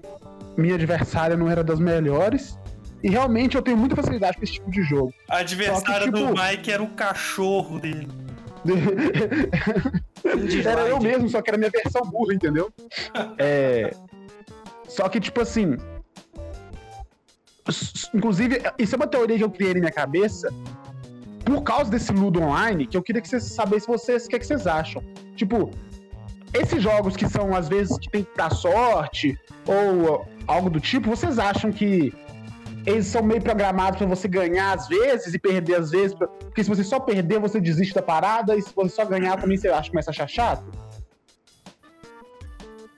minha 0.55 0.75
adversária 0.75 1.35
não 1.35 1.49
era 1.49 1.63
das 1.63 1.79
melhores. 1.79 2.57
E 3.01 3.09
realmente 3.09 3.55
eu 3.55 3.61
tenho 3.61 3.77
muita 3.77 3.95
facilidade 3.95 4.37
com 4.37 4.43
esse 4.43 4.53
tipo 4.53 4.69
de 4.69 4.83
jogo. 4.83 5.13
O 5.29 5.33
adversário 5.33 5.85
Só 5.85 5.99
que, 6.03 6.11
do 6.11 6.27
tipo- 6.27 6.41
Mike 6.41 6.71
era 6.71 6.83
o 6.83 6.89
cachorro 6.89 7.79
dele. 7.79 8.07
Era 10.65 10.81
eu 10.87 10.99
mesmo, 10.99 11.29
só 11.29 11.41
que 11.41 11.49
era 11.49 11.57
minha 11.57 11.69
versão 11.71 12.01
burra, 12.03 12.33
entendeu? 12.33 12.71
É... 13.39 13.91
Só 14.87 15.07
que, 15.07 15.19
tipo 15.19 15.39
assim. 15.41 15.77
Inclusive, 18.13 18.61
isso 18.77 18.95
é 18.95 18.97
uma 18.97 19.07
teoria 19.07 19.37
que 19.37 19.43
eu 19.43 19.49
criei 19.51 19.73
na 19.75 19.79
minha 19.81 19.91
cabeça 19.91 20.49
por 21.45 21.61
causa 21.63 21.89
desse 21.91 22.11
Ludo 22.11 22.41
Online, 22.41 22.85
que 22.87 22.95
eu 22.97 23.01
queria 23.03 23.21
que 23.21 23.27
vocês 23.27 23.43
sabessem 23.43 23.87
vocês 23.87 24.25
o 24.25 24.29
que, 24.29 24.35
é 24.35 24.39
que 24.39 24.45
vocês 24.45 24.65
acham. 24.67 25.03
Tipo, 25.35 25.71
esses 26.53 26.81
jogos 26.81 27.15
que 27.15 27.27
são, 27.29 27.55
às 27.55 27.67
vezes, 27.67 27.97
que 27.97 28.09
tem 28.09 28.23
que 28.23 28.35
dar 28.35 28.51
sorte, 28.51 29.37
ou 29.67 30.25
algo 30.47 30.69
do 30.69 30.79
tipo, 30.79 31.09
vocês 31.09 31.37
acham 31.39 31.71
que 31.71 32.13
eles 32.85 33.05
são 33.07 33.21
meio 33.21 33.41
programados 33.41 33.97
pra 33.97 34.07
você 34.07 34.27
ganhar 34.27 34.73
às 34.73 34.87
vezes 34.87 35.33
e 35.33 35.39
perder 35.39 35.75
às 35.75 35.91
vezes? 35.91 36.13
pra- 36.15 36.27
Porque 36.27 36.63
se 36.63 36.69
você 36.69 36.83
só 36.83 36.99
perder, 36.99 37.39
você 37.39 37.59
desiste 37.59 37.93
da 37.93 38.01
parada, 38.01 38.55
e 38.55 38.61
se 38.61 38.71
você 38.75 38.95
só 38.95 39.05
ganhar 39.05 39.37
também 39.39 39.57
você 39.57 39.67
acha 39.69 39.83
que 39.83 39.89
começa 39.91 40.09
a 40.09 40.13
achar 40.13 40.27
chato? 40.27 40.65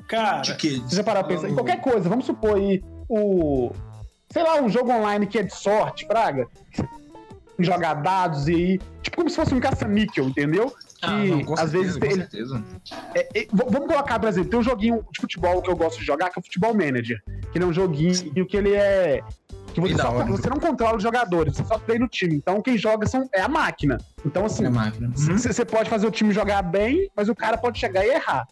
Cara, 0.08 0.42
De 0.42 0.56
que? 0.56 0.80
Você 0.80 0.96
já 0.98 1.04
parou 1.04 1.24
pra 1.24 1.34
pensar 1.36 1.50
em 1.50 1.54
qualquer 1.54 1.80
coisa, 1.82 2.10
vamos 2.10 2.26
supor 2.26 2.56
aí 2.58 2.84
o. 3.08 3.72
Sei 4.32 4.44
lá, 4.44 4.62
um 4.62 4.70
jogo 4.70 4.92
online 4.92 5.28
que 5.28 5.38
é 5.40 5.44
de 5.44 5.54
sorte, 5.56 6.06
Praga. 6.06 6.48
Jogar 7.60 7.96
dados 7.96 8.48
e 8.48 8.56
aí. 8.56 8.80
Tipo 9.04 9.18
como 9.18 9.30
se 9.30 9.36
fosse 9.36 9.54
um 9.54 9.60
caça-níquel, 9.60 10.26
entendeu? 10.30 10.74
Ah, 11.02 11.20
que 11.22 11.30
não, 11.30 11.44
com 11.44 11.54
às 11.54 11.70
certeza, 11.72 11.78
vezes 11.84 11.98
com 11.98 12.06
ele- 12.06 12.16
certeza. 12.16 12.64
É, 13.14 13.40
é, 13.42 13.48
vamos 13.52 13.88
colocar, 13.88 14.20
por 14.20 14.30
exemplo, 14.30 14.50
tem 14.50 14.60
um 14.60 14.64
joguinho 14.64 15.06
de 15.12 15.20
futebol 15.22 15.62
que 15.62 15.70
eu 15.70 15.76
gosto 15.76 16.00
de 16.00 16.06
jogar, 16.06 16.30
que 16.30 16.40
é 16.40 16.42
o 16.42 16.44
Futebol 16.44 16.74
Manager. 16.74 17.22
Que 17.52 17.58
ele 17.58 17.66
é 17.66 17.68
um 17.68 17.74
joguinho 17.74 18.46
que 18.48 18.56
ele 18.58 18.74
é. 18.74 19.22
Que 19.74 19.80
você, 19.80 19.96
só- 19.96 20.12
hora. 20.12 20.26
você 20.26 20.50
não 20.50 20.60
controla 20.60 20.98
os 20.98 21.04
jogadores, 21.04 21.56
você 21.56 21.64
só 21.64 21.78
treina 21.80 22.06
o 22.06 22.08
time. 22.08 22.36
Então 22.36 22.62
quem 22.62 22.78
joga 22.78 23.08
são, 23.08 23.28
é 23.34 23.42
a 23.42 23.48
máquina. 23.48 23.98
Então, 24.26 24.46
assim, 24.46 24.66
É 24.66 24.70
máquina. 24.70 25.08
Uhum. 25.08 25.38
C- 25.38 25.54
Você 25.54 25.64
pode 25.66 25.90
fazer 25.90 26.06
o 26.08 26.12
time 26.12 26.34
jogar 26.34 26.62
bem, 26.62 27.10
mas 27.16 27.30
o 27.30 27.36
cara 27.36 27.58
pode 27.58 27.80
chegar 27.80 28.06
e 28.06 28.10
errar. 28.10 28.46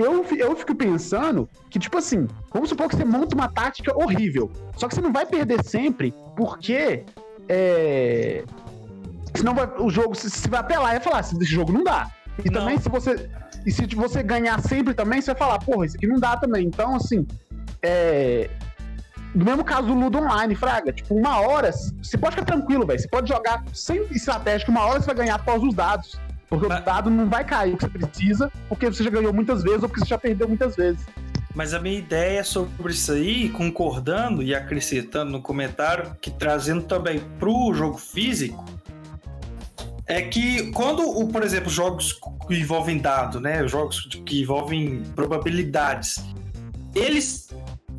Eu, 0.00 0.24
eu 0.36 0.56
fico 0.56 0.74
pensando 0.74 1.48
que, 1.68 1.78
tipo 1.78 1.98
assim, 1.98 2.26
vamos 2.52 2.70
supor 2.70 2.88
que 2.88 2.96
você 2.96 3.04
monta 3.04 3.34
uma 3.34 3.48
tática 3.48 3.94
horrível. 3.96 4.50
Só 4.76 4.88
que 4.88 4.94
você 4.94 5.00
não 5.00 5.12
vai 5.12 5.26
perder 5.26 5.62
sempre, 5.64 6.14
porque. 6.36 7.04
É... 7.48 8.44
Senão 9.34 9.54
vai- 9.54 9.70
o 9.78 9.90
jogo, 9.90 10.14
se 10.14 10.30
você 10.30 10.48
vai 10.48 10.60
apelar 10.60 10.96
e 10.96 11.00
falar, 11.00 11.20
esse 11.20 11.44
jogo 11.44 11.70
não 11.72 11.84
dá. 11.84 12.10
E 12.44 12.50
Não. 12.50 12.60
também, 12.60 12.78
se 12.78 12.88
você. 12.88 13.28
E 13.66 13.70
se 13.70 13.84
você 13.94 14.22
ganhar 14.22 14.58
sempre 14.62 14.94
também, 14.94 15.20
você 15.20 15.32
vai 15.32 15.38
falar, 15.38 15.58
porra, 15.58 15.84
isso 15.84 15.96
aqui 15.96 16.06
não 16.06 16.18
dá 16.18 16.36
também. 16.36 16.66
Então, 16.66 16.96
assim. 16.96 17.26
É. 17.82 18.48
No 19.34 19.44
mesmo 19.44 19.62
caso 19.62 19.86
do 19.86 19.94
Ludo 19.94 20.18
Online, 20.18 20.54
Fraga, 20.56 20.92
tipo, 20.92 21.14
uma 21.14 21.40
hora, 21.40 21.70
você 22.02 22.18
pode 22.18 22.34
ficar 22.34 22.46
tranquilo, 22.46 22.84
velho. 22.86 22.98
Você 22.98 23.06
pode 23.06 23.28
jogar 23.28 23.62
sem 23.72 24.02
estratégia, 24.10 24.64
que 24.64 24.70
uma 24.72 24.84
hora 24.84 24.98
você 25.00 25.06
vai 25.06 25.14
ganhar 25.14 25.36
após 25.36 25.62
os 25.62 25.72
dados. 25.74 26.18
Porque 26.50 26.66
Mas- 26.66 26.82
o 26.82 26.84
dado 26.84 27.08
não 27.08 27.28
vai 27.28 27.44
cair 27.44 27.74
o 27.74 27.76
que 27.76 27.84
você 27.84 27.90
precisa, 27.90 28.52
porque 28.68 28.86
você 28.86 29.04
já 29.04 29.10
ganhou 29.10 29.32
muitas 29.32 29.62
vezes 29.62 29.84
ou 29.84 29.88
porque 29.88 30.00
você 30.00 30.08
já 30.08 30.18
perdeu 30.18 30.48
muitas 30.48 30.74
vezes. 30.74 31.06
Mas 31.54 31.72
a 31.72 31.80
minha 31.80 31.98
ideia 31.98 32.42
sobre 32.44 32.92
isso 32.92 33.12
aí, 33.12 33.48
concordando 33.50 34.42
e 34.42 34.54
acrescentando 34.54 35.30
no 35.30 35.40
comentário, 35.40 36.16
que 36.20 36.30
trazendo 36.30 36.82
também 36.82 37.20
pro 37.38 37.72
jogo 37.72 37.98
físico, 37.98 38.64
é 40.06 40.22
que 40.22 40.70
quando, 40.72 41.02
o, 41.02 41.28
por 41.28 41.42
exemplo, 41.44 41.70
jogos 41.70 42.18
que 42.46 42.54
envolvem 42.54 42.98
dado, 42.98 43.40
né? 43.40 43.66
Jogos 43.68 44.08
que 44.26 44.42
envolvem 44.42 45.04
probabilidades, 45.14 46.18
eles 46.96 47.48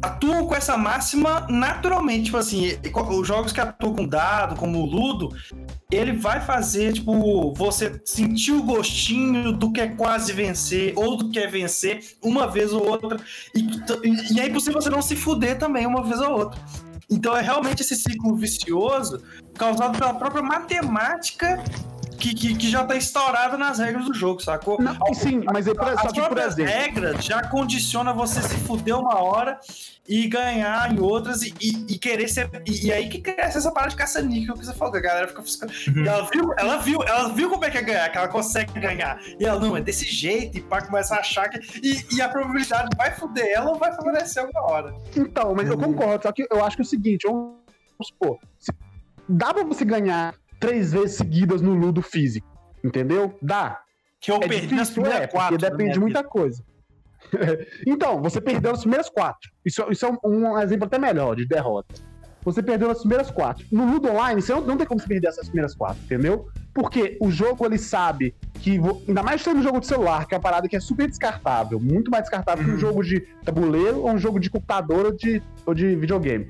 atuam 0.02 0.47
com 0.47 0.56
essa 0.56 0.78
máxima 0.78 1.45
naturalmente. 1.49 2.26
Tipo 2.26 2.38
assim, 2.38 2.78
os 3.10 3.28
jogos 3.28 3.52
que 3.52 3.62
atuam 3.62 3.95
com 3.95 4.08
dado, 4.08 4.56
como 4.56 4.80
o 4.80 4.86
Ludo, 4.86 5.30
ele 5.91 6.14
vai 6.14 6.41
fazer, 6.41 6.93
tipo, 6.93 7.54
você 7.54 8.02
sentir 8.06 8.52
o 8.54 8.64
gostinho 8.64 9.52
do 9.52 9.72
que 9.72 9.82
é 9.82 9.88
quase 9.88 10.34
vencer 10.34 10.93
ou 10.95 11.18
do 11.18 11.30
que 11.30 11.39
é 11.39 11.47
vencer 11.47 12.16
uma 12.22 12.47
vez 12.47 12.74
ou 12.74 12.88
outra. 12.88 13.20
E, 13.54 14.34
e 14.34 14.39
é 14.39 14.47
impossível 14.47 14.82
você 14.82 14.89
não 14.89 15.02
se 15.02 15.16
fuder 15.16 15.58
também 15.60 15.86
uma 15.86 16.04
vez 16.04 16.20
ou 16.20 16.32
outra. 16.32 16.60
Então 17.10 17.36
é 17.36 17.41
realmente 17.41 17.82
esse 17.82 17.95
ciclo 17.95 18.36
vicioso 18.36 19.22
causado 19.58 19.99
pela 19.99 20.14
própria 20.14 20.41
matemática 20.41 21.62
que, 22.22 22.36
que, 22.36 22.56
que 22.56 22.70
já 22.70 22.86
tá 22.86 22.95
instaurada 22.95 23.58
nas 23.58 23.80
regras 23.80 24.06
do 24.06 24.14
jogo, 24.14 24.41
sacou? 24.41 24.80
Não, 24.80 24.95
sim, 25.14 25.43
mas 25.52 25.68
é 25.68 25.74
só 25.74 26.08
As 26.08 26.14
próprias 26.14 26.56
regras 26.56 27.26
já 27.26 27.41
condiciona 27.47 28.14
você 28.14 28.41
se 28.41 28.56
fuder 28.58 28.97
uma 28.97 29.20
hora 29.22 29.60
e 30.08 30.28
ganhar 30.28 30.91
em 30.91 30.99
outras 30.99 31.41
e, 31.43 31.54
e- 31.62 31.86
e 31.93 31.97
querer 31.97 32.28
ser. 32.28 32.49
E, 32.68 32.88
e 32.88 32.91
aí 32.91 33.08
que 33.08 33.22
cresce 33.22 33.58
essa 33.60 33.72
parada 33.72 33.91
de 33.91 33.95
caça-níquel 33.97 34.56
que 34.56 34.66
você 34.66 34.74
falou, 34.74 34.91
que 34.91 34.97
a 34.97 35.02
galera 35.02 35.28
fica. 35.28 35.41
fiscando. 35.41 35.72
Uhum. 35.95 36.06
Ela, 36.06 36.30
viu, 36.32 36.54
ela, 36.58 36.78
viu, 36.78 37.04
ela 37.04 37.30
viu 37.30 37.49
como 37.49 37.64
é 37.66 37.70
que 37.70 37.78
é 37.78 37.82
ganhar, 37.82 38.10
que 38.12 38.18
ela 38.18 38.28
consegue 38.28 38.80
ganhar. 38.80 39.20
E 39.39 39.45
ela, 39.45 39.60
não, 39.60 39.78
é 39.78 39.82
desse 39.82 40.06
jeito, 40.06 40.58
e 40.58 40.62
pá, 40.62 40.82
começa 40.82 41.16
a 41.16 41.20
achar 41.20 41.49
que. 41.49 41.60
E, 41.86 42.16
e 42.18 42.22
a 42.22 42.28
probabilidade 42.28 42.89
vai 42.97 43.12
fuder 43.16 43.47
ela 43.54 43.70
ou 43.72 43.78
vai 43.78 43.93
favorecer 43.95 44.43
alguma 44.43 44.62
hora. 44.72 44.95
Então, 45.16 45.54
mas 45.56 45.70
eu 45.70 45.78
concordo, 45.78 46.24
só 46.24 46.32
que 46.32 46.45
eu 46.52 46.66
acho 46.66 46.76
que 46.76 46.82
é 46.82 46.86
o 46.86 46.88
seguinte, 46.88 47.28
vamos 47.28 47.58
supor, 48.04 48.39
se- 48.60 48.72
dá 49.30 49.54
pra 49.54 49.64
você 49.64 49.86
ganhar 49.86 50.34
três 50.60 50.91
vezes 50.91 51.16
seguidas 51.18 51.62
no 51.62 51.74
Ludo 51.74 52.02
físico, 52.02 52.47
entendeu? 52.84 53.38
Dá. 53.41 53.82
Que 54.20 54.32
eu 54.32 54.36
É 54.36 54.39
perdi 54.47 54.68
difícil, 54.68 54.82
é, 54.82 54.93
primeiras 55.06 55.32
quatro. 55.32 55.49
porque 55.58 55.66
da 55.66 55.70
depende 55.70 55.93
de 55.93 55.99
muita 55.99 56.24
coisa. 56.24 56.64
Então, 57.86 58.22
você 58.22 58.41
perdeu 58.41 58.72
as 58.72 58.82
primeiras 58.82 59.09
quatro. 59.09 59.49
Isso, 59.65 59.86
isso 59.89 60.05
é 60.05 60.09
um, 60.09 60.17
um 60.24 60.59
exemplo 60.59 60.86
até 60.86 60.97
melhor 60.97 61.36
de 61.36 61.45
derrota. 61.45 61.95
Você 62.43 62.63
perdeu 62.63 62.89
as 62.89 62.99
primeiras 62.99 63.30
quatro. 63.30 63.65
No 63.72 63.86
Ludo 63.86 64.09
Online, 64.09 64.41
você 64.41 64.51
não, 64.51 64.61
não 64.61 64.78
tem 64.78 64.88
como 64.88 64.99
você 64.99 65.07
perder 65.07 65.28
essas 65.28 65.45
primeiras 65.45 65.76
quatro, 65.76 66.01
entendeu? 66.03 66.47
Porque 66.74 67.17
o 67.22 67.30
jogo, 67.30 67.65
ele 67.65 67.78
sabe 67.78 68.34
que... 68.55 68.80
Ainda 69.07 69.22
mais 69.22 69.41
sendo 69.41 69.59
um 69.59 69.63
jogo 69.63 69.80
de 69.80 69.86
celular, 69.86 70.26
que 70.26 70.34
é 70.34 70.38
uma 70.38 70.41
parada 70.41 70.67
que 70.67 70.76
é 70.76 70.80
super 70.80 71.07
descartável. 71.07 71.80
Muito 71.80 72.09
mais 72.09 72.24
descartável 72.24 72.65
que 72.65 72.72
um 72.72 72.80
jogo 72.80 73.03
de 73.03 73.19
tabuleiro 73.45 73.99
ou 73.99 74.09
um 74.09 74.17
jogo 74.17 74.39
de 74.39 74.49
computador 74.49 75.05
ou 75.05 75.11
de, 75.11 75.41
ou 75.65 75.74
de 75.74 75.95
videogame. 75.95 76.49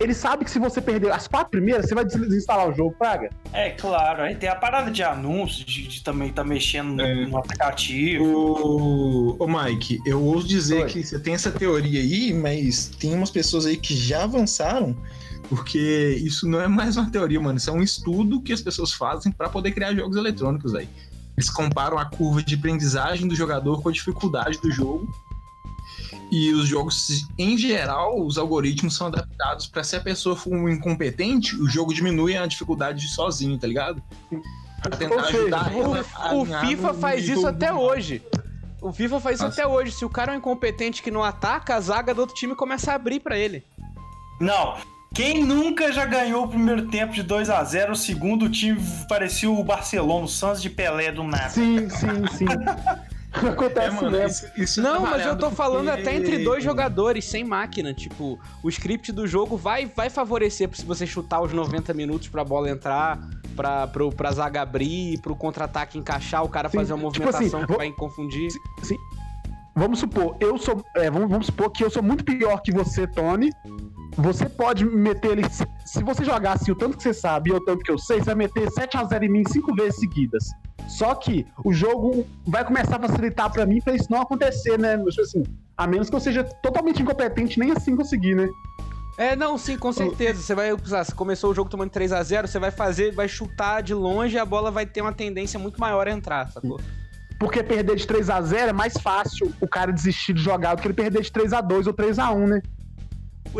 Ele 0.00 0.14
sabe 0.14 0.46
que 0.46 0.50
se 0.50 0.58
você 0.58 0.80
perder 0.80 1.12
as 1.12 1.28
quatro 1.28 1.50
primeiras, 1.50 1.86
você 1.86 1.94
vai 1.94 2.06
des- 2.06 2.16
desinstalar 2.18 2.66
o 2.70 2.74
jogo, 2.74 2.94
Praga. 2.98 3.28
É, 3.52 3.68
claro. 3.70 4.22
Aí 4.22 4.34
tem 4.34 4.48
a 4.48 4.54
parada 4.56 4.90
de 4.90 5.02
anúncios, 5.02 5.62
de, 5.64 5.86
de 5.86 6.02
também 6.02 6.32
tá 6.32 6.42
mexendo 6.42 6.94
no, 6.94 7.02
É. 7.02 7.26
no 7.26 7.36
aplicativo. 7.36 8.24
Ô, 8.24 9.36
ô 9.38 9.46
Mike, 9.46 10.00
eu 10.06 10.22
ouso 10.22 10.48
dizer 10.48 10.84
Oi. 10.84 10.88
que 10.88 11.04
você 11.04 11.18
tem 11.20 11.34
essa 11.34 11.50
teoria 11.52 12.00
aí, 12.00 12.32
mas 12.32 12.86
tem 12.88 13.14
umas 13.14 13.30
pessoas 13.30 13.66
aí 13.66 13.76
que 13.76 13.94
já 13.94 14.24
avançaram, 14.24 14.96
porque 15.50 16.18
isso 16.24 16.48
não 16.48 16.62
é 16.62 16.66
mais 16.66 16.96
uma 16.96 17.10
teoria, 17.10 17.38
mano. 17.38 17.58
Isso 17.58 17.68
é 17.68 17.72
um 17.74 17.82
estudo 17.82 18.40
que 18.40 18.54
as 18.54 18.62
pessoas 18.62 18.92
fazem 18.94 19.30
para 19.30 19.50
poder 19.50 19.72
criar 19.72 19.94
jogos 19.94 20.16
eletrônicos 20.16 20.74
aí. 20.74 20.88
Eles 21.36 21.50
comparam 21.50 21.98
a 21.98 22.06
curva 22.06 22.42
de 22.42 22.54
aprendizagem 22.54 23.28
do 23.28 23.34
jogador 23.36 23.82
com 23.82 23.90
a 23.90 23.92
dificuldade 23.92 24.58
do 24.62 24.70
jogo. 24.70 25.06
E 26.30 26.52
os 26.52 26.68
jogos, 26.68 27.26
em 27.36 27.58
geral, 27.58 28.24
os 28.24 28.38
algoritmos 28.38 28.94
são 28.94 29.08
adaptados 29.08 29.66
para 29.66 29.82
se 29.82 29.96
a 29.96 30.00
pessoa 30.00 30.36
for 30.36 30.52
um 30.52 30.68
incompetente, 30.68 31.56
o 31.56 31.68
jogo 31.68 31.92
diminui 31.92 32.36
a 32.36 32.46
dificuldade 32.46 33.08
sozinho, 33.08 33.58
tá 33.58 33.66
ligado? 33.66 34.00
Pra 34.80 34.96
tentar 34.96 35.24
seja, 35.24 35.38
ajudar 35.38 35.72
ela 35.74 36.04
a 36.14 36.34
O 36.34 36.46
FIFA 36.46 36.94
faz 36.94 37.28
isso 37.28 37.46
até 37.46 37.72
hoje. 37.72 38.22
O 38.80 38.92
FIFA 38.92 39.20
faz 39.20 39.36
isso 39.36 39.44
Nossa. 39.44 39.60
até 39.60 39.70
hoje. 39.70 39.92
Se 39.92 40.04
o 40.04 40.08
cara 40.08 40.32
é 40.32 40.34
um 40.36 40.38
incompetente 40.38 41.02
que 41.02 41.10
não 41.10 41.22
ataca, 41.22 41.74
a 41.74 41.80
zaga 41.80 42.14
do 42.14 42.20
outro 42.20 42.34
time 42.34 42.54
começa 42.54 42.92
a 42.92 42.94
abrir 42.94 43.20
pra 43.20 43.36
ele. 43.36 43.64
Não. 44.40 44.76
Quem 45.12 45.44
nunca 45.44 45.92
já 45.92 46.06
ganhou 46.06 46.44
o 46.44 46.48
primeiro 46.48 46.86
tempo 46.86 47.12
de 47.12 47.22
2 47.24 47.50
a 47.50 47.62
0 47.64 47.92
o 47.92 47.96
segundo 47.96 48.48
time 48.48 48.80
parecia 49.08 49.50
o 49.50 49.62
Barcelona, 49.64 50.24
o 50.24 50.28
Santos 50.28 50.62
de 50.62 50.70
Pelé 50.70 51.10
do 51.10 51.24
nada. 51.24 51.50
Sim, 51.50 51.90
sim, 51.90 52.26
sim. 52.38 52.46
Acontece 53.48 53.86
É, 53.86 53.90
mano, 53.90 54.10
mesmo. 54.10 54.26
isso, 54.28 54.50
isso 54.62 54.80
é 54.80 54.82
Não, 54.82 55.00
mas 55.02 55.24
eu 55.24 55.38
tô 55.38 55.50
falando 55.50 55.86
porque- 55.86 56.00
até 56.02 56.16
entre 56.16 56.38
dois 56.44 56.62
jogadores, 56.64 57.24
sem 57.24 57.44
máquina. 57.44 57.94
Tipo, 57.94 58.38
o 58.62 58.68
script 58.68 59.12
do 59.12 59.26
jogo 59.26 59.56
vai, 59.56 59.86
vai 59.86 60.10
favorecer 60.10 60.68
se 60.72 60.84
você 60.84 61.06
chutar 61.06 61.40
os 61.40 61.52
90 61.52 61.94
minutos 61.94 62.28
pra 62.28 62.44
bola 62.44 62.68
entrar, 62.68 63.18
pra, 63.54 63.86
pro, 63.86 64.10
pra 64.10 64.32
zaga 64.32 64.62
abrir, 64.62 65.20
pro 65.20 65.36
contra-ataque 65.36 65.96
encaixar, 65.98 66.42
o 66.44 66.48
cara 66.48 66.68
Sim, 66.68 66.78
fazer 66.78 66.92
uma 66.92 67.10
tipo 67.10 67.24
movimentação 67.24 67.58
assim, 67.58 67.66
que 67.66 67.72
vou- 67.72 67.76
vai 67.78 67.92
confundir. 67.92 68.48
Vamos 69.76 70.00
supor, 70.00 70.36
eu 70.40 70.58
sou. 70.58 70.84
é, 70.96 71.08
vamos, 71.10 71.30
vamos 71.30 71.46
supor 71.46 71.70
que 71.70 71.84
eu 71.84 71.90
sou 71.90 72.02
muito 72.02 72.24
pior 72.24 72.60
que 72.60 72.72
você, 72.72 73.06
Tony. 73.06 73.50
Você 74.20 74.48
pode 74.48 74.84
meter 74.84 75.32
ele. 75.32 75.50
Se, 75.50 75.66
se 75.86 76.02
você 76.02 76.24
jogar 76.24 76.52
assim 76.52 76.70
o 76.70 76.74
tanto 76.74 76.96
que 76.96 77.02
você 77.02 77.14
sabe 77.14 77.50
e 77.50 77.52
o 77.52 77.60
tanto 77.60 77.82
que 77.82 77.90
eu 77.90 77.98
sei, 77.98 78.18
você 78.18 78.26
vai 78.26 78.34
meter 78.34 78.68
7x0 78.68 79.22
em 79.22 79.28
mim 79.28 79.42
cinco 79.48 79.74
vezes 79.74 79.98
seguidas. 79.98 80.44
Só 80.88 81.14
que 81.14 81.46
o 81.64 81.72
jogo 81.72 82.26
vai 82.46 82.64
começar 82.64 82.96
a 82.96 83.08
facilitar 83.08 83.50
pra 83.50 83.64
mim 83.64 83.80
pra 83.80 83.94
isso 83.94 84.10
não 84.10 84.20
acontecer, 84.20 84.78
né? 84.78 84.98
Tipo 84.98 85.20
assim, 85.20 85.44
a 85.76 85.86
menos 85.86 86.10
que 86.10 86.16
eu 86.16 86.20
seja 86.20 86.44
totalmente 86.44 87.02
incompetente, 87.02 87.58
nem 87.58 87.70
assim 87.70 87.96
conseguir, 87.96 88.34
né? 88.34 88.48
É, 89.16 89.36
não, 89.36 89.56
sim, 89.56 89.76
com 89.76 89.92
certeza. 89.92 90.42
Você 90.42 90.54
vai 90.54 90.72
usar, 90.72 91.04
você 91.04 91.12
começou 91.12 91.50
o 91.50 91.54
jogo 91.54 91.70
tomando 91.70 91.90
3 91.90 92.12
a 92.12 92.22
0 92.22 92.48
você 92.48 92.58
vai 92.58 92.70
fazer, 92.70 93.12
vai 93.12 93.28
chutar 93.28 93.82
de 93.82 93.94
longe 93.94 94.36
e 94.36 94.38
a 94.38 94.44
bola 94.44 94.70
vai 94.70 94.86
ter 94.86 95.02
uma 95.02 95.12
tendência 95.12 95.58
muito 95.58 95.78
maior 95.78 96.08
a 96.08 96.10
entrar, 96.10 96.50
sacou? 96.50 96.80
Porque 97.38 97.62
perder 97.62 97.96
de 97.96 98.06
3x0 98.06 98.68
é 98.68 98.72
mais 98.72 98.94
fácil 98.94 99.52
o 99.60 99.68
cara 99.68 99.92
desistir 99.92 100.34
de 100.34 100.42
jogar 100.42 100.74
do 100.74 100.82
que 100.82 100.88
ele 100.88 100.94
perder 100.94 101.22
de 101.22 101.30
3x2 101.30 101.86
ou 101.86 101.94
3x1, 101.94 102.46
né? 102.48 102.62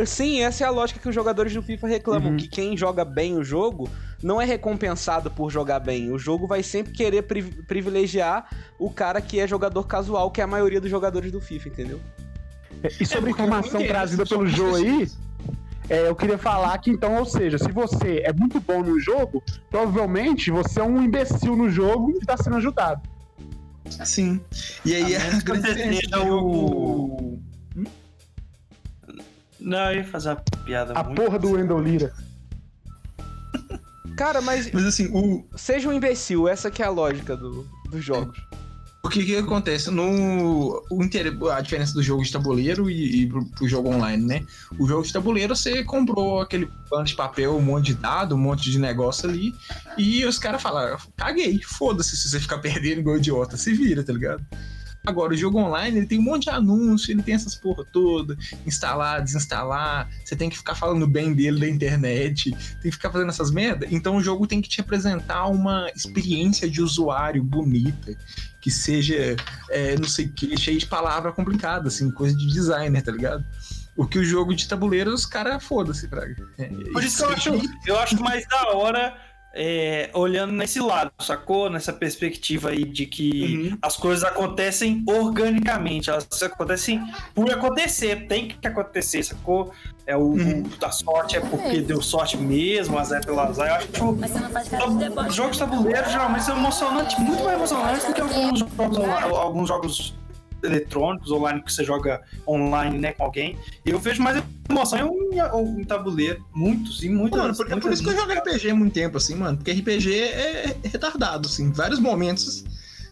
Sim, 0.06 0.42
essa 0.42 0.64
é 0.64 0.66
a 0.66 0.70
lógica 0.70 1.00
que 1.00 1.08
os 1.08 1.14
jogadores 1.14 1.52
do 1.52 1.62
FIFA 1.62 1.88
reclamam, 1.88 2.30
Uhum. 2.32 2.36
que 2.36 2.46
quem 2.48 2.76
joga 2.76 3.04
bem 3.04 3.36
o 3.36 3.42
jogo 3.44 3.88
não 4.22 4.40
é 4.40 4.44
recompensado 4.44 5.30
por 5.30 5.50
jogar 5.50 5.80
bem. 5.80 6.12
O 6.12 6.18
jogo 6.18 6.46
vai 6.46 6.62
sempre 6.62 6.92
querer 6.92 7.22
pri- 7.22 7.42
privilegiar 7.42 8.48
o 8.78 8.90
cara 8.90 9.20
que 9.20 9.40
é 9.40 9.46
jogador 9.48 9.84
casual, 9.86 10.30
que 10.30 10.40
é 10.40 10.44
a 10.44 10.46
maioria 10.46 10.80
dos 10.80 10.90
jogadores 10.90 11.32
do 11.32 11.40
FIFA, 11.40 11.68
entendeu? 11.68 12.00
E 12.84 13.04
sobre 13.04 13.30
a 13.30 13.34
porque 13.34 13.42
informação 13.42 13.86
trazida 13.86 14.24
pelo 14.24 14.44
assim- 14.44 14.88
aí, 14.88 15.08
é, 15.88 16.08
eu 16.08 16.14
queria 16.14 16.38
falar 16.38 16.78
que 16.78 16.90
então, 16.90 17.16
ou 17.16 17.24
seja, 17.26 17.58
se 17.58 17.72
você 17.72 18.22
é 18.24 18.32
muito 18.32 18.60
bom 18.60 18.82
no 18.82 18.98
jogo, 19.00 19.42
provavelmente 19.68 20.50
você 20.50 20.80
é 20.80 20.84
um 20.84 21.02
imbecil 21.02 21.56
no 21.56 21.68
jogo 21.68 22.12
e 22.22 22.24
tá 22.24 22.36
sendo 22.36 22.56
ajudado. 22.56 23.02
Sim. 24.04 24.40
E 24.84 24.94
aí 24.94 25.16
A 25.16 25.18
a 25.36 25.40
grande 25.40 25.62
diferença 25.74 26.16
jogo. 26.16 26.46
o. 26.46 27.40
Não, 29.60 29.90
eu 29.92 29.96
ia 29.98 30.04
fazer 30.04 30.30
uma 30.30 30.36
piada 30.64 30.92
A 30.98 31.02
muito. 31.04 31.20
porra 31.22 31.38
do 31.38 31.50
Wendell 31.52 31.80
Lira. 31.80 32.12
Cara, 34.16 34.40
mas 34.40 34.70
Mas 34.72 34.84
assim, 34.84 35.08
o, 35.12 35.44
seja 35.56 35.88
um 35.88 35.92
imbecil, 35.92 36.46
essa 36.48 36.70
que 36.70 36.82
é 36.82 36.86
a 36.86 36.90
lógica 36.90 37.36
do, 37.36 37.66
dos 37.90 38.04
jogos. 38.04 38.38
o 39.02 39.08
que 39.08 39.24
que 39.24 39.36
acontece? 39.36 39.90
No, 39.90 40.82
o 40.90 41.02
inter- 41.02 41.34
a 41.52 41.60
diferença 41.62 41.94
do 41.94 42.02
jogo 42.02 42.22
de 42.22 42.30
tabuleiro 42.30 42.90
e, 42.90 43.22
e 43.22 43.26
pro, 43.26 43.44
pro 43.46 43.68
jogo 43.68 43.88
online, 43.88 44.22
né? 44.22 44.46
O 44.78 44.86
jogo 44.86 45.06
de 45.06 45.12
tabuleiro, 45.12 45.56
você 45.56 45.82
comprou 45.84 46.40
aquele 46.40 46.68
pano 46.90 47.04
de 47.04 47.14
papel, 47.14 47.56
um 47.56 47.62
monte 47.62 47.86
de 47.86 47.94
dado, 47.94 48.34
um 48.34 48.38
monte 48.38 48.70
de 48.70 48.78
negócio 48.78 49.28
ali, 49.28 49.54
e 49.96 50.22
os 50.26 50.38
caras 50.38 50.60
falaram, 50.60 50.98
caguei, 51.16 51.58
foda-se 51.62 52.14
se 52.16 52.28
você 52.28 52.40
ficar 52.40 52.58
perdendo 52.60 53.00
igual 53.00 53.16
idiota, 53.16 53.56
se 53.56 53.72
vira, 53.72 54.04
tá 54.04 54.12
ligado? 54.12 54.44
Agora, 55.04 55.32
o 55.32 55.36
jogo 55.36 55.58
online, 55.58 55.98
ele 55.98 56.06
tem 56.06 56.18
um 56.18 56.22
monte 56.22 56.44
de 56.44 56.50
anúncio, 56.50 57.10
ele 57.10 57.22
tem 57.22 57.34
essas 57.34 57.54
porra 57.54 57.84
toda, 57.90 58.36
instalar, 58.66 59.22
desinstalar, 59.22 60.08
você 60.24 60.36
tem 60.36 60.50
que 60.50 60.58
ficar 60.58 60.74
falando 60.74 61.06
bem 61.06 61.32
dele 61.32 61.58
na 61.60 61.68
internet, 61.68 62.50
tem 62.50 62.90
que 62.90 62.92
ficar 62.92 63.10
fazendo 63.10 63.30
essas 63.30 63.50
merda. 63.50 63.86
Então 63.90 64.16
o 64.16 64.22
jogo 64.22 64.46
tem 64.46 64.60
que 64.60 64.68
te 64.68 64.80
apresentar 64.80 65.46
uma 65.46 65.90
experiência 65.96 66.68
de 66.68 66.82
usuário 66.82 67.42
bonita, 67.42 68.14
que 68.60 68.70
seja, 68.70 69.36
é, 69.70 69.96
não 69.96 70.08
sei 70.08 70.26
o 70.26 70.32
que, 70.32 70.56
cheia 70.58 70.78
de 70.78 70.86
palavra 70.86 71.32
complicada, 71.32 71.88
assim, 71.88 72.10
coisa 72.10 72.36
de 72.36 72.46
designer, 72.46 73.02
tá 73.02 73.10
ligado? 73.10 73.44
O 73.96 74.06
que 74.06 74.18
o 74.18 74.24
jogo 74.24 74.54
de 74.54 74.68
tabuleiro, 74.68 75.12
os 75.12 75.26
caras 75.26 75.64
foda-se, 75.64 76.08
Praga. 76.08 76.36
É, 76.58 76.68
Por 76.92 77.02
isso 77.02 77.18
que 77.18 77.24
eu 77.24 77.30
acho, 77.30 77.50
eu 77.86 77.98
acho 77.98 78.20
mais 78.20 78.46
da 78.48 78.70
hora 78.72 79.29
é, 79.54 80.10
olhando 80.14 80.52
nesse 80.52 80.78
lado, 80.80 81.10
sacou? 81.20 81.68
Nessa 81.68 81.92
perspectiva 81.92 82.70
aí 82.70 82.84
de 82.84 83.06
que 83.06 83.70
Uhum. 83.72 83.78
as 83.82 83.96
coisas 83.96 84.22
acontecem 84.24 85.02
organicamente, 85.06 86.08
elas 86.10 86.26
acontecem 86.42 87.02
por 87.34 87.50
acontecer, 87.50 88.26
tem 88.28 88.48
que 88.48 88.66
acontecer, 88.66 89.22
sacou? 89.22 89.72
É 90.06 90.16
o, 90.16 90.20
Uhum. 90.20 90.62
o 90.62 90.76
da 90.78 90.90
sorte 90.90 91.36
é 91.36 91.40
porque 91.40 91.80
deu 91.80 92.00
sorte 92.00 92.36
mesmo, 92.36 92.98
azar 92.98 93.24
pelo 93.24 93.40
azar. 93.40 93.68
Eu 93.68 93.74
acho 93.74 93.86
que 93.88 93.92
tipo, 93.92 94.16
Mas 95.14 95.34
jogos 95.34 95.52
de 95.56 95.58
tabuleiro 95.58 96.08
geralmente 96.10 96.44
são 96.44 96.56
emocionantes, 96.56 97.18
muito 97.18 97.42
mais 97.44 97.56
emocionantes 97.56 98.04
do 98.06 98.12
que 98.14 98.20
alguns 98.20 98.58
jogos, 98.60 98.98
alguns 99.36 99.68
jogos 99.68 100.14
eletrônicos 100.62 101.30
online 101.30 101.62
que 101.62 101.72
você 101.72 101.84
joga 101.84 102.20
online, 102.46 102.98
né, 102.98 103.12
com 103.12 103.24
alguém. 103.24 103.56
Eu 103.84 103.98
vejo 103.98 104.22
mais 104.22 104.42
emoção 104.68 104.98
em, 105.32 105.80
em 105.80 105.84
tabuleiro, 105.84 106.44
muitos 106.54 107.02
e 107.02 107.08
muitas. 107.08 107.40
Mano, 107.40 107.56
por, 107.56 107.66
é 107.66 107.68
por 107.70 107.74
muitas- 107.82 107.94
isso 107.94 108.02
que 108.02 108.10
eu 108.14 108.20
jogo 108.20 108.32
RPG 108.32 108.70
há 108.70 108.74
muito 108.74 108.92
tempo, 108.94 109.16
assim, 109.16 109.34
mano. 109.34 109.56
Porque 109.56 109.72
RPG 109.72 110.12
é 110.18 110.76
retardado, 110.84 111.46
assim. 111.48 111.64
Em 111.64 111.72
vários 111.72 111.98
momentos 111.98 112.64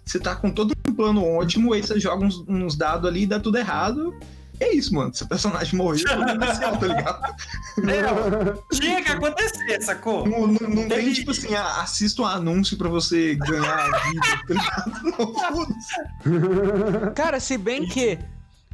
você 0.04 0.18
tá 0.18 0.34
com 0.34 0.50
todo 0.50 0.72
um 0.88 0.94
plano 0.94 1.22
ótimo, 1.24 1.72
aí 1.74 1.82
você 1.82 2.00
joga 2.00 2.24
uns, 2.24 2.42
uns 2.48 2.74
dados 2.76 3.06
ali 3.08 3.22
e 3.22 3.26
dá 3.26 3.38
tudo 3.38 3.58
errado. 3.58 4.14
É 4.60 4.72
isso, 4.74 4.94
mano. 4.94 5.14
Seu 5.14 5.26
personagem 5.26 5.76
morreu, 5.76 6.04
aconteceu, 6.10 6.76
tá 6.76 6.86
ligado? 6.86 7.34
É, 7.88 8.74
tinha 8.76 9.02
que 9.02 9.12
acontecer, 9.12 9.80
sacou? 9.82 10.26
Não, 10.26 10.46
não, 10.48 10.68
não 10.68 10.88
tem, 10.88 11.12
tipo 11.12 11.30
assim, 11.30 11.54
ah, 11.54 11.80
assista 11.82 12.22
um 12.22 12.26
anúncio 12.26 12.76
pra 12.76 12.88
você 12.88 13.36
ganhar 13.36 13.78
a 13.78 13.98
vida, 13.98 14.20
tá 14.46 14.54
ligado? 14.54 15.02
Não, 15.18 15.34
foda-se. 15.34 17.14
Cara, 17.14 17.38
se 17.38 17.56
bem 17.56 17.86
que 17.86 18.18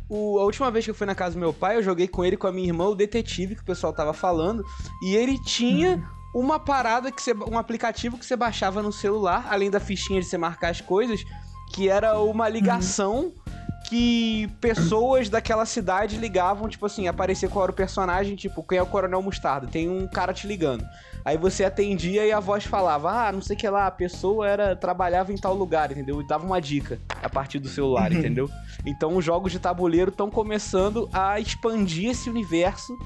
o- 0.09 0.39
a 0.39 0.45
última 0.45 0.71
vez 0.71 0.85
que 0.87 0.91
eu 0.91 0.95
fui 0.95 1.07
na 1.07 1.15
casa 1.15 1.35
do 1.35 1.39
meu 1.41 1.53
pai, 1.53 1.77
eu 1.77 1.83
joguei 1.83 2.09
com 2.09 2.25
ele 2.25 2.35
e 2.35 2.39
com 2.39 2.47
a 2.47 2.53
minha 2.53 2.67
irmã 2.69 2.87
o 2.87 2.95
detetive 2.95 3.55
que 3.55 3.63
o 3.63 3.65
pessoal 3.67 3.93
tava 3.93 4.13
falando, 4.15 4.65
e 5.03 5.15
ele 5.15 5.39
tinha 5.45 6.03
uma 6.35 6.59
parada 6.59 7.13
que 7.13 7.23
você, 7.23 7.33
um 7.35 7.59
aplicativo 7.59 8.17
que 8.19 8.25
você 8.27 8.35
baixava 8.37 8.83
no 8.83 8.91
celular, 8.93 9.47
além 9.51 9.71
da 9.71 9.79
fichinha 9.81 10.21
de 10.21 10.27
você 10.27 10.39
marcar 10.39 10.71
as 10.71 10.81
coisas, 10.81 11.21
que 11.75 11.89
era 11.89 12.19
uma 12.19 12.49
ligação 12.49 13.33
que 13.85 14.49
pessoas 14.61 15.29
daquela 15.29 15.67
cidade 15.67 16.17
ligavam, 16.17 16.69
tipo 16.69 16.87
assim, 16.87 17.07
aparecia 17.07 17.49
qual 17.49 17.65
era 17.65 17.73
o 17.73 17.75
personagem, 17.75 18.35
tipo, 18.35 18.63
quem 18.63 18.79
é 18.79 18.83
o 18.83 18.87
Coronel 18.87 19.23
Mostarda, 19.23 19.67
tem 19.67 19.89
um 19.89 20.07
cara 20.07 20.33
te 20.33 20.47
ligando. 20.47 20.85
Aí 21.25 21.37
você 21.39 21.65
atendia 21.65 22.27
e 22.27 22.33
a 22.33 22.41
voz 22.41 22.65
falava, 22.65 23.11
ah, 23.29 23.33
não 23.33 23.41
sei 23.41 23.57
o 23.57 23.59
que 23.59 23.69
lá, 23.69 23.87
a 23.87 23.91
pessoa 23.91 24.47
era 24.49 24.75
trabalhava 24.77 25.33
em 25.33 25.37
tal 25.37 25.55
lugar, 25.55 25.91
entendeu? 25.91 26.21
E 26.21 26.27
dava 26.27 26.45
uma 26.45 26.61
dica 26.61 26.99
a 27.23 27.29
partir 27.29 27.59
do 27.59 27.69
celular, 27.69 28.11
Uhum. 28.13 28.19
entendeu? 28.19 28.51
Então 28.85 29.17
os 29.17 29.25
jogos 29.25 29.53
de 29.53 29.59
tabuleiro 29.59 30.11
estão 30.11 30.31
começando 30.31 31.09
a 31.13 31.39
expandir 31.41 32.11
esse 32.11 32.29
universo 32.29 32.97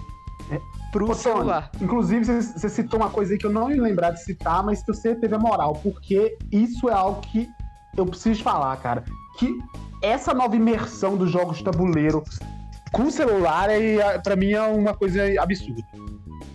pro 0.90 1.04
Ô, 1.04 1.08
Tony, 1.08 1.20
celular. 1.20 1.70
Inclusive, 1.80 2.24
você, 2.24 2.40
você 2.40 2.68
citou 2.68 2.98
uma 2.98 3.10
coisa 3.10 3.32
aí 3.34 3.38
que 3.38 3.46
eu 3.46 3.52
não 3.52 3.70
ia 3.70 3.80
lembrar 3.82 4.10
de 4.12 4.22
citar, 4.24 4.64
mas 4.64 4.80
que 4.80 4.86
você 4.92 5.14
teve 5.14 5.34
a 5.34 5.38
moral, 5.38 5.74
porque 5.82 6.36
isso 6.50 6.88
é 6.88 6.92
algo 6.92 7.20
que 7.20 7.48
eu 7.96 8.06
preciso 8.06 8.42
falar, 8.42 8.76
cara. 8.78 9.04
Que 9.38 9.56
essa 10.02 10.34
nova 10.34 10.54
imersão 10.56 11.16
dos 11.16 11.30
jogos 11.30 11.58
de 11.58 11.64
tabuleiro 11.64 12.22
com 12.92 13.10
celular, 13.10 13.70
é, 13.70 14.18
pra 14.18 14.34
mim, 14.36 14.52
é 14.52 14.62
uma 14.62 14.94
coisa 14.94 15.22
absurda. 15.40 15.82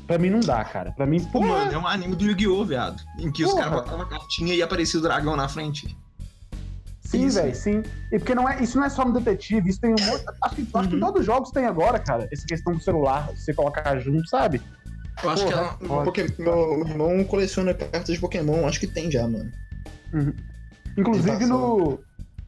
Pra 0.08 0.18
mim 0.18 0.30
não 0.30 0.40
dá, 0.42 0.64
cara. 0.66 0.92
Pra 0.92 1.06
mim, 1.06 1.24
Pô, 1.26 1.40
mano, 1.42 1.72
é 1.72 1.78
um 1.78 1.88
anime 1.88 2.16
do 2.16 2.26
Yu-Gi-Oh, 2.26 2.66
viado. 2.66 3.02
Em 3.20 3.32
que 3.32 3.46
os 3.46 3.52
Porra. 3.52 3.64
caras 3.64 3.80
botavam 3.80 4.02
a 4.02 4.10
cartinha 4.10 4.54
e 4.54 4.62
aparecia 4.62 5.00
o 5.00 5.04
dragão 5.04 5.36
na 5.36 5.48
frente. 5.48 5.96
sim, 7.02 7.30
velho, 7.30 7.56
sim. 7.56 7.84
E 8.12 8.18
porque 8.18 8.34
não 8.36 8.50
é, 8.50 8.62
isso 8.62 8.78
não 8.78 8.86
é 8.86 8.90
só 8.90 9.06
no 9.06 9.14
detetive, 9.14 9.70
isso 9.70 9.80
tem 9.80 9.92
um 9.92 10.06
monte. 10.06 10.26
Acho 10.44 10.56
que, 10.56 10.68
acho 10.74 10.90
que 10.90 10.96
Uhum. 10.96 11.00
todos 11.00 11.20
os 11.22 11.26
jogos 11.26 11.52
têm 11.52 11.66
agora, 11.68 12.00
cara, 12.00 12.28
essa 12.32 12.46
questão 12.46 12.74
do 12.74 12.82
celular, 12.82 13.30
você 13.36 13.54
colocar 13.54 13.98
junto, 14.00 14.28
sabe? 14.28 14.60
Eu 15.24 15.30
acho 15.30 15.44
Porra, 15.46 15.54
que 15.54 15.60
ela, 15.60 15.78
foda. 15.88 16.06
Poké- 16.06 16.28
meu, 16.40 16.80
irmão 16.88 17.24
coleciona 17.24 17.74
cartas 17.74 18.16
de 18.16 18.20
Pokémon, 18.20 18.68
acho 18.68 18.80
que 18.80 18.88
tem 18.88 19.10
já, 19.12 19.28
mano. 19.28 19.52
Inclusive 20.98 21.38
Tem 21.38 21.48
no. 21.48 22.00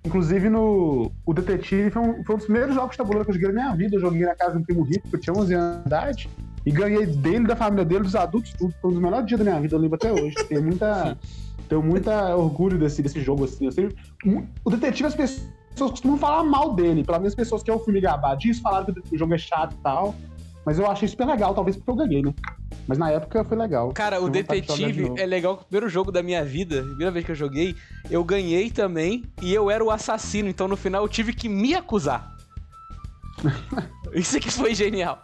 Inclusive 0.06 0.50
no. 0.50 1.12
O 1.26 1.34
Detetive 1.34 1.90
foi 1.90 2.02
um, 2.02 2.24
foi 2.24 2.36
um 2.36 2.38
dos 2.38 2.46
primeiros 2.46 2.76
jogos 2.76 2.92
de 2.92 2.98
tabuleiro 2.98 3.26
que 3.26 3.32
eu 3.32 3.36
joguei 3.36 3.52
na 3.52 3.64
minha 3.64 3.76
vida. 3.76 3.96
Eu 3.96 4.02
joguei 4.02 4.22
na 4.22 4.36
casa 4.36 4.52
de 4.52 4.60
um 4.60 4.64
primo 4.64 4.84
rico, 4.84 5.10
que 5.10 5.16
eu 5.16 5.20
tinha 5.20 5.36
11 5.36 5.54
anos 5.54 5.82
de 5.82 5.88
idade. 5.88 6.30
E 6.66 6.72
ganhei 6.72 7.06
dele, 7.06 7.48
da 7.48 7.56
família 7.56 7.84
dele, 7.84 8.04
dos 8.04 8.16
adultos, 8.16 8.54
tudo. 8.54 8.74
Foi 8.82 8.92
um 8.92 8.94
dos 8.94 9.02
melhores 9.02 9.26
dias 9.26 9.40
da 9.40 9.44
minha 9.44 9.60
vida, 9.60 9.76
eu 9.76 9.80
lembro 9.80 9.96
até 9.96 10.14
hoje. 10.14 10.36
Tenho 10.48 10.64
muita. 10.64 11.18
Tenho 11.68 11.82
muita 11.82 12.36
orgulho 12.36 12.78
desse, 12.78 13.02
desse 13.02 13.20
jogo, 13.22 13.46
assim. 13.46 13.72
Sei, 13.72 13.90
o 14.64 14.70
Detetive, 14.70 15.08
as 15.08 15.16
pessoas 15.16 15.90
costumam 15.90 16.16
falar 16.16 16.44
mal 16.44 16.76
dele. 16.76 17.04
Pelo 17.04 17.18
menos 17.18 17.32
as 17.32 17.36
pessoas 17.36 17.64
que 17.64 17.72
eu 17.72 17.80
fui 17.80 17.92
me 17.92 18.00
gabar 18.00 18.36
disso, 18.36 18.62
falaram 18.62 18.94
que 18.94 19.16
o 19.16 19.18
jogo 19.18 19.34
é 19.34 19.38
chato 19.40 19.74
e 19.74 19.82
tal. 19.82 20.14
Mas 20.64 20.78
eu 20.78 20.90
achei 20.90 21.08
super 21.08 21.26
legal, 21.26 21.56
talvez 21.56 21.76
porque 21.76 21.90
eu 21.90 21.96
ganhei, 21.96 22.22
né? 22.22 22.34
Mas 22.88 22.98
na 22.98 23.10
época 23.10 23.44
foi 23.44 23.58
legal. 23.58 23.92
Cara, 23.94 24.20
o 24.22 24.30
de 24.30 24.42
de 24.42 24.48
detetive 24.48 25.02
novo. 25.04 25.20
é 25.20 25.26
legal 25.26 25.58
que 25.58 25.64
o 25.64 25.66
primeiro 25.66 25.90
jogo 25.90 26.12
da 26.12 26.22
minha 26.22 26.44
vida, 26.46 26.82
a 26.82 26.84
primeira 26.84 27.12
vez 27.12 27.26
que 27.26 27.32
eu 27.32 27.36
joguei, 27.36 27.76
eu 28.12 28.24
ganhei 28.24 28.70
também 28.70 29.24
e 29.42 29.54
eu 29.54 29.72
era 29.72 29.84
o 29.84 29.90
assassino, 29.90 30.48
então 30.50 30.68
no 30.68 30.78
final 30.78 31.04
eu 31.04 31.10
tive 31.10 31.34
que 31.34 31.50
me 31.50 31.74
acusar. 31.74 32.36
Isso 34.14 34.38
aqui 34.38 34.52
foi 34.52 34.76
genial. 34.76 35.20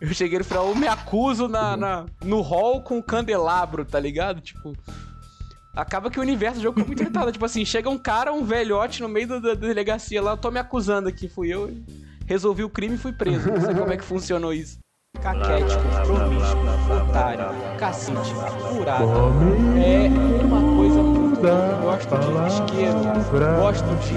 Eu 0.00 0.12
cheguei 0.12 0.38
no 0.38 0.44
final, 0.44 0.68
eu 0.68 0.74
me 0.74 0.88
acuso 0.88 1.46
na, 1.48 1.76
na- 1.76 2.06
no 2.24 2.40
hall 2.40 2.82
com 2.82 2.98
o 2.98 3.02
candelabro, 3.02 3.84
tá 3.84 4.00
ligado? 4.00 4.40
Tipo. 4.40 4.72
Acaba 5.74 6.10
que 6.10 6.18
o 6.18 6.22
universo 6.22 6.58
do 6.58 6.62
jogo 6.64 6.74
ficou 6.78 6.88
muito 6.88 7.00
irritado. 7.02 7.32
Tipo 7.32 7.44
assim, 7.46 7.64
chega 7.64 7.88
um 7.88 7.96
cara, 7.96 8.32
um 8.32 8.44
velhote 8.44 9.00
no 9.00 9.08
meio 9.08 9.26
da, 9.26 9.38
da 9.38 9.54
delegacia 9.54 10.20
lá, 10.20 10.32
eu 10.32 10.36
tô 10.36 10.50
me 10.50 10.58
acusando 10.60 11.08
aqui, 11.08 11.28
fui 11.28 11.48
eu. 11.48 11.70
Resolvi 12.26 12.62
o 12.64 12.68
crime 12.68 12.96
e 12.96 12.98
fui 12.98 13.12
preso. 13.12 13.50
Não 13.50 13.60
sei 13.60 13.74
como 13.74 13.92
é 13.92 13.96
que 13.96 14.04
funcionou 14.04 14.52
isso. 14.52 14.78
Caquético, 15.20 15.82
promíscuo, 16.04 16.96
otário, 16.96 17.76
cacete, 17.78 18.34
furado. 18.68 19.04
É 19.78 20.08
uma 20.44 20.76
coisa 20.76 21.02
muito. 21.02 21.46
Eu 21.46 21.82
Gosto 21.82 22.16
de 22.18 22.48
isqueiro, 22.48 22.98
gosto 23.60 23.84
de 24.00 24.14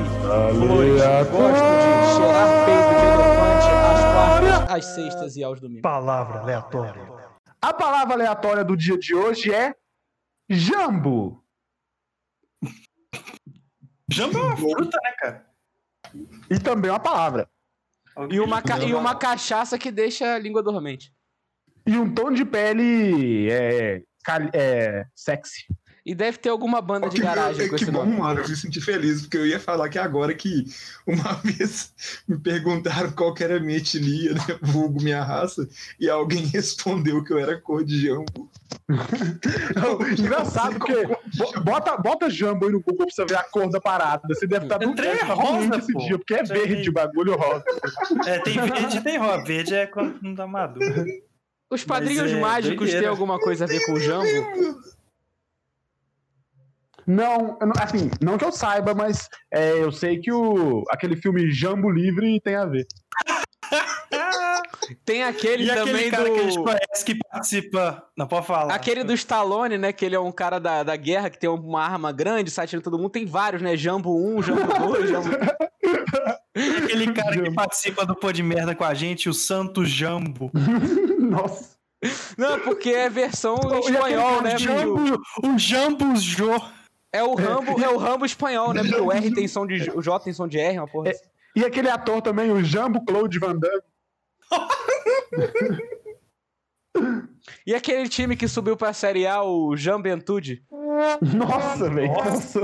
flores, 0.57 1.01
gosto 1.29 1.69
de 1.75 2.15
cheirar 2.15 2.49
peito 2.65 2.93
de 2.99 3.05
elefante 3.05 3.67
às 3.91 4.01
quartas, 4.13 4.71
às 4.75 4.85
sextas 4.85 5.35
e 5.35 5.43
aos 5.43 5.59
domingos. 5.59 5.81
Palavra 5.81 6.39
aleatória. 6.39 7.11
A 7.61 7.73
palavra 7.73 8.13
aleatória 8.13 8.63
do 8.63 8.75
dia 8.77 8.97
de 8.97 9.13
hoje 9.13 9.53
é. 9.53 9.75
Jambo! 10.49 11.43
Jambo 14.09 14.37
é 14.37 14.41
uma 14.41 14.57
fruta, 14.57 14.97
né, 15.03 15.11
cara? 15.19 15.45
E 16.49 16.59
também 16.59 16.89
uma 16.89 16.99
palavra. 16.99 17.49
E 18.31 18.39
uma, 18.39 18.61
ca- 18.61 18.79
e 18.79 18.93
uma 18.93 19.15
cachaça 19.15 19.77
que 19.77 19.91
deixa 19.91 20.35
a 20.35 20.39
língua 20.39 20.63
dormente. 20.63 21.11
E 21.85 21.97
um 21.97 22.13
tom 22.13 22.31
de 22.31 22.45
pele 22.45 23.49
é, 23.51 24.01
é, 24.53 25.05
sexy. 25.13 25.65
E 26.05 26.13
deve 26.13 26.37
ter 26.37 26.49
alguma 26.49 26.81
banda 26.81 27.09
de 27.09 27.15
Que, 27.15 27.21
garagem 27.23 27.67
com 27.67 27.75
que 27.75 27.83
esse 27.83 27.91
bom, 27.91 28.05
nome. 28.05 28.17
mano. 28.19 28.41
Eu 28.41 28.47
me 28.47 28.55
senti 28.55 28.79
feliz, 28.79 29.21
porque 29.23 29.37
eu 29.37 29.47
ia 29.47 29.59
falar 29.59 29.89
que 29.89 29.97
agora 29.97 30.35
que 30.35 30.65
uma 31.07 31.33
vez 31.43 31.91
me 32.27 32.37
perguntaram 32.37 33.11
qual 33.11 33.33
que 33.33 33.43
era 33.43 33.57
a 33.57 33.59
minha 33.59 33.79
etnia, 33.79 34.33
né? 34.33 34.39
vulgo 34.61 35.01
minha 35.01 35.23
raça, 35.23 35.67
e 35.99 36.07
alguém 36.07 36.45
respondeu 36.53 37.23
que 37.23 37.33
eu 37.33 37.39
era 37.39 37.59
cor 37.59 37.83
de 37.83 37.99
jambo. 38.05 38.51
Não, 39.75 40.07
engraçado, 40.07 40.77
porque 40.77 41.07
bo- 41.07 41.61
bota, 41.63 41.97
bota 41.97 42.29
Jambo 42.29 42.65
aí 42.67 42.71
no 42.71 42.81
Google 42.81 43.07
pra 43.07 43.15
você 43.15 43.25
ver 43.25 43.37
a 43.37 43.43
cor 43.43 43.67
da 43.69 43.81
parada. 43.81 44.21
Você 44.27 44.45
deve 44.45 44.65
estar 44.65 44.75
É 44.81 44.85
do 44.85 44.93
trem 44.93 45.11
deve 45.11 45.25
tá 45.25 45.33
rosa, 45.33 45.75
esse 45.77 45.91
pô. 45.93 45.99
dia, 45.99 46.17
porque 46.19 46.33
é 46.35 46.43
Trem- 46.43 46.67
verde 46.67 46.89
o 46.89 46.93
bagulho 46.93 47.35
rosa. 47.35 47.63
É, 48.27 48.39
tem 48.39 48.53
verde 48.61 48.97
e 48.97 49.01
tem 49.01 49.17
rosa. 49.17 49.43
Verde 49.43 49.73
é 49.73 49.87
quando 49.87 50.19
não 50.21 50.35
tá 50.35 50.45
maduro. 50.45 51.03
Os 51.71 51.83
padrinhos 51.83 52.31
é 52.31 52.39
mágicos 52.39 52.91
têm 52.91 53.07
alguma 53.07 53.39
coisa 53.39 53.65
a 53.65 53.67
ver 53.67 53.83
com 53.87 53.93
o 53.93 53.99
Jambo? 53.99 54.27
Não, 57.07 57.57
não- 57.61 57.73
assim, 57.79 58.09
não 58.21 58.37
que 58.37 58.45
eu 58.45 58.51
saiba, 58.51 58.93
mas 58.95 59.29
é, 59.53 59.81
eu 59.81 59.91
sei 59.91 60.19
que 60.19 60.31
o, 60.31 60.83
aquele 60.89 61.15
filme 61.15 61.51
Jambo 61.51 61.89
Livre 61.89 62.39
tem 62.41 62.55
a 62.55 62.65
ver. 62.65 62.85
Tem 65.03 65.23
aquele 65.23 65.63
E 65.63 65.67
também 65.67 65.95
aquele 65.95 66.11
cara 66.11 66.29
que 66.29 66.39
a 66.39 66.43
gente 66.43 66.57
do. 66.57 66.63
conhece 66.63 67.05
que 67.05 67.15
participa. 67.31 68.03
Não 68.15 68.27
pode 68.27 68.45
falar. 68.45 68.73
Aquele 68.73 69.03
do 69.03 69.13
Stallone, 69.13 69.77
né? 69.79 69.91
Que 69.91 70.05
ele 70.05 70.15
é 70.15 70.19
um 70.19 70.31
cara 70.31 70.59
da, 70.59 70.83
da 70.83 70.95
guerra 70.95 71.29
que 71.29 71.39
tem 71.39 71.49
uma 71.49 71.81
arma 71.83 72.11
grande, 72.11 72.51
sai 72.51 72.65
atirando 72.65 72.83
todo 72.83 72.97
mundo. 72.99 73.09
Tem 73.09 73.25
vários, 73.25 73.61
né? 73.63 73.75
Jambo 73.75 74.15
1, 74.37 74.43
Jambo 74.43 74.61
2, 74.79 75.09
Jambo. 75.09 75.29
E 76.55 76.59
aquele 76.83 77.13
cara 77.13 77.31
que 77.31 77.37
Jambo. 77.45 77.55
participa 77.55 78.05
do 78.05 78.15
Pô 78.15 78.31
de 78.31 78.43
Merda 78.43 78.75
com 78.75 78.83
a 78.83 78.93
gente, 78.93 79.27
o 79.27 79.33
Santo 79.33 79.83
Jambo. 79.85 80.51
Nossa. 81.19 81.75
Não, 82.37 82.59
porque 82.59 82.89
é 82.91 83.09
versão 83.09 83.55
em 83.73 83.79
espanhol, 83.79 84.41
né? 84.43 84.57
Jambo, 84.59 85.19
o 85.43 85.57
Jambo 85.57 86.15
Jô. 86.17 86.61
É 87.15 87.23
o 87.23 87.33
Rambo, 87.33 87.81
é 87.81 87.89
o 87.89 87.95
Rambo 87.95 88.25
espanhol, 88.25 88.73
né? 88.73 88.81
Porque 88.81 88.99
o 88.99 89.09
R 89.09 89.33
tem 89.33 89.47
som 89.47 89.65
de. 89.65 89.89
O 89.91 90.01
J 90.01 90.19
tem 90.19 90.33
som 90.33 90.49
de 90.49 90.59
R, 90.59 90.79
uma 90.79 90.87
porra. 90.87 91.07
É. 91.07 91.11
assim. 91.11 91.23
E 91.55 91.63
aquele 91.63 91.89
ator 91.89 92.21
também, 92.21 92.51
o 92.51 92.61
Jambo 92.61 93.05
Claude 93.05 93.39
Van 93.39 93.55
Damme. 93.55 93.81
E 97.65 97.73
aquele 97.73 98.09
time 98.09 98.35
que 98.35 98.49
subiu 98.49 98.75
pra 98.75 98.91
Série 98.91 99.25
A, 99.25 99.41
o 99.43 99.77
Jambentude. 99.77 100.61
Nossa, 101.21 101.89
velho. 101.89 102.11
Nossa. 102.13 102.59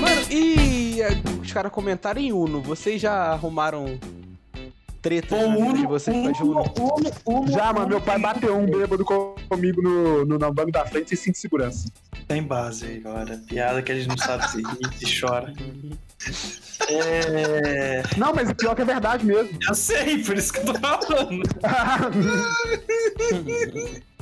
Mano, 0.00 0.22
e 0.30 0.98
os 1.40 1.52
caras 1.52 1.70
comentaram 1.70 2.20
em 2.20 2.32
Uno. 2.32 2.60
Vocês 2.60 3.00
já 3.00 3.12
arrumaram 3.32 3.98
treta 5.06 5.36
Pô, 5.36 5.36
Uno, 5.36 5.74
de 5.74 5.86
vocês 5.86 6.36
de 6.36 6.42
Uno? 6.42 6.64
Já, 7.48 7.72
mano, 7.72 7.88
meu 7.88 8.00
pai 8.00 8.18
bateu 8.18 8.58
um 8.58 8.66
bêbado 8.66 9.04
comigo 9.04 9.80
no, 9.80 10.24
no, 10.24 10.36
no 10.36 10.52
banco 10.52 10.72
da 10.72 10.84
frente 10.84 11.10
sem 11.10 11.16
cinto 11.16 11.34
de 11.34 11.40
segurança. 11.40 11.88
Tem 12.26 12.42
base 12.42 12.86
aí 12.86 12.98
agora. 12.98 13.40
Piada 13.46 13.80
que 13.82 13.92
a 13.92 13.94
gente 13.94 14.08
não 14.08 14.18
sabe 14.18 14.50
se 14.50 14.56
ri, 14.58 14.98
se 14.98 15.20
chora. 15.20 15.54
É. 16.88 18.02
Não, 18.16 18.34
mas 18.34 18.50
o 18.50 18.54
pior 18.56 18.74
que 18.74 18.82
é 18.82 18.84
verdade 18.84 19.24
mesmo. 19.24 19.56
Eu 19.68 19.76
sei, 19.76 20.24
por 20.24 20.36
isso 20.36 20.52
que 20.52 20.58
eu 20.58 20.64
tô 20.64 20.74
falando. 20.74 21.42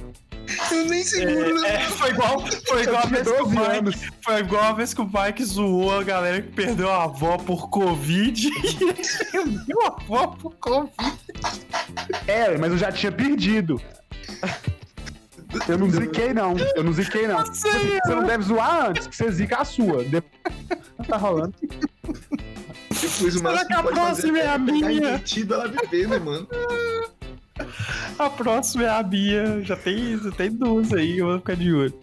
Eu 0.71 0.85
nem 0.87 1.03
seguro, 1.03 1.61
né? 1.61 1.75
É, 1.75 1.81
foi 1.91 2.11
igual, 2.11 2.45
foi 2.67 2.83
igual 2.83 3.03
a 3.03 3.07
vez 3.07 3.23
que 3.23 3.33
o 3.33 3.45
12 3.45 3.51
Mike, 3.57 3.77
anos. 3.79 3.97
foi 4.23 4.39
igual 4.41 4.63
a 4.65 4.73
vez 4.73 4.95
que 4.95 5.01
o 5.01 5.05
Mike 5.13 5.45
zoou 5.45 5.99
a 5.99 6.03
galera 6.03 6.43
que 6.43 6.51
perdeu 6.53 6.91
a 6.91 7.05
avó 7.05 7.37
por 7.39 7.69
Covid. 7.69 8.49
E 8.49 8.75
perdeu 9.33 9.83
a 9.83 9.87
avó 9.89 10.27
por 10.29 10.55
Covid. 10.57 10.93
É, 12.27 12.57
mas 12.59 12.73
eu 12.73 12.79
já 12.79 12.91
tinha 12.93 13.13
perdido. 13.13 13.81
Eu 15.69 15.79
não 15.79 15.89
ziquei, 15.89 16.35
não. 16.35 16.57
Eu 16.75 16.83
não 16.83 16.93
ziquei, 16.93 17.29
não. 17.29 17.45
sei, 17.55 18.01
Você 18.05 18.15
não 18.15 18.25
deve 18.25 18.43
zoar 18.45 18.91
antes, 18.91 19.07
que 19.07 19.15
você 19.17 19.31
zica 19.31 19.59
a 19.59 19.65
sua. 19.65 20.03
Depois 20.05 21.09
tá 21.09 21.17
rolando. 21.17 21.55
Depois 21.63 23.37
o 23.37 23.39
Será 23.39 23.65
que 23.65 23.73
a 23.73 23.83
próxima 23.83 24.39
é 24.39 24.49
a 24.49 24.59
minha? 24.59 25.23
ela 25.51 25.69
viver, 25.69 26.09
né, 26.09 26.19
mano? 26.19 26.49
A 28.19 28.31
próxima 28.31 28.85
é 28.85 28.89
a 28.89 29.03
Bia. 29.03 29.63
Já 29.63 29.77
tem, 29.77 30.19
já 30.19 30.31
tem 30.31 30.51
duas 30.51 30.93
aí, 30.93 31.19
eu 31.19 31.27
vou 31.27 31.39
ficar 31.39 31.57
de 31.57 31.73
olho. 31.73 31.95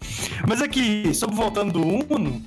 Mas 0.48 0.62
aqui, 0.62 1.14
sobre 1.14 1.36
voltando 1.36 1.74
do 1.74 1.82
Uno, 1.82 2.42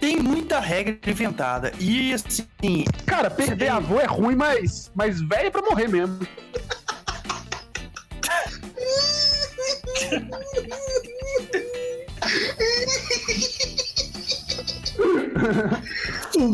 tem 0.00 0.20
muita 0.20 0.60
regra 0.60 0.98
inventada. 1.06 1.72
E 1.78 2.12
assim, 2.12 2.84
Cara, 3.06 3.30
perder 3.30 3.68
avô 3.68 4.00
é 4.00 4.06
ruim, 4.06 4.34
mas, 4.34 4.90
mas 4.94 5.20
velho 5.20 5.46
é 5.46 5.50
pra 5.50 5.62
morrer 5.62 5.88
mesmo. 5.88 6.18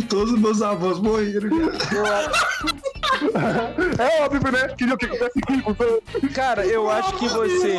Todos 0.09 0.32
os 0.32 0.38
meus 0.38 0.62
avós 0.62 0.98
morreram. 0.98 1.51
É 3.98 4.22
óbvio, 4.22 4.52
né? 4.52 4.68
Que 4.76 4.84
o 4.84 4.96
que 4.96 5.06
acontece 5.06 5.38
aqui, 5.38 5.62
você... 5.62 6.28
Cara, 6.28 6.66
eu 6.66 6.90
acho 6.90 7.16
que 7.18 7.28
você. 7.28 7.76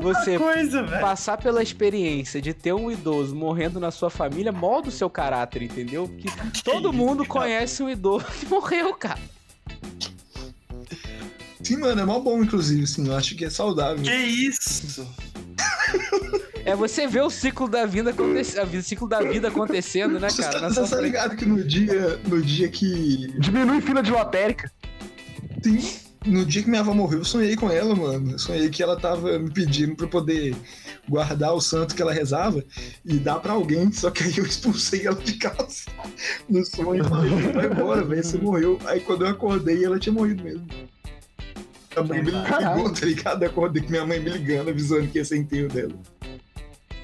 você 0.00 0.38
coisa. 0.38 0.84
Passar 1.00 1.36
pela 1.38 1.62
experiência 1.62 2.40
de 2.40 2.52
ter 2.52 2.72
um 2.72 2.90
idoso 2.90 3.34
morrendo 3.34 3.78
na 3.78 3.90
sua 3.90 4.10
família 4.10 4.52
molda 4.52 4.88
o 4.88 4.92
seu 4.92 5.08
caráter, 5.08 5.62
entendeu? 5.62 6.08
Que 6.08 6.62
todo 6.62 6.92
mundo 6.92 7.24
conhece 7.24 7.82
um 7.82 7.90
idoso 7.90 8.26
que 8.38 8.46
morreu, 8.46 8.94
cara. 8.94 9.20
Sim, 11.62 11.78
mano, 11.78 12.00
é 12.00 12.04
mó 12.04 12.20
bom, 12.20 12.42
inclusive, 12.42 12.84
assim, 12.84 13.06
eu 13.06 13.16
acho 13.16 13.34
que 13.34 13.44
é 13.44 13.50
saudável. 13.50 14.02
Que 14.02 14.14
isso? 14.14 15.06
É 16.64 16.74
você 16.74 17.06
ver 17.06 17.22
o 17.22 17.28
ciclo 17.28 17.68
da 17.68 17.84
vida 17.84 18.10
acontecer, 18.10 18.60
o 18.62 18.82
ciclo 18.82 19.06
da 19.06 19.20
vida 19.20 19.48
acontecendo, 19.48 20.18
né, 20.18 20.28
cara? 20.34 20.70
você 20.70 20.96
tá 20.96 21.00
ligado 21.00 21.36
que 21.36 21.44
no 21.44 21.62
dia, 21.62 22.18
no 22.26 22.40
dia 22.40 22.68
que. 22.68 23.34
Diminui 23.38 23.82
fila 23.82 24.02
de 24.02 24.10
lotérica. 24.10 24.72
Sim, 25.62 25.78
no 26.24 26.44
dia 26.44 26.62
que 26.62 26.68
minha 26.68 26.80
avó 26.80 26.94
morreu, 26.94 27.18
eu 27.18 27.24
sonhei 27.24 27.54
com 27.54 27.70
ela, 27.70 27.94
mano. 27.94 28.32
Eu 28.32 28.38
sonhei 28.38 28.70
que 28.70 28.82
ela 28.82 28.98
tava 28.98 29.38
me 29.38 29.52
pedindo 29.52 29.94
pra 29.94 30.06
eu 30.06 30.10
poder 30.10 30.56
guardar 31.08 31.52
o 31.52 31.60
santo 31.60 31.94
que 31.94 32.00
ela 32.00 32.12
rezava 32.12 32.64
e 33.04 33.18
dar 33.18 33.40
pra 33.40 33.52
alguém, 33.52 33.92
só 33.92 34.10
que 34.10 34.22
aí 34.24 34.38
eu 34.38 34.46
expulsei 34.46 35.06
ela 35.06 35.16
de 35.16 35.34
casa 35.34 35.84
no 36.48 36.64
sonho 36.64 37.04
falei, 37.04 37.52
vai 37.52 37.66
embora, 37.66 38.04
velho, 38.04 38.24
você 38.24 38.38
morreu. 38.38 38.78
Aí 38.86 39.00
quando 39.00 39.24
eu 39.24 39.30
acordei, 39.30 39.84
ela 39.84 39.98
tinha 39.98 40.12
morrido 40.12 40.42
mesmo. 40.42 40.66
A 41.96 42.02
mãe 42.02 42.22
me 42.22 42.30
ligou, 42.30 42.92
tá 42.92 43.06
ligado? 43.06 43.42
Acordei 43.44 43.82
com 43.82 43.90
minha 43.90 44.06
mãe 44.06 44.20
me 44.20 44.30
ligando, 44.30 44.70
avisando 44.70 45.06
que 45.08 45.18
ia 45.18 45.24
ser 45.24 45.38
enterro 45.38 45.68
dela. 45.68 45.94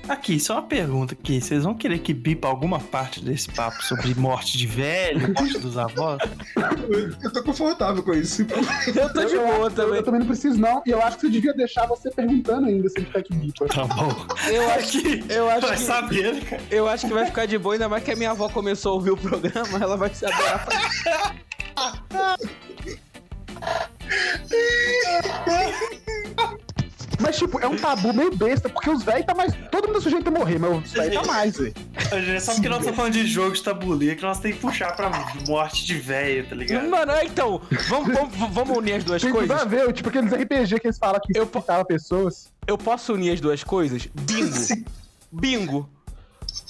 Aqui, 0.09 0.41
só 0.41 0.55
uma 0.55 0.63
pergunta 0.63 1.15
aqui. 1.15 1.41
Vocês 1.41 1.63
vão 1.63 1.73
querer 1.73 2.01
que 2.01 2.13
bipa 2.13 2.49
alguma 2.49 2.81
parte 2.81 3.23
desse 3.25 3.49
papo 3.49 3.81
sobre 3.85 4.13
morte 4.17 4.59
de 4.59 4.67
velho, 4.67 5.33
morte 5.33 5.57
dos 5.59 5.79
avós? 5.79 6.21
Eu, 7.23 7.33
tô 7.33 7.45
confortável 7.45 8.03
com 8.03 8.13
isso. 8.13 8.43
Eu 8.43 9.13
tô 9.13 9.25
de 9.25 9.37
boa 9.37 9.71
também. 9.71 9.99
eu 9.99 10.03
também 10.03 10.19
não 10.21 10.27
preciso, 10.27 10.59
não. 10.59 10.83
E 10.85 10.91
eu 10.91 11.01
acho 11.01 11.17
que 11.17 11.27
você 11.27 11.31
devia 11.31 11.55
deixar 11.55 11.87
você 11.87 12.11
perguntando 12.11 12.67
ainda 12.67 12.89
se 12.89 12.99
ele 12.99 13.07
tá 13.07 13.21
aqui 13.21 13.33
bipa. 13.35 13.67
Tá 13.69 13.85
bom. 13.85 14.11
Eu 14.49 14.69
acho, 14.71 14.99
Aqui, 14.99 15.25
eu 15.29 15.49
acho 15.49 15.67
vai 15.69 15.77
que 15.77 15.83
saber, 15.83 16.35
né, 16.35 16.41
cara? 16.41 16.63
eu 16.73 16.89
acho 16.89 17.07
que 17.07 17.13
vai 17.15 17.27
ficar 17.27 17.47
de 17.47 17.57
boa, 17.57 17.77
ainda 17.77 17.89
mais 17.89 18.03
que 18.03 18.11
a 18.11 18.17
minha 18.17 18.33
avó 18.33 18.49
começou 18.49 18.91
a 18.91 18.95
ouvir 18.97 19.13
o 19.13 19.17
programa, 19.17 19.79
ela 19.81 19.97
vai 19.97 20.13
saber. 20.13 20.35
Mas, 27.21 27.37
tipo, 27.37 27.61
é 27.61 27.69
um 27.69 27.77
tabu 27.77 28.15
meio 28.15 28.35
besta, 28.35 28.69
porque 28.69 28.89
os 28.89 29.03
velhos 29.03 29.27
tá 29.27 29.35
mais. 29.35 29.53
Todo 29.71 29.87
mundo 29.89 29.99
é 29.99 30.01
sujeito 30.01 30.27
a 30.29 30.31
morrer, 30.31 30.59
mas 30.59 30.85
os 30.85 30.93
velhos 30.93 31.15
tá 31.15 31.25
mais, 31.27 31.57
velho. 31.57 31.75
É 32.13 32.41
só 32.41 32.55
porque 32.55 32.69
nós 32.69 32.79
estamos 32.79 32.97
falando 32.97 33.13
de 33.13 33.27
jogo 33.27 33.53
de 33.55 33.63
tabuleiro 33.63 34.17
que 34.17 34.23
nós 34.23 34.41
temos 34.41 34.57
que 34.57 34.63
puxar 34.63 34.97
pra 34.97 35.11
morte 35.47 35.85
de 35.85 35.95
velho, 35.97 36.49
tá 36.49 36.55
ligado? 36.55 36.89
Mano, 36.89 37.13
é, 37.13 37.25
então, 37.27 37.61
vamos, 37.89 38.15
vamos, 38.15 38.55
vamos 38.55 38.79
unir 38.79 38.95
as 38.95 39.05
duas 39.05 39.21
Tem 39.21 39.31
coisas? 39.31 39.61
a 39.61 39.65
ver, 39.67 39.93
tipo 39.93 40.09
aqueles 40.09 40.33
RPG 40.33 40.81
que 40.81 40.87
eles 40.87 40.99
falam 40.99 41.21
que 41.21 41.39
Eu- 41.39 41.49
eu 41.53 41.85
pessoas. 41.85 42.51
Eu 42.67 42.79
posso 42.79 43.13
unir 43.13 43.33
as 43.33 43.41
duas 43.41 43.63
coisas? 43.63 44.09
Bingo. 44.15 44.85
Bingo. 45.31 45.89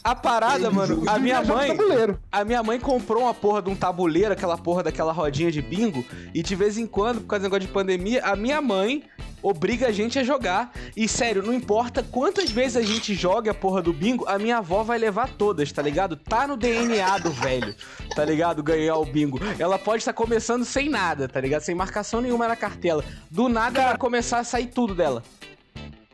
A 0.02 0.14
parada, 0.14 0.70
mano, 0.70 1.02
a 1.06 1.18
minha 1.18 1.42
mãe. 1.42 1.76
Tabuleiro. 1.76 2.18
A 2.32 2.44
minha 2.44 2.62
mãe 2.62 2.80
comprou 2.80 3.22
uma 3.24 3.34
porra 3.34 3.60
de 3.60 3.68
um 3.68 3.76
tabuleiro, 3.76 4.32
aquela 4.32 4.56
porra 4.56 4.82
daquela 4.82 5.12
rodinha 5.12 5.50
de 5.50 5.60
bingo, 5.60 6.04
e 6.34 6.42
de 6.42 6.54
vez 6.56 6.78
em 6.78 6.86
quando, 6.86 7.20
por 7.20 7.26
causa 7.26 7.42
do 7.42 7.44
negócio 7.44 7.66
de 7.66 7.72
pandemia, 7.72 8.24
a 8.24 8.34
minha 8.34 8.62
mãe 8.62 9.04
obriga 9.42 9.88
a 9.88 9.92
gente 9.92 10.18
a 10.18 10.24
jogar. 10.24 10.72
E 10.96 11.06
sério, 11.06 11.42
não 11.42 11.52
importa 11.52 12.02
quantas 12.02 12.50
vezes 12.50 12.76
a 12.76 12.82
gente 12.82 13.14
joga 13.14 13.50
a 13.50 13.54
porra 13.54 13.82
do 13.82 13.92
bingo, 13.92 14.26
a 14.26 14.38
minha 14.38 14.58
avó 14.58 14.82
vai 14.82 14.98
levar 14.98 15.28
todas, 15.28 15.70
tá 15.70 15.82
ligado? 15.82 16.16
Tá 16.16 16.46
no 16.46 16.56
DNA 16.56 17.18
do 17.18 17.30
velho, 17.30 17.74
tá 18.14 18.24
ligado? 18.24 18.62
Ganhar 18.62 18.96
o 18.96 19.04
bingo. 19.04 19.38
Ela 19.58 19.78
pode 19.78 19.98
estar 19.98 20.12
começando 20.12 20.64
sem 20.64 20.88
nada, 20.88 21.28
tá 21.28 21.40
ligado? 21.40 21.62
Sem 21.62 21.74
marcação 21.74 22.20
nenhuma 22.20 22.48
na 22.48 22.56
cartela. 22.56 23.04
Do 23.30 23.48
nada 23.48 23.82
vai 23.82 23.98
começar 23.98 24.38
a 24.38 24.44
sair 24.44 24.66
tudo 24.66 24.94
dela. 24.94 25.22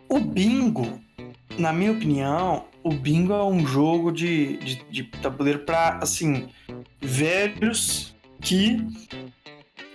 O 0.09 0.20
bingo, 0.20 1.01
na 1.59 1.73
minha 1.73 1.93
opinião, 1.93 2.65
o 2.83 2.91
bingo 2.93 3.33
é 3.33 3.45
um 3.45 3.67
jogo 3.67 4.11
de, 4.13 4.57
de, 4.59 4.85
de 4.91 5.03
tabuleiro 5.05 5.61
pra, 5.61 5.99
assim, 6.03 6.49
velhos 7.01 8.15
que 8.41 8.85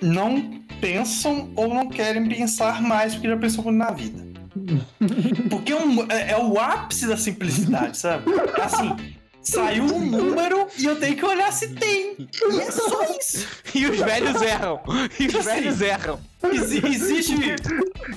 não 0.01 0.59
pensam 0.81 1.49
ou 1.55 1.73
não 1.73 1.87
querem 1.87 2.27
pensar 2.27 2.81
mais 2.81 3.13
porque 3.13 3.27
já 3.29 3.37
pensou 3.37 3.63
muito 3.63 3.77
na 3.77 3.91
vida. 3.91 4.29
Porque 5.49 5.71
é, 5.71 5.75
um- 5.77 6.11
é- 6.11 6.31
é 6.31 6.37
o 6.37 6.59
ápice 6.59 7.07
da 7.07 7.15
simplicidade, 7.15 7.97
sabe? 7.97 8.25
Assim, 8.61 8.93
saiu 9.41 9.83
um 9.85 9.99
número 10.05 10.67
e 10.77 10.85
eu 10.85 10.99
tenho 10.99 11.15
que 11.15 11.25
olhar 11.25 11.51
se 11.51 11.69
tem. 11.69 12.15
E 12.51 12.59
é 12.59 12.71
só 12.71 13.03
isso. 13.19 13.47
E 13.73 13.85
os 13.85 13.97
velhos 13.99 14.41
erram. 14.41 14.81
E 15.19 15.27
os 15.27 15.35
Assim. 15.35 15.43
velhos 15.61 15.81
erram. 15.81 16.19
Exi- 16.51 16.85
Existe 16.85 17.35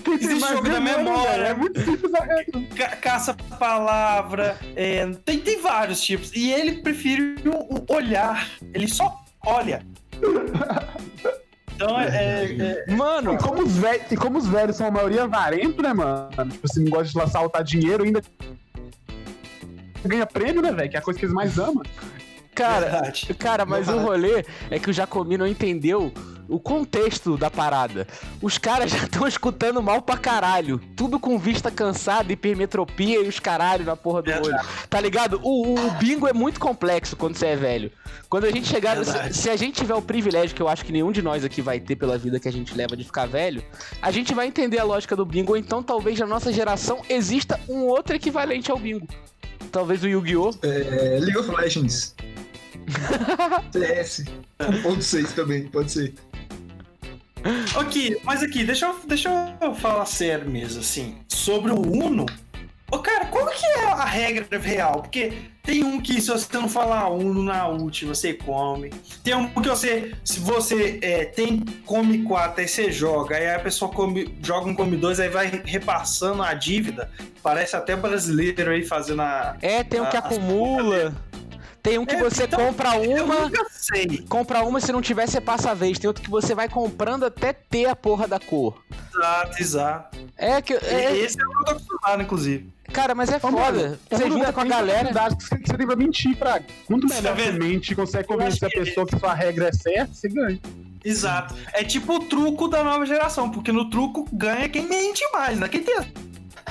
Quem 0.04 0.14
Existe 0.14 0.40
jogo 0.48 0.68
da 0.68 0.80
memória. 0.80 1.42
É 1.48 1.54
muito 1.54 1.80
simples 1.80 2.12
a 2.14 2.24
regra. 2.24 2.60
ca- 2.76 2.96
caça-palavra, 2.96 4.58
é, 4.74 5.06
tem, 5.24 5.38
tem 5.38 5.60
vários 5.60 6.00
tipos. 6.02 6.32
E 6.34 6.50
ele 6.52 6.82
prefere 6.82 7.36
o, 7.46 7.84
olhar. 7.94 8.50
Ele 8.74 8.88
só 8.88 9.22
olha. 9.46 9.82
Então 11.74 12.00
é. 12.00 12.06
é- 12.06 12.84
é- 12.88 12.94
Mano, 12.94 13.34
E 13.34 13.38
como, 13.38 13.62
os 13.62 13.76
velhos, 13.76 14.10
e 14.10 14.16
como 14.16 14.38
os 14.38 14.46
velhos 14.46 14.76
são 14.76 14.86
a 14.86 14.90
maioria 14.90 15.24
avarento, 15.24 15.82
né, 15.82 15.92
mano? 15.92 16.28
Tipo 16.50 16.66
assim, 16.70 16.84
não 16.84 16.90
gosta 16.90 17.12
de 17.12 17.18
lá 17.18 17.26
saltar 17.26 17.62
dinheiro, 17.64 18.04
ainda 18.04 18.22
ganha 20.09 20.26
prêmio, 20.26 20.62
né, 20.62 20.72
velho? 20.72 20.90
Que 20.90 20.96
é 20.96 20.98
a 20.98 21.02
coisa 21.02 21.18
que 21.18 21.24
eles 21.24 21.34
mais 21.34 21.59
amam. 21.59 21.82
cara, 22.55 22.86
verdade. 22.88 23.34
Cara, 23.34 23.64
mas 23.66 23.88
o 23.88 23.98
rolê 23.98 24.44
é 24.70 24.78
que 24.78 24.90
o 24.90 24.92
Jacomi 24.92 25.36
não 25.36 25.46
entendeu 25.46 26.12
o 26.46 26.61
contexto 26.61 27.38
da 27.38 27.50
parada. 27.50 28.07
Os 28.42 28.59
caras 28.59 28.90
já 28.92 28.98
estão 29.05 29.26
escutando 29.26 29.82
mal 29.82 30.02
pra 30.02 30.16
caralho. 30.18 30.78
Tudo 30.94 31.18
com 31.18 31.38
vista 31.38 31.70
cansada, 31.70 32.32
hipermetropia 32.32 33.20
e 33.24 33.28
os 33.28 33.40
caralho 33.40 33.84
na 33.84 33.96
porra 33.96 34.20
do 34.22 34.26
Verdade. 34.30 34.48
olho. 34.55 34.68
Tá 34.90 35.00
ligado? 35.00 35.40
O, 35.42 35.68
o- 35.74 35.86
o 35.86 35.90
bingo 35.92 36.28
é 36.28 36.32
muito 36.34 36.61
complexo 36.61 37.16
quando 37.16 37.34
você 37.36 37.46
é 37.46 37.57
velho. 37.57 37.90
Quando 38.28 38.44
a 38.44 38.50
gente 38.50 38.68
chegar. 38.68 38.96
Se, 39.02 39.11
Verdade. 39.11 39.36
se 39.36 39.48
a 39.50 39.57
gente 39.57 39.76
tiver 39.76 39.94
o 39.94 40.02
privilégio, 40.02 40.55
que 40.55 40.61
eu 40.62 40.68
acho 40.68 40.84
que 40.84 40.92
nenhum 40.92 41.11
de 41.11 41.22
nós 41.22 41.44
aqui 41.44 41.62
vai 41.62 41.80
ter 41.80 41.96
pela 41.96 42.18
vida 42.18 42.38
que 42.38 42.46
a 42.48 42.52
gente 42.52 42.74
leva 42.76 42.94
de 42.94 43.05
ficar 43.05 43.26
velho, 43.26 43.64
a 44.02 44.11
gente 44.11 44.34
vai 44.34 44.46
entender 44.46 44.78
a 44.78 44.84
lógica 44.84 45.16
do 45.16 45.24
bingo. 45.24 45.52
Ou 45.52 45.57
então 45.59 45.82
talvez 45.82 46.20
na 46.20 46.26
nossa 46.26 46.52
geração 46.52 47.00
exista 47.09 47.59
um 47.68 47.84
outro 47.86 48.14
equivalente 48.14 48.70
ao 48.70 48.78
bingo. 48.78 49.09
Talvez 49.74 50.04
o 50.04 50.06
Yu-Gi-Oh! 50.06 50.54
É, 50.62 51.18
League 51.18 51.36
of 51.36 51.50
Legends. 51.50 52.14
CS. 53.72 54.24
Ponto 54.84 55.02
6 55.02 55.32
também, 55.32 55.66
pode 55.66 55.90
ser. 55.90 56.14
Ok, 57.74 58.20
mas 58.22 58.40
aqui, 58.40 58.62
deixa 58.62 58.86
eu, 58.86 58.96
deixa 59.08 59.56
eu 59.60 59.74
falar 59.74 60.06
sério 60.06 60.48
mesmo, 60.48 60.78
assim. 60.78 61.16
Sobre 61.28 61.72
o 61.72 61.80
Uno. 61.80 62.24
Ô, 62.91 62.99
cara, 62.99 63.26
qual 63.26 63.47
que 63.47 63.64
é 63.64 63.85
a 63.87 64.05
regra 64.05 64.59
real? 64.59 65.03
Porque 65.03 65.32
tem 65.62 65.82
um 65.82 66.01
que 66.01 66.20
se 66.20 66.28
você 66.28 66.47
não 66.53 66.68
falar 66.68 67.09
Uno 67.09 67.43
na 67.43 67.66
última, 67.66 68.14
você 68.14 68.35
come. 68.35 68.91
Tem 69.22 69.35
um 69.35 69.49
que 69.49 69.68
você, 69.68 70.14
se 70.22 70.39
você 70.39 70.99
é, 71.03 71.24
tem 71.24 71.61
come 71.87 72.22
4, 72.22 72.61
aí 72.61 72.68
você 72.68 72.93
joga, 72.93 73.37
aí 73.37 73.49
a 73.55 73.59
pessoa 73.59 73.91
come, 73.91 74.37
joga 74.43 74.68
um 74.68 74.74
come 74.74 74.97
2, 74.97 75.18
aí 75.20 75.28
vai 75.28 75.62
repassando 75.64 76.43
a 76.43 76.53
dívida. 76.53 77.11
Parece 77.43 77.74
até 77.74 77.97
brasileiro 77.97 78.70
aí 78.70 78.85
fazendo 78.85 79.22
a. 79.22 79.57
É, 79.62 79.82
tem 79.82 80.01
um 80.01 80.07
que 80.07 80.16
Ah, 80.16 80.20
acumula. 80.20 81.14
Tem 81.85 81.99
um 81.99 82.07
que 82.07 82.14
É, 82.14 82.18
você 82.18 82.45
então, 82.45 82.59
compra 82.64 82.97
Eu 82.97 83.24
uma, 83.26 83.41
nunca 83.43 83.62
sei. 83.70 84.24
compra 84.26 84.62
uma, 84.64 84.80
se 84.80 84.91
não 84.91 85.03
tiver, 85.03 85.28
você 85.28 85.39
passa 85.39 85.70
a 85.70 85.74
vez. 85.74 85.99
Tem 85.99 86.09
outro 86.09 86.22
que 86.24 86.30
você 86.30 86.55
vai 86.55 86.66
comprando 86.66 87.24
até 87.24 87.53
ter 87.53 87.85
a 87.85 87.95
porra 87.95 88.26
da 88.26 88.41
cor. 88.41 88.82
Exato, 89.14 89.62
exato. 89.62 90.18
É 90.39 90.62
que. 90.62 90.72
é- 90.72 91.14
Esse 91.18 91.39
é 91.39 91.45
o 91.45 91.51
que 91.51 91.57
eu 91.59 91.64
tô 91.66 91.70
acostumado, 91.72 92.22
inclusive. 92.22 92.72
cara, 92.91 93.14
mas 93.14 93.28
é 93.30 93.37
Ô, 93.37 93.41
foda. 93.41 94.01
Você 94.11 94.30
junta 94.30 94.51
com 94.51 94.61
a 94.62 94.64
galera. 94.64 95.12
você 95.12 95.59
que 95.59 95.68
você 95.68 95.76
tem 95.76 95.87
pra 95.87 95.95
mentir, 95.95 96.35
pra. 96.37 96.59
Quanto 96.87 97.07
é 97.12 97.16
melhor 97.16 97.37
você 97.37 97.53
mente 97.53 97.95
consegue 97.95 98.26
convencer 98.28 98.66
a 98.66 98.70
que- 98.70 98.80
pessoa 98.80 99.07
que 99.07 99.18
sua 99.18 99.35
regra 99.35 99.68
é 99.68 99.72
certa, 99.72 100.14
você 100.14 100.28
ganha. 100.30 100.59
Exato. 101.05 101.55
É 101.74 101.85
tipo 101.85 102.14
o 102.14 102.20
truco 102.20 102.66
da 102.66 102.82
nova 102.82 103.05
geração, 103.05 103.51
porque 103.51 103.70
no 103.70 103.91
truco 103.91 104.26
ganha 104.32 104.70
quem 104.70 104.87
mente 104.89 105.22
mais, 105.35 105.61
né? 105.61 105.68
Quem 105.68 105.82
tem 105.82 105.97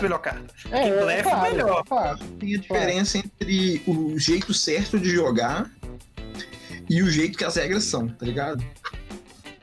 melhor 0.02 0.20
carta. 0.20 0.54
É, 0.72 0.84
Quem 0.84 1.00
blefa, 1.00 1.42
melhor. 1.42 1.84
claro. 1.86 2.20
Tem 2.40 2.56
a 2.56 2.60
diferença 2.60 3.18
entre 3.18 3.82
o 3.88 4.18
jeito 4.18 4.54
certo 4.54 5.00
de 5.00 5.10
jogar 5.10 5.70
e 6.90 7.02
o 7.02 7.10
jeito 7.10 7.38
que 7.38 7.46
as 7.46 7.56
regras 7.56 7.84
são, 7.84 8.08
tá 8.08 8.26
ligado? 8.26 8.64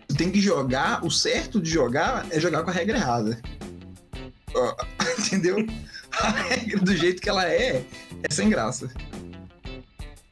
Tu 0.08 0.14
tem 0.16 0.30
que 0.30 0.40
jogar, 0.40 1.04
o 1.04 1.10
certo 1.10 1.60
de 1.60 1.70
jogar 1.70 2.26
é 2.30 2.40
jogar 2.40 2.62
com 2.62 2.70
a 2.70 2.72
regra 2.72 2.96
errada. 2.96 3.40
Ó, 4.54 4.76
Entendeu? 5.18 5.66
A 6.12 6.30
regra 6.30 6.80
do 6.80 6.96
jeito 6.96 7.22
que 7.22 7.28
ela 7.28 7.48
é, 7.48 7.84
é 8.22 8.32
sem 8.32 8.48
graça. 8.48 8.90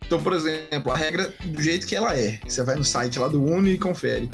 Então, 0.04 0.22
por 0.22 0.32
exemplo, 0.32 0.90
a 0.90 0.96
regra 0.96 1.32
do 1.44 1.62
jeito 1.62 1.86
que 1.86 1.94
ela 1.94 2.16
é, 2.18 2.40
você 2.46 2.64
vai 2.64 2.76
no 2.76 2.84
site 2.84 3.18
lá 3.18 3.28
do 3.28 3.44
Uno 3.44 3.68
e 3.68 3.78
confere. 3.78 4.30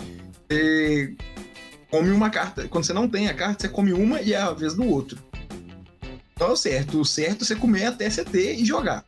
Você 0.49 1.15
come 1.91 2.11
uma 2.11 2.31
carta. 2.31 2.69
Quando 2.69 2.85
você 2.85 2.93
não 2.93 3.09
tem 3.09 3.29
a 3.29 3.35
carta, 3.35 3.63
você 3.63 3.69
come 3.69 3.93
uma 3.93 4.21
e 4.23 4.33
é 4.33 4.37
a 4.39 4.53
vez 4.53 4.75
do 4.75 4.89
outro. 4.89 5.19
Então 6.35 6.49
é 6.49 6.51
o 6.51 6.57
certo. 6.57 7.01
O 7.01 7.05
certo 7.05 7.43
é 7.43 7.45
você 7.47 7.55
comer 7.57 7.87
até 7.87 8.11
você 8.11 8.25
ter 8.25 8.55
e 8.57 8.65
jogar. 8.65 9.05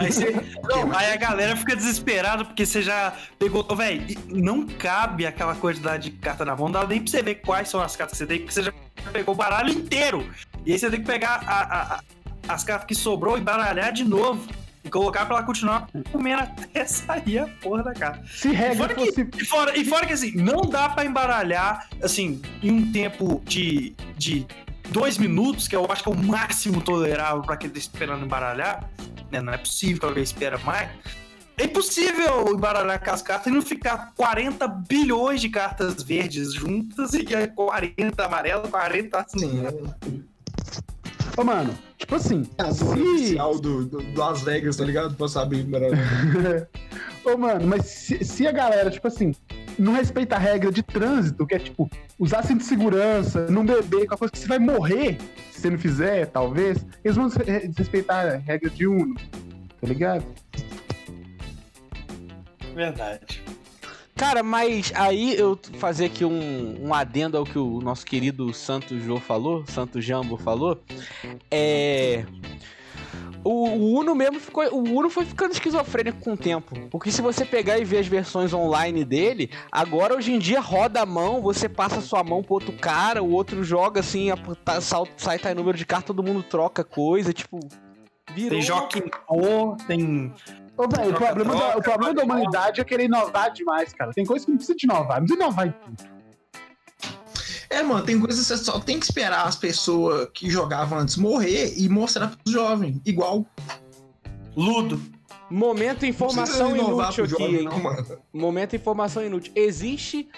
Aí, 0.00 0.10
você- 0.10 0.32
Não, 0.64 0.90
aí 0.96 1.12
a 1.12 1.16
galera 1.16 1.54
fica 1.56 1.76
desesperada 1.76 2.44
porque 2.44 2.64
você 2.64 2.82
já 2.82 3.12
pegou. 3.38 3.62
Véi, 3.76 4.16
não 4.28 4.66
cabe 4.66 5.26
aquela 5.26 5.54
quantidade 5.54 6.10
de 6.10 6.16
carta 6.16 6.44
na 6.44 6.56
mão, 6.56 6.66
não 6.68 6.80
dá 6.80 6.86
nem 6.86 7.00
pra 7.02 7.10
você 7.10 7.22
ver 7.22 7.36
quais 7.36 7.68
são 7.68 7.80
as 7.80 7.94
cartas 7.94 8.12
que 8.18 8.24
você 8.24 8.26
tem, 8.26 8.38
porque 8.38 8.54
você 8.54 8.62
já 8.62 8.72
pegou 9.12 9.34
o 9.34 9.36
baralho 9.36 9.70
inteiro. 9.70 10.28
E 10.64 10.72
aí 10.72 10.78
você 10.78 10.90
tem 10.90 11.00
que 11.00 11.06
pegar 11.06 11.42
a- 11.46 11.62
a- 11.62 11.94
a- 11.96 12.00
as 12.54 12.64
cartas 12.64 12.86
que 12.86 12.94
sobrou 12.94 13.36
e 13.36 13.40
baralhar 13.40 13.92
de 13.92 14.04
novo. 14.04 14.48
E 14.84 14.90
colocar 14.90 15.26
pra 15.26 15.36
ela 15.36 15.46
continuar 15.46 15.86
comendo 16.10 16.42
até 16.42 16.84
sair 16.88 17.38
a 17.38 17.46
porra 17.62 17.84
da 17.84 17.92
carta. 17.92 18.24
Se 18.26 18.48
E 18.48 18.52
regra 18.52 18.76
fora, 18.76 18.94
que, 18.94 19.06
fosse. 19.06 19.28
e, 19.40 19.44
fora, 19.44 19.78
e 19.78 19.84
fora 19.84 20.06
que 20.06 20.12
assim, 20.12 20.32
não 20.34 20.62
dá 20.62 20.88
pra 20.88 21.04
embaralhar 21.04 21.86
assim, 22.02 22.42
em 22.60 22.70
um 22.72 22.90
tempo 22.90 23.40
de, 23.44 23.94
de 24.18 24.44
dois 24.90 25.18
minutos, 25.18 25.68
que 25.68 25.76
eu 25.76 25.86
acho 25.90 26.02
que 26.02 26.08
é 26.08 26.12
o 26.12 26.16
máximo 26.16 26.80
tolerável 26.82 27.42
pra 27.42 27.56
quem 27.56 27.70
tá 27.70 27.78
esperando 27.78 28.24
embaralhar. 28.24 28.88
Né? 29.30 29.40
Não 29.40 29.52
é 29.52 29.58
possível 29.58 30.00
que 30.00 30.06
alguém 30.06 30.22
espera 30.22 30.58
mais. 30.58 30.90
É 31.58 31.64
impossível 31.64 32.48
embaralhar 32.48 33.02
com 33.02 33.10
as 33.10 33.22
cartas 33.22 33.46
e 33.46 33.50
não 33.54 33.62
ficar 33.62 34.12
40 34.16 34.66
bilhões 34.66 35.40
de 35.40 35.48
cartas 35.48 36.02
verdes 36.02 36.54
juntas 36.54 37.12
e 37.12 37.26
é 37.34 37.46
40 37.46 38.24
amarelo, 38.24 38.68
40 38.68 39.18
assim. 39.18 39.38
Sim, 39.38 40.24
Ô, 41.36 41.44
mano, 41.44 41.74
tipo 41.96 42.14
assim, 42.14 42.46
é 42.58 42.62
a 42.62 42.72
se. 42.72 42.84
oficial 42.84 43.58
do, 43.58 43.86
do, 43.86 44.02
do 44.02 44.20
Las 44.20 44.42
Vegas, 44.42 44.76
tá 44.76 44.84
ligado? 44.84 45.14
Pra 45.14 45.28
saber. 45.28 45.66
mano. 45.66 45.86
Ô, 47.24 47.36
mano, 47.38 47.66
mas 47.66 47.86
se, 47.86 48.24
se 48.24 48.46
a 48.46 48.52
galera, 48.52 48.90
tipo 48.90 49.06
assim, 49.08 49.34
não 49.78 49.92
respeita 49.92 50.36
a 50.36 50.38
regra 50.38 50.70
de 50.70 50.82
trânsito, 50.82 51.46
que 51.46 51.54
é 51.54 51.58
tipo, 51.58 51.90
usar 52.18 52.42
cinto 52.42 52.58
de 52.58 52.64
segurança, 52.64 53.46
não 53.48 53.64
beber, 53.64 54.06
qualquer 54.06 54.18
coisa 54.18 54.32
que 54.32 54.38
você 54.38 54.48
vai 54.48 54.58
morrer 54.58 55.18
se 55.50 55.60
você 55.60 55.70
não 55.70 55.78
fizer, 55.78 56.26
talvez, 56.26 56.84
eles 57.04 57.16
vão 57.16 57.28
desrespeitar 57.28 58.26
a 58.26 58.36
regra 58.36 58.70
de 58.70 58.86
Uno, 58.86 59.14
tá 59.80 59.86
ligado? 59.86 60.24
Verdade. 62.74 63.42
Cara, 64.16 64.42
mas 64.42 64.92
aí 64.94 65.36
eu 65.36 65.58
fazer 65.78 66.06
aqui 66.06 66.24
um, 66.24 66.86
um 66.86 66.94
adendo 66.94 67.36
ao 67.36 67.44
que 67.44 67.58
o 67.58 67.80
nosso 67.80 68.06
querido 68.06 68.52
Santo 68.54 68.98
Jô 69.00 69.18
falou, 69.18 69.64
Santo 69.66 70.00
Jambo 70.00 70.36
falou, 70.36 70.80
é. 71.50 72.24
O, 73.44 73.68
o 73.68 73.98
Uno 73.98 74.14
mesmo 74.14 74.38
ficou. 74.38 74.64
O 74.72 74.82
Uno 74.98 75.10
foi 75.10 75.24
ficando 75.24 75.52
esquizofrênico 75.52 76.20
com 76.20 76.32
o 76.34 76.36
tempo. 76.36 76.74
Porque 76.90 77.10
se 77.10 77.20
você 77.20 77.44
pegar 77.44 77.78
e 77.78 77.84
ver 77.84 77.98
as 77.98 78.06
versões 78.06 78.52
online 78.54 79.04
dele, 79.04 79.50
agora 79.70 80.14
hoje 80.14 80.32
em 80.32 80.38
dia 80.38 80.60
roda 80.60 81.00
a 81.02 81.06
mão, 81.06 81.42
você 81.42 81.68
passa 81.68 81.98
a 81.98 82.02
sua 82.02 82.22
mão 82.22 82.42
pro 82.42 82.54
outro 82.54 82.72
cara, 82.74 83.22
o 83.22 83.30
outro 83.32 83.64
joga 83.64 84.00
assim, 84.00 84.30
a- 84.30 84.36
tá- 84.64 84.80
sal- 84.80 85.08
sai, 85.16 85.38
tá 85.38 85.50
em 85.50 85.54
número 85.54 85.76
de 85.76 85.84
carta, 85.84 86.08
todo 86.08 86.22
mundo 86.22 86.42
troca 86.42 86.84
coisa, 86.84 87.32
tipo. 87.32 87.58
Virou. 88.34 88.50
Tem 88.50 88.62
Joaquim 88.62 89.02
O, 89.28 89.76
tem. 89.86 90.32
Ô, 90.76 90.88
velho, 90.88 91.10
o 91.10 91.14
Troca, 91.14 91.26
problema, 91.34 91.54
da, 91.54 91.60
troca, 91.60 91.78
o 91.78 91.82
problema 91.82 92.14
da 92.14 92.20
troca. 92.22 92.24
humanidade 92.24 92.80
é 92.80 92.84
querer 92.84 93.04
inovar 93.04 93.50
demais, 93.52 93.92
cara. 93.92 94.10
Tem 94.12 94.24
coisa 94.24 94.44
que 94.44 94.50
não 94.50 94.56
precisa 94.56 94.76
de 94.76 94.86
inovar, 94.86 95.18
não 95.20 95.26
precisa 95.26 95.42
inovar 95.44 95.66
em 95.66 95.72
tudo. 95.72 96.12
É, 97.72 97.82
mano, 97.82 98.04
tem 98.04 98.20
coisas 98.20 98.46
que 98.46 98.54
você 98.54 98.62
só 98.62 98.78
tem 98.78 99.00
que 99.00 99.06
esperar 99.06 99.46
as 99.46 99.56
pessoas 99.56 100.28
que 100.34 100.50
jogavam 100.50 100.98
antes 100.98 101.16
morrer 101.16 101.72
e 101.74 101.88
mostrar 101.88 102.28
pros 102.28 102.52
jovens. 102.52 103.00
Igual. 103.04 103.46
Ludo. 104.54 105.00
Momento 105.48 106.04
informação 106.04 106.76
inútil 106.76 107.24
aqui, 107.24 107.30
jovem, 107.30 107.64
não, 107.64 107.78
mano. 107.78 108.18
Momento 108.32 108.76
informação 108.76 109.24
inútil. 109.24 109.52
Existe 109.56 110.28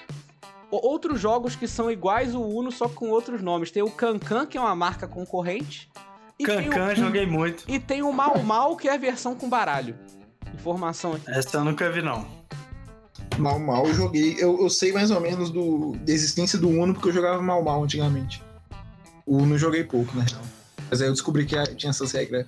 outros 0.70 1.20
jogos 1.20 1.56
que 1.56 1.66
são 1.66 1.90
iguais 1.90 2.34
o 2.36 2.40
Uno, 2.40 2.70
só 2.70 2.88
com 2.88 3.10
outros 3.10 3.42
nomes. 3.42 3.72
Tem 3.72 3.82
o 3.82 3.90
Cancan, 3.90 4.46
que 4.46 4.56
é 4.56 4.60
uma 4.60 4.74
marca 4.76 5.08
concorrente. 5.08 5.90
E 6.38 6.44
tem 6.44 6.68
Cancan, 6.68 6.92
o, 6.92 6.96
joguei 6.96 7.26
muito. 7.26 7.64
e 7.68 7.80
tem 7.80 8.02
o 8.02 8.12
Mal 8.12 8.42
Mal, 8.44 8.76
que 8.76 8.88
é 8.88 8.94
a 8.94 8.96
versão 8.96 9.34
com 9.34 9.48
baralho. 9.48 9.96
Informação 10.52 11.14
aqui. 11.14 11.30
Essa 11.30 11.58
eu 11.58 11.64
nunca 11.64 11.90
vi, 11.90 12.00
não. 12.00 12.43
Mal 13.38 13.58
mal 13.58 13.86
eu 13.86 13.94
joguei. 13.94 14.36
Eu, 14.38 14.60
eu 14.60 14.70
sei 14.70 14.92
mais 14.92 15.10
ou 15.10 15.20
menos 15.20 15.50
do, 15.50 15.96
da 16.04 16.12
existência 16.12 16.58
do 16.58 16.68
Uno 16.68 16.94
porque 16.94 17.08
eu 17.08 17.12
jogava 17.12 17.42
mal 17.42 17.62
mal 17.62 17.82
antigamente. 17.82 18.42
O 19.26 19.38
Uno 19.38 19.54
eu 19.54 19.58
joguei 19.58 19.84
pouco, 19.84 20.16
na 20.16 20.22
real. 20.24 20.40
Mas 20.90 21.00
aí 21.00 21.08
eu 21.08 21.12
descobri 21.12 21.44
que 21.46 21.56
tinha 21.74 21.90
essas 21.90 22.12
regras 22.12 22.46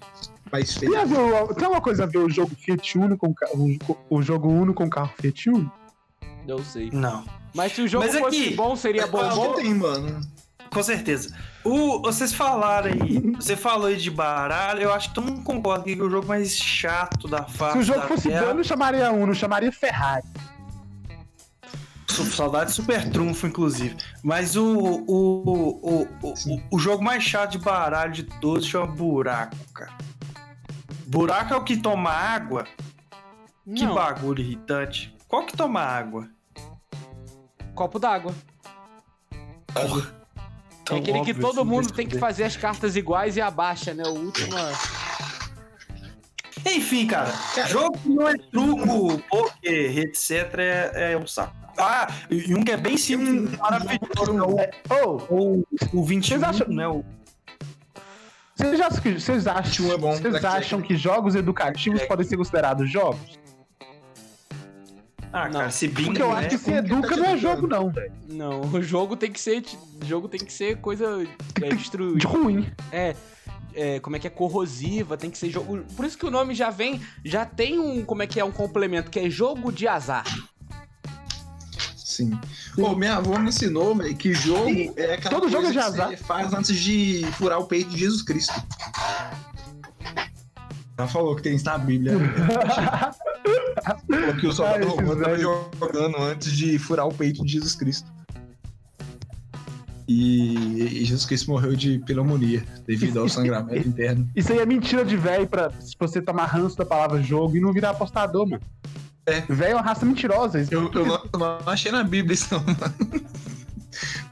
mais 0.53 0.75
feias. 0.75 1.09
viu, 1.09 1.55
tem 1.55 1.67
uma 1.69 1.81
coisa 1.81 2.05
a 2.05 2.07
ver 2.07 2.19
o 2.19 2.29
jogo 2.31 2.53
Fiat 2.55 2.99
Uno 2.99 3.17
com 3.17 3.35
o, 3.55 3.97
o 4.11 4.23
jogo 4.23 4.49
Uno 4.49 4.73
com 4.75 4.89
carro 4.89 5.13
Fiat 5.21 5.51
Uno? 5.51 5.73
Eu 6.47 6.63
sei. 6.63 6.91
Não. 6.93 7.25
Mas 7.55 7.73
se 7.73 7.83
o 7.83 7.89
jogo 7.89 8.05
Mas 8.07 8.17
fosse 8.17 8.45
aqui- 8.45 8.55
bom, 8.55 8.77
seria 8.77 9.07
bom. 9.07 9.21
Acho 9.21 9.37
bom. 9.37 9.55
que 9.55 9.63
tem, 9.63 9.75
mano. 9.75 10.21
Com 10.71 10.83
certeza. 10.83 11.35
O, 11.65 12.01
vocês 12.03 12.33
falaram 12.33 12.91
aí, 12.93 13.19
você 13.35 13.57
falou 13.57 13.87
aí 13.87 13.97
de 13.97 14.11
baralho, 14.11 14.83
eu 14.83 14.93
acho 14.93 15.09
que 15.09 15.15
todo 15.15 15.25
mundo 15.25 15.43
concorda 15.43 15.85
que 15.85 15.99
é 15.99 16.03
o 16.03 16.11
jogo 16.11 16.29
mais 16.29 16.55
chato 16.57 17.27
da 17.27 17.45
face 17.45 17.73
Se 17.73 17.79
o 17.79 17.83
jogo 17.83 18.01
fosse 18.07 18.29
Terra. 18.29 18.43
bom, 18.43 18.49
eu 18.51 18.55
não 18.55 18.65
chamaria 18.65 19.11
um, 19.13 19.27
não 19.27 19.35
chamaria 19.35 19.73
Ferrari. 19.73 20.25
Sou- 22.17 22.25
Saudade 22.27 22.71
de 22.71 22.77
Super 22.77 23.09
Trunfo, 23.11 23.47
inclusive. 23.47 23.97
Mas 24.23 24.57
o, 24.57 24.65
o, 24.65 25.03
o, 25.07 26.03
o, 26.23 26.29
o, 26.33 26.63
o 26.73 26.79
jogo 26.79 27.03
mais 27.05 27.23
chato 27.23 27.53
de 27.53 27.59
baralho 27.59 28.13
de 28.13 28.23
todos 28.25 28.67
chama 28.67 28.87
Buraco, 28.87 29.57
cara. 29.75 29.93
Buraco 31.07 31.55
é 31.55 31.57
o 31.57 31.65
que 31.65 31.77
toma 31.77 32.11
água? 32.11 32.67
Que 33.75 33.85
Não, 33.85 33.95
bagulho 33.95 34.41
irritante. 34.41 35.15
Qual 35.29 35.45
que 35.45 35.57
toma 35.57 35.81
água? 35.81 36.29
copo 37.75 37.99
d'água. 37.99 38.35
É 40.91 40.97
aquele 40.97 41.21
que 41.23 41.35
todo 41.35 41.63
mundo 41.65 41.93
tem 41.93 42.07
que 42.07 42.19
fazer 42.19 42.45
as 42.45 42.57
cartas 42.57 42.97
iguais 42.97 43.37
e 43.37 43.41
abaixa, 43.43 43.93
né? 43.93 44.03
O 44.07 44.15
último. 44.15 44.57
é- 44.57 44.73
Enfim, 46.75 47.07
cara, 47.07 47.31
jogo 47.69 47.99
que 47.99 48.09
não 48.09 48.27
é 48.29 48.35
truco, 48.39 49.19
poker, 49.29 49.99
etc. 49.99 50.31
É, 50.59 51.13
é 51.13 51.19
um 51.19 51.27
saco. 51.27 51.55
Ah, 51.79 52.09
e 52.31 52.55
um 52.55 52.63
que 52.63 52.73
é 52.73 52.77
bem 52.77 52.97
simples, 52.97 53.57
maravilhoso. 53.59 54.57
Ô, 54.91 55.35
Ou 55.35 55.69
o 55.93 56.05
21, 56.05 56.39
Vocês 56.39 56.43
acham- 56.43 56.69
né? 56.69 56.89
O 56.89 57.05
vocês 58.55 58.81
acham 58.81 59.01
que, 59.03 59.21
vocês 59.21 59.47
acham, 59.47 59.93
é 59.93 59.99
bom, 59.99 60.13
vocês 60.17 60.43
acham 60.45 60.81
que 60.81 60.97
jogos 60.97 61.35
educativos 61.35 61.85
Blackjack. 61.99 62.09
podem 62.09 62.27
ser 62.27 62.37
considerados 62.39 62.91
jogos? 62.91 63.39
Ah, 65.33 65.51
cara, 65.51 65.65
Não. 65.65 65.71
se 65.71 65.89
bingo, 65.89 66.07
Porque 66.11 66.23
eu 66.23 66.31
né? 66.33 66.39
acho 66.39 66.49
que 66.49 66.59
se 66.59 66.71
tá 66.71 66.77
educa 66.79 67.15
te 67.15 67.21
não 67.21 67.27
é 67.27 67.37
jogo, 67.37 67.67
não. 67.67 67.93
Não, 68.27 68.61
o 68.63 68.83
jogo 68.83 69.15
tem 69.17 69.31
que 69.31 69.39
ser. 69.41 69.63
O 70.01 70.05
jogo 70.07 70.27
tem 70.29 70.41
que 70.41 70.51
ser 70.53 70.79
coisa. 70.79 71.23
É, 71.63 71.69
destru... 71.69 72.17
De 72.17 72.27
ruim. 72.27 72.67
é, 72.91 73.15
é, 73.75 74.01
como 74.01 74.17
é 74.17 74.19
que 74.19 74.27
é 74.27 74.31
corrosiva, 74.31 75.19
tem 75.19 75.31
que 75.31 75.37
ser 75.37 75.51
jogo. 75.51 75.85
Por 75.95 76.07
isso 76.07 76.17
que 76.17 76.25
o 76.25 76.31
nome 76.31 76.55
já 76.55 76.71
vem, 76.71 76.99
já 77.23 77.45
tem 77.45 77.79
um, 77.79 78.03
como 78.07 78.23
é 78.23 78.27
que 78.27 78.41
é 78.41 78.45
um 78.45 78.53
complemento, 78.53 79.11
que 79.11 79.19
é 79.21 79.29
jogo 79.29 79.71
de 79.71 79.87
azar. 79.87 80.25
Sim. 82.17 82.39
Pô, 82.75 82.97
minha 82.97 83.17
avó 83.17 83.39
me 83.39 83.49
ensinou, 83.51 83.95
velho, 83.95 84.17
que 84.17 84.33
jogo 84.33 84.71
é 84.97 85.15
aquela 85.15 85.35
Todo 85.35 85.51
jogo 85.51 85.65
coisa 85.65 85.81
é 85.81 85.83
de 85.83 85.95
que 85.95 86.01
azar. 86.03 86.09
você 86.09 86.17
faz 86.17 86.55
antes 86.55 86.75
de 86.79 87.27
furar 87.33 87.59
o 87.59 87.67
peito 87.67 87.91
de 87.91 87.99
Jesus 87.99 88.23
Cristo. 88.23 88.55
Ela 90.97 91.09
falou 91.09 91.37
que 91.37 91.43
tem 91.43 91.57
isso 91.57 91.67
na 91.67 91.77
Bíblia. 91.77 92.15
falou 94.09 94.35
que 94.41 94.47
o 94.47 94.53
soldado 94.53 94.89
romano 94.89 95.23
tava 95.23 95.39
jogando 95.39 96.17
antes 96.17 96.53
de 96.53 96.79
furar 96.79 97.07
o 97.07 97.13
peito 97.13 97.45
de 97.45 97.53
Jesus 97.53 97.75
Cristo. 97.75 98.11
E 100.09 101.05
Jesus 101.05 101.27
Cristo 101.27 101.51
morreu 101.51 101.75
de 101.75 101.99
pneumonia 101.99 102.65
devido 102.87 103.21
ao 103.21 103.29
sangramento 103.29 103.85
interno. 103.89 104.27
Isso 104.35 104.53
aí 104.53 104.61
é 104.61 104.65
mentira 104.65 105.05
de 105.05 105.17
velho 105.17 105.47
pra 105.47 105.71
se 105.81 105.95
você 105.99 106.23
tomar 106.23 106.47
ranço 106.47 106.79
da 106.79 106.87
palavra 106.87 107.21
jogo 107.23 107.57
e 107.57 107.61
não 107.61 107.73
virar 107.73 107.91
apostador, 107.91 108.49
mano. 108.49 108.63
É. 109.27 109.41
Velho 109.41 109.73
é 109.73 109.75
uma 109.75 109.83
raça 109.83 110.07
mentirosa. 110.07 110.61
Isso- 110.61 110.73
Eu, 110.73 110.91
eu 110.93 111.07
não, 111.07 111.15
eu 111.33 111.39
não 111.39 111.59
achei 111.67 111.91
na 111.93 112.05
Bíblia 112.05 112.35
isso 112.35 112.49
não, 112.55 112.61
mano. 112.65 113.27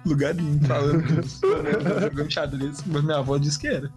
Lugar 0.06 0.34
nenhum 0.34 0.60
falando 0.60 1.20
estavam 1.24 2.00
jogando 2.00 2.30
xadrez, 2.32 2.82
mas 2.86 3.02
minha 3.02 3.18
avó 3.18 3.36
disse 3.38 3.58
que 3.58 3.66
era. 3.66 3.90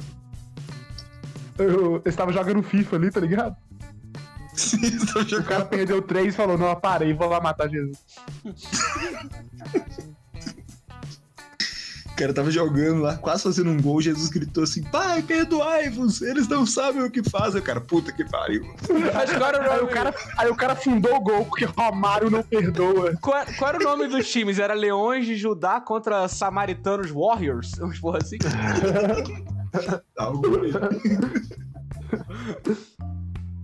Eu, 1.57 1.95
eu 1.95 2.01
estava 2.05 2.31
jogando 2.31 2.63
FIFA 2.63 2.95
ali, 2.95 3.11
tá 3.11 3.19
ligado? 3.19 3.55
Sim, 4.53 4.79
O 5.39 5.43
cara 5.43 5.65
perdeu 5.65 6.01
três 6.01 6.33
e 6.33 6.37
falou: 6.37 6.57
Não, 6.57 6.75
parei, 6.75 7.13
vou 7.13 7.27
lá 7.29 7.39
matar 7.39 7.69
Jesus. 7.69 7.99
O 12.17 12.19
cara 12.19 12.33
tava 12.33 12.49
jogando 12.49 13.03
lá, 13.03 13.15
quase 13.15 13.43
fazendo 13.43 13.69
um 13.69 13.79
gol, 13.79 14.01
Jesus 14.01 14.27
gritou 14.29 14.63
assim, 14.63 14.81
pai, 14.81 15.21
perdoai-vos, 15.21 16.19
eles 16.23 16.47
não 16.47 16.65
sabem 16.65 17.03
o 17.03 17.11
que 17.11 17.21
fazem. 17.21 17.61
O 17.61 17.63
cara, 17.63 17.79
puta 17.79 18.11
que 18.11 18.27
pariu. 18.27 18.63
Mas 19.13 19.31
qual 19.37 19.49
era 19.49 19.59
o 19.59 19.61
Aí 19.61 19.77
nome, 19.77 19.83
o, 19.83 19.93
cara, 19.93 20.15
aí 20.35 20.49
o 20.49 20.55
cara 20.55 20.75
fundou 20.75 21.15
o 21.15 21.19
gol, 21.19 21.45
porque 21.45 21.65
Romário 21.65 22.31
não 22.31 22.41
perdoa. 22.41 23.15
qual, 23.21 23.45
qual 23.55 23.69
era 23.69 23.79
o 23.79 23.83
nome 23.83 24.07
dos 24.07 24.27
times? 24.27 24.57
Era 24.57 24.73
Leões 24.73 25.27
de 25.27 25.35
Judá 25.35 25.79
contra 25.79 26.27
Samaritanos 26.27 27.11
Warriors? 27.11 27.73
Uns 27.79 27.99
porra 27.99 28.17
assim? 28.17 28.39
Algo 30.17 30.59
aí. 30.63 30.71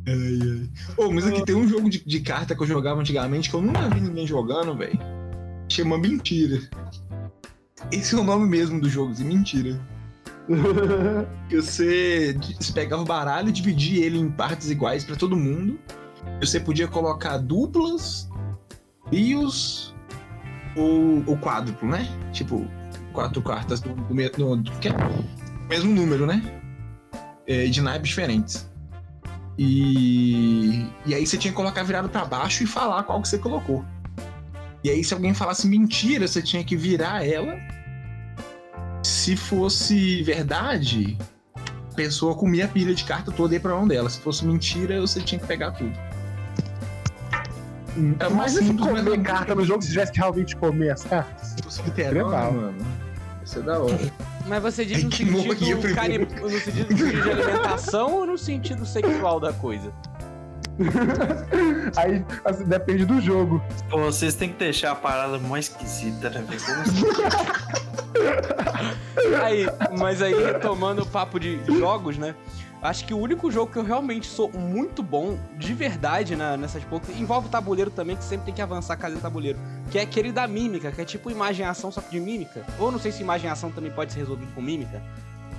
Ai, 0.06 0.40
ai. 0.44 0.70
Ô, 0.96 1.12
mas 1.12 1.26
aqui 1.26 1.44
tem 1.44 1.56
um 1.56 1.68
jogo 1.68 1.90
de, 1.90 2.06
de 2.06 2.20
carta 2.20 2.56
que 2.56 2.62
eu 2.62 2.68
jogava 2.68 3.00
antigamente 3.00 3.50
que 3.50 3.56
eu 3.56 3.64
nunca 3.64 3.90
vi 3.90 4.00
ninguém 4.00 4.28
jogando, 4.28 4.78
velho. 4.78 5.00
Chama 5.70 5.98
Mentira. 5.98 6.62
Esse 7.92 8.16
é 8.16 8.18
o 8.18 8.24
nome 8.24 8.48
mesmo 8.48 8.80
do 8.82 8.90
jogo, 8.90 9.12
assim, 9.12 9.24
Mentira. 9.24 9.80
Você, 11.50 12.38
pegava 12.74 13.02
o 13.02 13.06
baralho 13.06 13.50
e 13.50 13.52
dividia 13.52 14.06
ele 14.06 14.18
em 14.18 14.30
partes 14.30 14.70
iguais 14.70 15.04
pra 15.04 15.16
todo 15.16 15.36
mundo. 15.36 15.80
E 16.42 16.46
Você 16.46 16.60
podia 16.60 16.88
colocar 16.88 17.38
duplas, 17.38 18.30
trios 19.10 19.94
ou, 20.76 21.24
ou 21.28 21.38
quádruplo, 21.38 21.88
né? 21.90 22.08
Tipo, 22.32 22.66
quatro 23.14 23.42
cartas 23.42 23.80
do, 23.80 23.94
do, 23.94 24.14
do- 24.58 24.72
é? 24.88 25.70
mesmo 25.70 25.94
número, 25.94 26.26
né? 26.26 26.42
É, 27.48 27.66
de 27.68 27.82
naipes 27.82 28.10
diferentes. 28.10 28.70
E, 29.58 30.88
e 31.06 31.14
aí 31.14 31.26
você 31.26 31.38
tinha 31.38 31.52
que 31.52 31.56
colocar 31.56 31.84
virado 31.84 32.10
pra 32.10 32.26
baixo 32.26 32.64
e 32.64 32.68
falar 32.68 33.04
qual 33.04 33.22
que 33.22 33.28
você 33.28 33.38
colocou. 33.38 33.86
E 34.84 34.90
aí, 34.90 35.04
se 35.04 35.14
alguém 35.14 35.34
falasse 35.34 35.68
mentira, 35.68 36.28
você 36.28 36.42
tinha 36.42 36.64
que 36.64 36.76
virar 36.76 37.26
ela. 37.26 37.58
Se 39.02 39.36
fosse 39.36 40.22
verdade, 40.24 41.18
a 41.56 41.96
pessoa 41.96 42.36
comia 42.36 42.66
a 42.66 42.68
pilha 42.68 42.94
de 42.94 43.04
carta 43.04 43.32
toda 43.32 43.54
e 43.54 43.56
ia 43.56 43.62
pra 43.62 43.74
mão 43.74 43.88
dela. 43.88 44.10
Se 44.10 44.20
fosse 44.20 44.46
mentira, 44.46 45.00
você 45.00 45.22
tinha 45.22 45.40
que 45.40 45.48
pegar 45.48 45.72
tudo. 45.72 45.94
É 48.20 48.28
Mas 48.28 48.34
mais 48.34 48.54
mas 48.56 48.78
comer 48.78 49.14
é 49.14 49.18
carta 49.24 49.54
no 49.54 49.64
jogo, 49.64 49.82
se 49.84 49.90
tivesse 49.90 50.12
que 50.12 50.20
realmente 50.20 50.56
comer 50.56 50.90
as 50.90 51.04
cartas? 51.04 51.50
Se 51.50 51.64
fosse 51.64 51.82
literal, 51.84 52.52
né, 52.52 52.62
mano. 52.62 52.86
Isso 53.46 53.60
é 53.60 53.62
da 53.62 53.80
hora. 53.80 54.14
Mas 54.48 54.62
você 54.62 54.86
diz 54.86 55.04
no 55.04 55.12
sentido, 55.12 55.32
no 55.32 55.42
sentido 55.42 56.94
de 56.94 57.30
alimentação 57.30 58.14
ou 58.16 58.26
no 58.26 58.38
sentido 58.38 58.86
sexual 58.86 59.40
da 59.40 59.54
coisa? 59.54 59.94
Aí 61.96 62.26
assim, 62.46 62.66
depende 62.66 63.06
do 63.06 63.22
jogo. 63.22 63.62
Pô, 63.90 64.00
vocês 64.00 64.36
têm 64.36 64.50
que 64.50 64.58
deixar 64.58 64.92
a 64.92 64.96
parada 64.96 65.38
mais 65.40 65.70
esquisita, 65.70 66.30
né, 66.30 66.46
assim? 66.50 67.04
Aí, 69.44 69.66
mas 69.98 70.22
aí, 70.22 70.34
retomando 70.34 71.04
o 71.04 71.06
papo 71.06 71.40
de 71.40 71.64
jogos, 71.66 72.18
né? 72.18 72.36
Acho 72.82 73.06
que 73.06 73.14
o 73.14 73.18
único 73.18 73.50
jogo 73.50 73.72
que 73.72 73.78
eu 73.78 73.84
realmente 73.84 74.28
sou 74.28 74.52
muito 74.52 75.02
bom, 75.02 75.40
de 75.58 75.74
verdade, 75.74 76.36
na, 76.36 76.58
nessas 76.58 76.84
poucas, 76.84 77.18
envolve 77.18 77.48
o 77.48 77.50
tabuleiro 77.50 77.90
também, 77.90 78.18
que 78.18 78.24
sempre 78.26 78.48
tem 78.48 78.54
que 78.54 78.62
avançar 78.62 78.96
a 78.96 78.98
casa 78.98 79.16
do 79.16 79.22
tabuleiro. 79.22 79.58
Que 79.90 80.00
é 80.00 80.02
aquele 80.02 80.34
da 80.34 80.46
mímica, 80.48 80.92
que 80.92 81.00
é 81.00 81.06
tipo 81.06 81.32
imagem 81.32 81.66
e 81.66 81.70
ação, 81.70 81.92
só 81.92 82.02
que 82.02 82.12
de 82.12 82.20
mímica. 82.20 82.66
Ou 82.78 82.92
não 82.92 83.00
sei 83.00 83.14
se 83.14 83.22
imagem 83.22 83.48
e 83.50 83.54
ação 83.54 83.72
também 83.72 83.90
pode 83.90 84.12
ser 84.12 84.20
resolvido 84.20 84.54
com 84.54 84.62
mímica, 84.62 85.02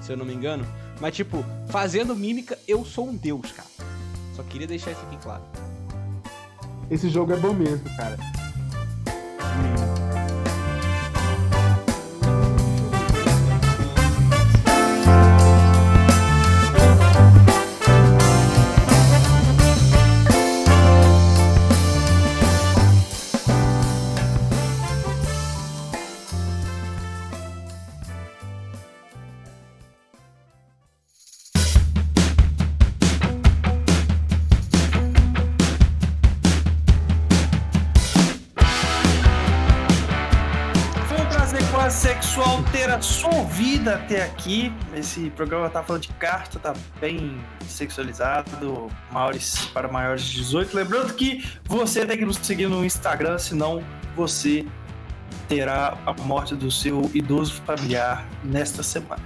se 0.03 0.13
eu 0.13 0.19
não 0.19 0.27
me 0.27 0.35
engano. 0.35 0.67
Mas, 1.01 1.17
tipo, 1.17 1.43
fazendo 1.69 2.15
mímica, 2.15 2.59
eu 2.69 2.85
sou 2.85 3.09
um 3.09 3.17
deus, 3.17 3.51
cara. 3.53 3.94
Só 4.35 4.43
queria 4.43 4.67
deixar 4.67 4.91
isso 4.91 5.01
aqui 5.03 5.17
claro. 5.23 5.43
Esse 6.91 7.09
jogo 7.09 7.33
é 7.33 7.37
bom 7.37 7.55
mesmo, 7.55 7.89
cara. 7.97 8.17
Foi 9.39 10.04
sexual 41.91 42.63
ter 42.73 42.91
a 42.91 43.01
sua 43.01 43.45
vida 43.45 43.97
até 43.97 44.25
aqui. 44.25 44.73
Esse 44.95 45.31
programa 45.31 45.69
tá 45.69 45.83
falando 45.83 46.03
de 46.03 46.09
carta, 46.15 46.59
tá 46.59 46.73
bem 47.01 47.39
sexualizado, 47.69 48.91
maiores 49.11 49.67
para 49.67 49.89
maiores 49.89 50.25
de 50.25 50.39
18. 50.39 50.75
Lembrando 50.75 51.15
que 51.15 51.45
você 51.65 52.07
tem 52.07 52.17
que 52.17 52.25
nos 52.25 52.37
seguir 52.37 52.69
no 52.69 52.85
Instagram, 52.85 53.39
senão 53.39 53.85
você 54.17 54.65
terá 55.49 55.99
a 56.07 56.13
morte 56.23 56.55
do 56.55 56.71
seu 56.71 57.11
idoso 57.13 57.55
familiar 57.67 58.27
nesta 58.43 58.83
semana. 58.83 59.23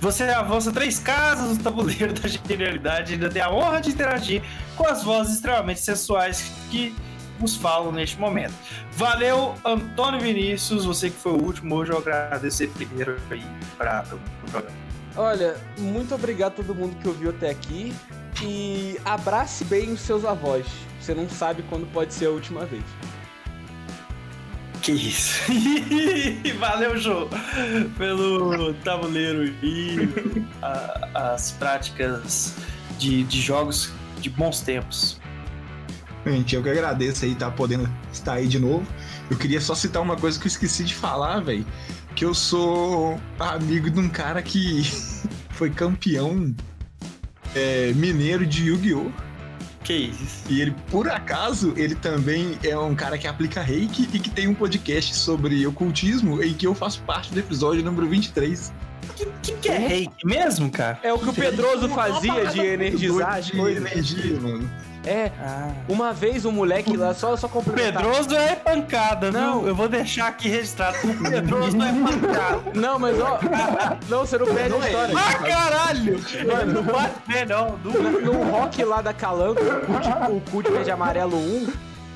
Você 0.00 0.24
avança 0.24 0.70
três 0.70 0.98
casas 0.98 1.56
no 1.56 1.64
tabuleiro 1.64 2.12
da 2.20 2.28
genialidade 2.28 3.12
e 3.12 3.14
ainda 3.14 3.30
tem 3.30 3.40
a 3.40 3.50
honra 3.50 3.80
de 3.80 3.90
interagir 3.90 4.42
com 4.76 4.86
as 4.86 5.02
vozes 5.02 5.36
extremamente 5.36 5.80
sensuais 5.80 6.52
que 6.70 6.94
vos 7.42 7.56
falo 7.56 7.90
neste 7.90 8.18
momento. 8.18 8.54
Valeu, 8.92 9.54
Antônio 9.64 10.20
Vinícius, 10.20 10.84
você 10.84 11.10
que 11.10 11.16
foi 11.18 11.32
o 11.32 11.42
último. 11.42 11.74
Hoje 11.74 11.90
eu 11.90 11.98
agradecer 11.98 12.68
primeiro 12.68 13.18
aí 13.30 13.42
para 13.76 14.04
o 14.12 14.50
programa. 14.50 14.76
Olha, 15.16 15.56
muito 15.76 16.14
obrigado 16.14 16.52
a 16.52 16.54
todo 16.64 16.72
mundo 16.74 16.96
que 17.02 17.08
ouviu 17.08 17.30
até 17.30 17.50
aqui. 17.50 17.92
E 18.42 18.96
abrace 19.04 19.64
bem 19.64 19.92
os 19.92 20.00
seus 20.00 20.24
avós. 20.24 20.66
Você 21.00 21.14
não 21.14 21.28
sabe 21.28 21.62
quando 21.68 21.84
pode 21.92 22.14
ser 22.14 22.26
a 22.26 22.30
última 22.30 22.64
vez. 22.64 22.82
Que 24.82 24.92
isso. 24.92 25.42
Valeu, 26.58 26.96
Jô, 26.96 27.28
pelo 27.98 28.72
tabuleiro 28.74 29.44
e 29.62 30.08
a- 30.62 31.32
as 31.34 31.50
práticas 31.52 32.54
de, 32.98 33.22
de 33.24 33.40
jogos 33.40 33.92
de 34.20 34.30
bons 34.30 34.60
tempos. 34.60 35.20
Gente, 36.24 36.54
eu 36.54 36.62
que 36.62 36.68
agradeço 36.68 37.24
aí, 37.24 37.34
tá 37.34 37.50
podendo 37.50 37.90
estar 38.12 38.34
aí 38.34 38.46
de 38.46 38.58
novo. 38.58 38.86
Eu 39.28 39.36
queria 39.36 39.60
só 39.60 39.74
citar 39.74 40.00
uma 40.00 40.16
coisa 40.16 40.38
que 40.38 40.46
eu 40.46 40.48
esqueci 40.48 40.84
de 40.84 40.94
falar, 40.94 41.40
velho. 41.40 41.66
Que 42.14 42.24
eu 42.24 42.34
sou 42.34 43.20
amigo 43.38 43.90
de 43.90 43.98
um 43.98 44.08
cara 44.08 44.40
que 44.42 44.82
foi 45.50 45.70
campeão 45.70 46.54
é, 47.54 47.92
mineiro 47.94 48.46
de 48.46 48.68
Yu-Gi-Oh! 48.68 49.10
Que 49.82 49.94
isso. 49.94 50.44
E 50.48 50.60
ele, 50.60 50.74
por 50.90 51.08
acaso, 51.08 51.74
ele 51.76 51.96
também 51.96 52.56
é 52.62 52.78
um 52.78 52.94
cara 52.94 53.18
que 53.18 53.26
aplica 53.26 53.60
reiki 53.60 54.08
e 54.12 54.18
que 54.20 54.30
tem 54.30 54.46
um 54.46 54.54
podcast 54.54 55.16
sobre 55.16 55.66
ocultismo 55.66 56.40
em 56.40 56.54
que 56.54 56.66
eu 56.66 56.74
faço 56.74 57.02
parte 57.02 57.32
do 57.32 57.40
episódio 57.40 57.82
número 57.82 58.08
23. 58.08 58.72
Que, 59.16 59.26
que, 59.42 59.52
que 59.54 59.68
é 59.68 59.78
reiki 59.78 60.24
mesmo, 60.24 60.70
cara? 60.70 61.00
É 61.02 61.12
o 61.12 61.18
que 61.18 61.28
o 61.30 61.32
Pedroso 61.32 61.88
fazia 61.88 62.46
de 62.46 62.60
energizar 62.60 63.40
de 63.40 63.52
coisas. 63.52 63.90
energia, 63.90 64.38
mano. 64.38 64.70
É, 65.04 65.30
Ah. 65.40 65.70
uma 65.88 66.12
vez 66.12 66.44
um 66.44 66.52
moleque 66.52 66.96
lá, 66.96 67.12
só, 67.12 67.36
só 67.36 67.46
O 67.48 67.50
complementar. 67.50 68.02
Pedroso 68.04 68.34
é 68.36 68.54
pancada, 68.54 69.32
Não. 69.32 69.60
viu? 69.60 69.68
Eu 69.68 69.74
vou 69.74 69.88
deixar 69.88 70.28
aqui 70.28 70.48
registrado. 70.48 70.96
O 71.02 71.28
Pedroso 71.30 71.76
é 71.82 71.92
pancada. 71.92 72.62
Não, 72.74 72.98
mas 72.98 73.20
ó. 73.20 73.38
Não, 74.08 74.20
você 74.20 74.38
não 74.38 74.46
perde 74.46 74.74
a 74.74 74.78
história. 74.78 75.14
Ah, 75.18 75.34
caralho! 75.34 76.20
Não 76.72 76.84
pode 76.84 77.10
ver, 77.26 77.46
não. 77.48 77.78
Não- 77.84 78.12
No 78.22 78.50
rock 78.50 78.84
lá 78.84 79.02
da 79.02 79.12
Calango, 79.12 79.60
o 80.30 80.40
Cult 80.50 80.70
Verde 80.70 80.90
Amarelo 80.90 81.36
1, 81.36 81.72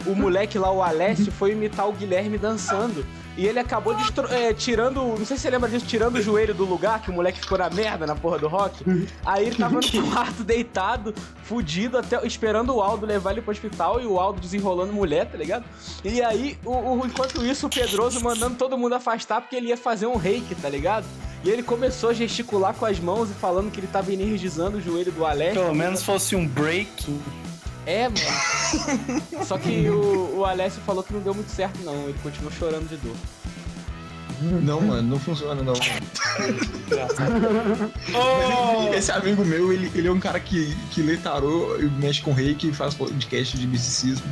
o 0.06 0.14
moleque 0.14 0.56
lá, 0.58 0.70
o 0.70 0.80
Alessio, 0.82 1.32
foi 1.32 1.52
imitar 1.52 1.88
o 1.88 1.92
Guilherme 1.92 2.38
dançando. 2.38 3.04
E 3.36 3.46
ele 3.46 3.58
acabou 3.58 3.94
é, 4.30 4.54
tirando, 4.54 5.02
não 5.02 5.26
sei 5.26 5.36
se 5.36 5.42
você 5.42 5.50
lembra 5.50 5.68
disso, 5.68 5.84
tirando 5.86 6.16
o 6.16 6.22
joelho 6.22 6.54
do 6.54 6.64
lugar, 6.64 7.02
que 7.02 7.10
o 7.10 7.12
moleque 7.12 7.38
ficou 7.40 7.58
na 7.58 7.68
merda 7.68 8.06
na 8.06 8.16
porra 8.16 8.38
do 8.38 8.48
rock. 8.48 8.82
Aí 9.26 9.46
ele 9.46 9.56
tava 9.56 9.74
no 9.74 9.80
quarto 10.10 10.42
deitado, 10.42 11.14
fudido, 11.44 11.98
até, 11.98 12.24
esperando 12.26 12.74
o 12.74 12.80
Aldo 12.80 13.04
levar 13.04 13.32
ele 13.32 13.42
pro 13.42 13.50
hospital 13.52 14.00
e 14.00 14.06
o 14.06 14.18
Aldo 14.18 14.40
desenrolando 14.40 14.92
mulher, 14.92 15.26
tá 15.30 15.36
ligado? 15.36 15.64
E 16.02 16.22
aí, 16.22 16.56
o, 16.64 16.70
o- 16.72 17.06
enquanto 17.06 17.44
isso, 17.44 17.66
o 17.66 17.70
Pedroso 17.70 18.20
mandando 18.22 18.56
todo 18.56 18.78
mundo 18.78 18.94
afastar 18.94 19.40
porque 19.42 19.56
ele 19.56 19.68
ia 19.68 19.76
fazer 19.76 20.06
um 20.06 20.16
reiki, 20.16 20.54
tá 20.54 20.68
ligado? 20.70 21.04
E 21.44 21.50
ele 21.50 21.62
começou 21.62 22.10
a 22.10 22.12
gesticular 22.14 22.72
com 22.74 22.86
as 22.86 22.98
mãos 22.98 23.30
e 23.30 23.34
falando 23.34 23.70
que 23.70 23.78
ele 23.78 23.86
tava 23.86 24.12
energizando 24.12 24.78
o 24.78 24.80
joelho 24.80 25.12
do 25.12 25.24
Alessio. 25.26 25.60
Pelo 25.60 25.74
menos 25.74 26.02
fosse 26.02 26.34
um 26.34 26.48
break. 26.48 27.20
É, 27.86 28.08
mano. 28.08 29.44
Só 29.44 29.56
que 29.56 29.88
o, 29.88 30.38
o 30.38 30.44
Alessio 30.44 30.82
falou 30.82 31.04
que 31.04 31.12
não 31.12 31.20
deu 31.20 31.32
muito 31.32 31.50
certo, 31.50 31.78
não. 31.84 32.08
Ele 32.08 32.18
continuou 32.20 32.52
chorando 32.52 32.88
de 32.88 32.96
dor. 32.96 33.16
Não, 34.40 34.80
mano, 34.80 35.02
não 35.02 35.18
funciona 35.18 35.62
não. 35.62 35.72
Oh! 38.14 38.92
Esse 38.94 39.10
amigo 39.10 39.44
meu, 39.44 39.72
ele, 39.72 39.90
ele 39.94 40.06
é 40.06 40.12
um 40.12 40.20
cara 40.20 40.38
que, 40.38 40.74
que 40.90 41.00
lê 41.02 41.16
tarô, 41.16 41.76
e 41.80 41.86
mexe 41.86 42.20
com 42.20 42.32
reiki, 42.32 42.72
faz 42.72 42.94
podcast 42.94 43.56
de 43.56 43.66
misticismo. 43.66 44.26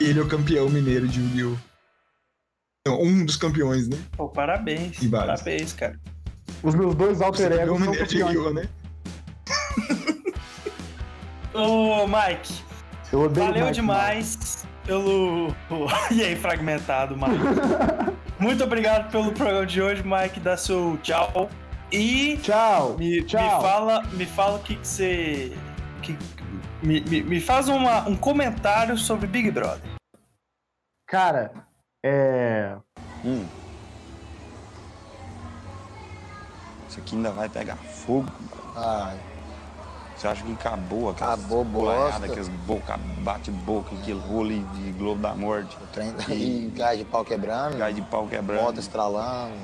E 0.00 0.04
ele 0.04 0.20
é 0.20 0.22
o 0.22 0.28
campeão 0.28 0.68
mineiro 0.68 1.08
de 1.08 1.20
Yu-Gi-Oh! 1.20 1.56
Um 2.88 3.24
dos 3.26 3.36
campeões, 3.36 3.88
né? 3.88 3.98
Pô, 4.16 4.28
parabéns. 4.28 5.02
E. 5.02 5.08
Parabéns, 5.08 5.72
cara. 5.72 5.98
Os 6.62 6.74
meus 6.74 6.94
dois 6.94 7.20
alter 7.20 7.50
Campeão 7.50 7.64
egos 7.64 7.78
são 7.78 7.86
mineiro 7.86 8.06
de 8.06 8.18
campeões. 8.18 8.34
Yu-Gi-Oh! 8.36 8.54
né? 8.54 8.68
Ô, 11.54 12.06
Mike, 12.06 12.62
Eu 13.12 13.22
odeio 13.22 13.46
valeu 13.46 13.64
Mike 13.66 13.74
demais 13.74 14.66
pelo. 14.84 15.54
E 16.10 16.22
aí, 16.22 16.36
fragmentado, 16.36 17.16
Mike. 17.16 17.38
Muito 18.38 18.62
obrigado 18.64 19.10
pelo 19.10 19.32
programa 19.32 19.66
de 19.66 19.80
hoje, 19.82 20.02
Mike. 20.02 20.40
Dá 20.40 20.56
seu 20.56 20.98
tchau. 21.02 21.48
E. 21.90 22.36
Tchau. 22.42 22.96
me, 22.98 23.16
me 23.20 23.24
Tchau. 23.24 23.60
fala, 23.62 24.02
me 24.12 24.26
fala 24.26 24.58
o 24.58 24.62
que, 24.62 24.76
que 24.76 24.86
você. 24.86 25.56
Que, 26.02 26.16
me, 26.82 27.00
me, 27.00 27.22
me 27.22 27.40
faz 27.40 27.68
uma- 27.68 28.06
um 28.08 28.16
comentário 28.16 28.96
sobre 28.98 29.26
Big 29.26 29.50
Brother. 29.50 29.80
Cara, 31.08 31.50
é. 32.04 32.76
Hum. 33.24 33.44
Isso 36.88 37.00
aqui 37.00 37.16
ainda 37.16 37.30
vai 37.30 37.48
pegar 37.48 37.76
fogo. 37.76 38.30
Ai, 38.76 39.18
Você 40.18 40.26
acha 40.26 40.42
que 40.42 40.52
acabou 40.52 41.10
aquela 41.10 41.34
Acabou 41.34 41.64
bosta. 41.64 42.26
aqueles 42.26 42.48
boca, 42.48 42.98
bate-boca, 43.20 43.94
aquele 43.94 44.18
rolo 44.18 44.48
de 44.48 44.92
Globo 44.92 45.22
da 45.22 45.32
Morte, 45.32 45.78
o 45.80 45.86
trem 45.86 46.12
e 46.30 46.72
gás 46.74 46.98
de 46.98 47.04
pau 47.04 47.24
quebrando, 47.24 47.78
gás 47.78 47.94
de 47.94 48.02
pau 48.02 48.26
quebrando, 48.26 48.62
moto 48.62 48.80
estralando, 48.80 49.54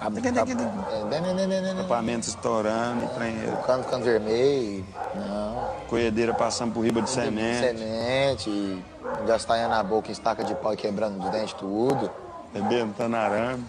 é, 0.00 1.80
equipamento 1.80 2.28
estourando, 2.28 3.08
trem, 3.16 3.34
o 3.52 3.56
cano 3.64 3.82
ficando 3.82 4.04
vermelho, 4.04 4.86
não, 5.12 5.70
colhedeira 5.88 6.32
passando 6.34 6.72
por 6.72 6.84
riba 6.84 7.02
de 7.02 7.10
semente, 7.10 7.58
semente, 7.58 8.84
gastanhando 9.26 9.70
na 9.70 9.82
boca, 9.82 10.12
estaca 10.12 10.44
de 10.44 10.54
pau 10.54 10.72
e 10.72 10.76
quebrando 10.76 11.20
os 11.22 11.30
dentes 11.30 11.54
tudo, 11.54 12.08
rebentando 12.54 13.16
arame. 13.16 13.64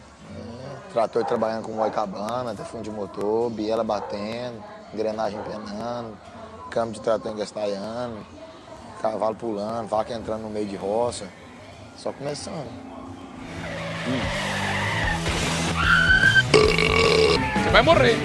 trator 0.94 1.26
trabalhando 1.26 1.64
com 1.64 1.72
moicabana, 1.72 2.52
até 2.52 2.64
fundo 2.64 2.84
de 2.84 2.92
motor, 2.92 3.50
biela 3.50 3.84
batendo, 3.84 4.62
engrenagem 4.94 5.39
penando, 5.44 6.18
câmbio 6.70 6.94
de 6.94 7.02
trator 7.02 7.32
engastalhando, 7.32 8.26
cavalo 9.02 9.36
pulando, 9.36 9.88
vaca 9.88 10.14
entrando 10.14 10.42
no 10.42 10.50
meio 10.50 10.68
de 10.68 10.76
roça, 10.76 11.28
só 11.98 12.12
começando. 12.12 12.68
Você 17.64 17.70
vai 17.72 17.82
morrer. 17.82 18.18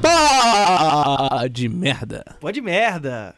Pá 0.00 1.46
de 1.50 1.68
merda. 1.68 2.24
Pode 2.40 2.60
merda. 2.60 3.34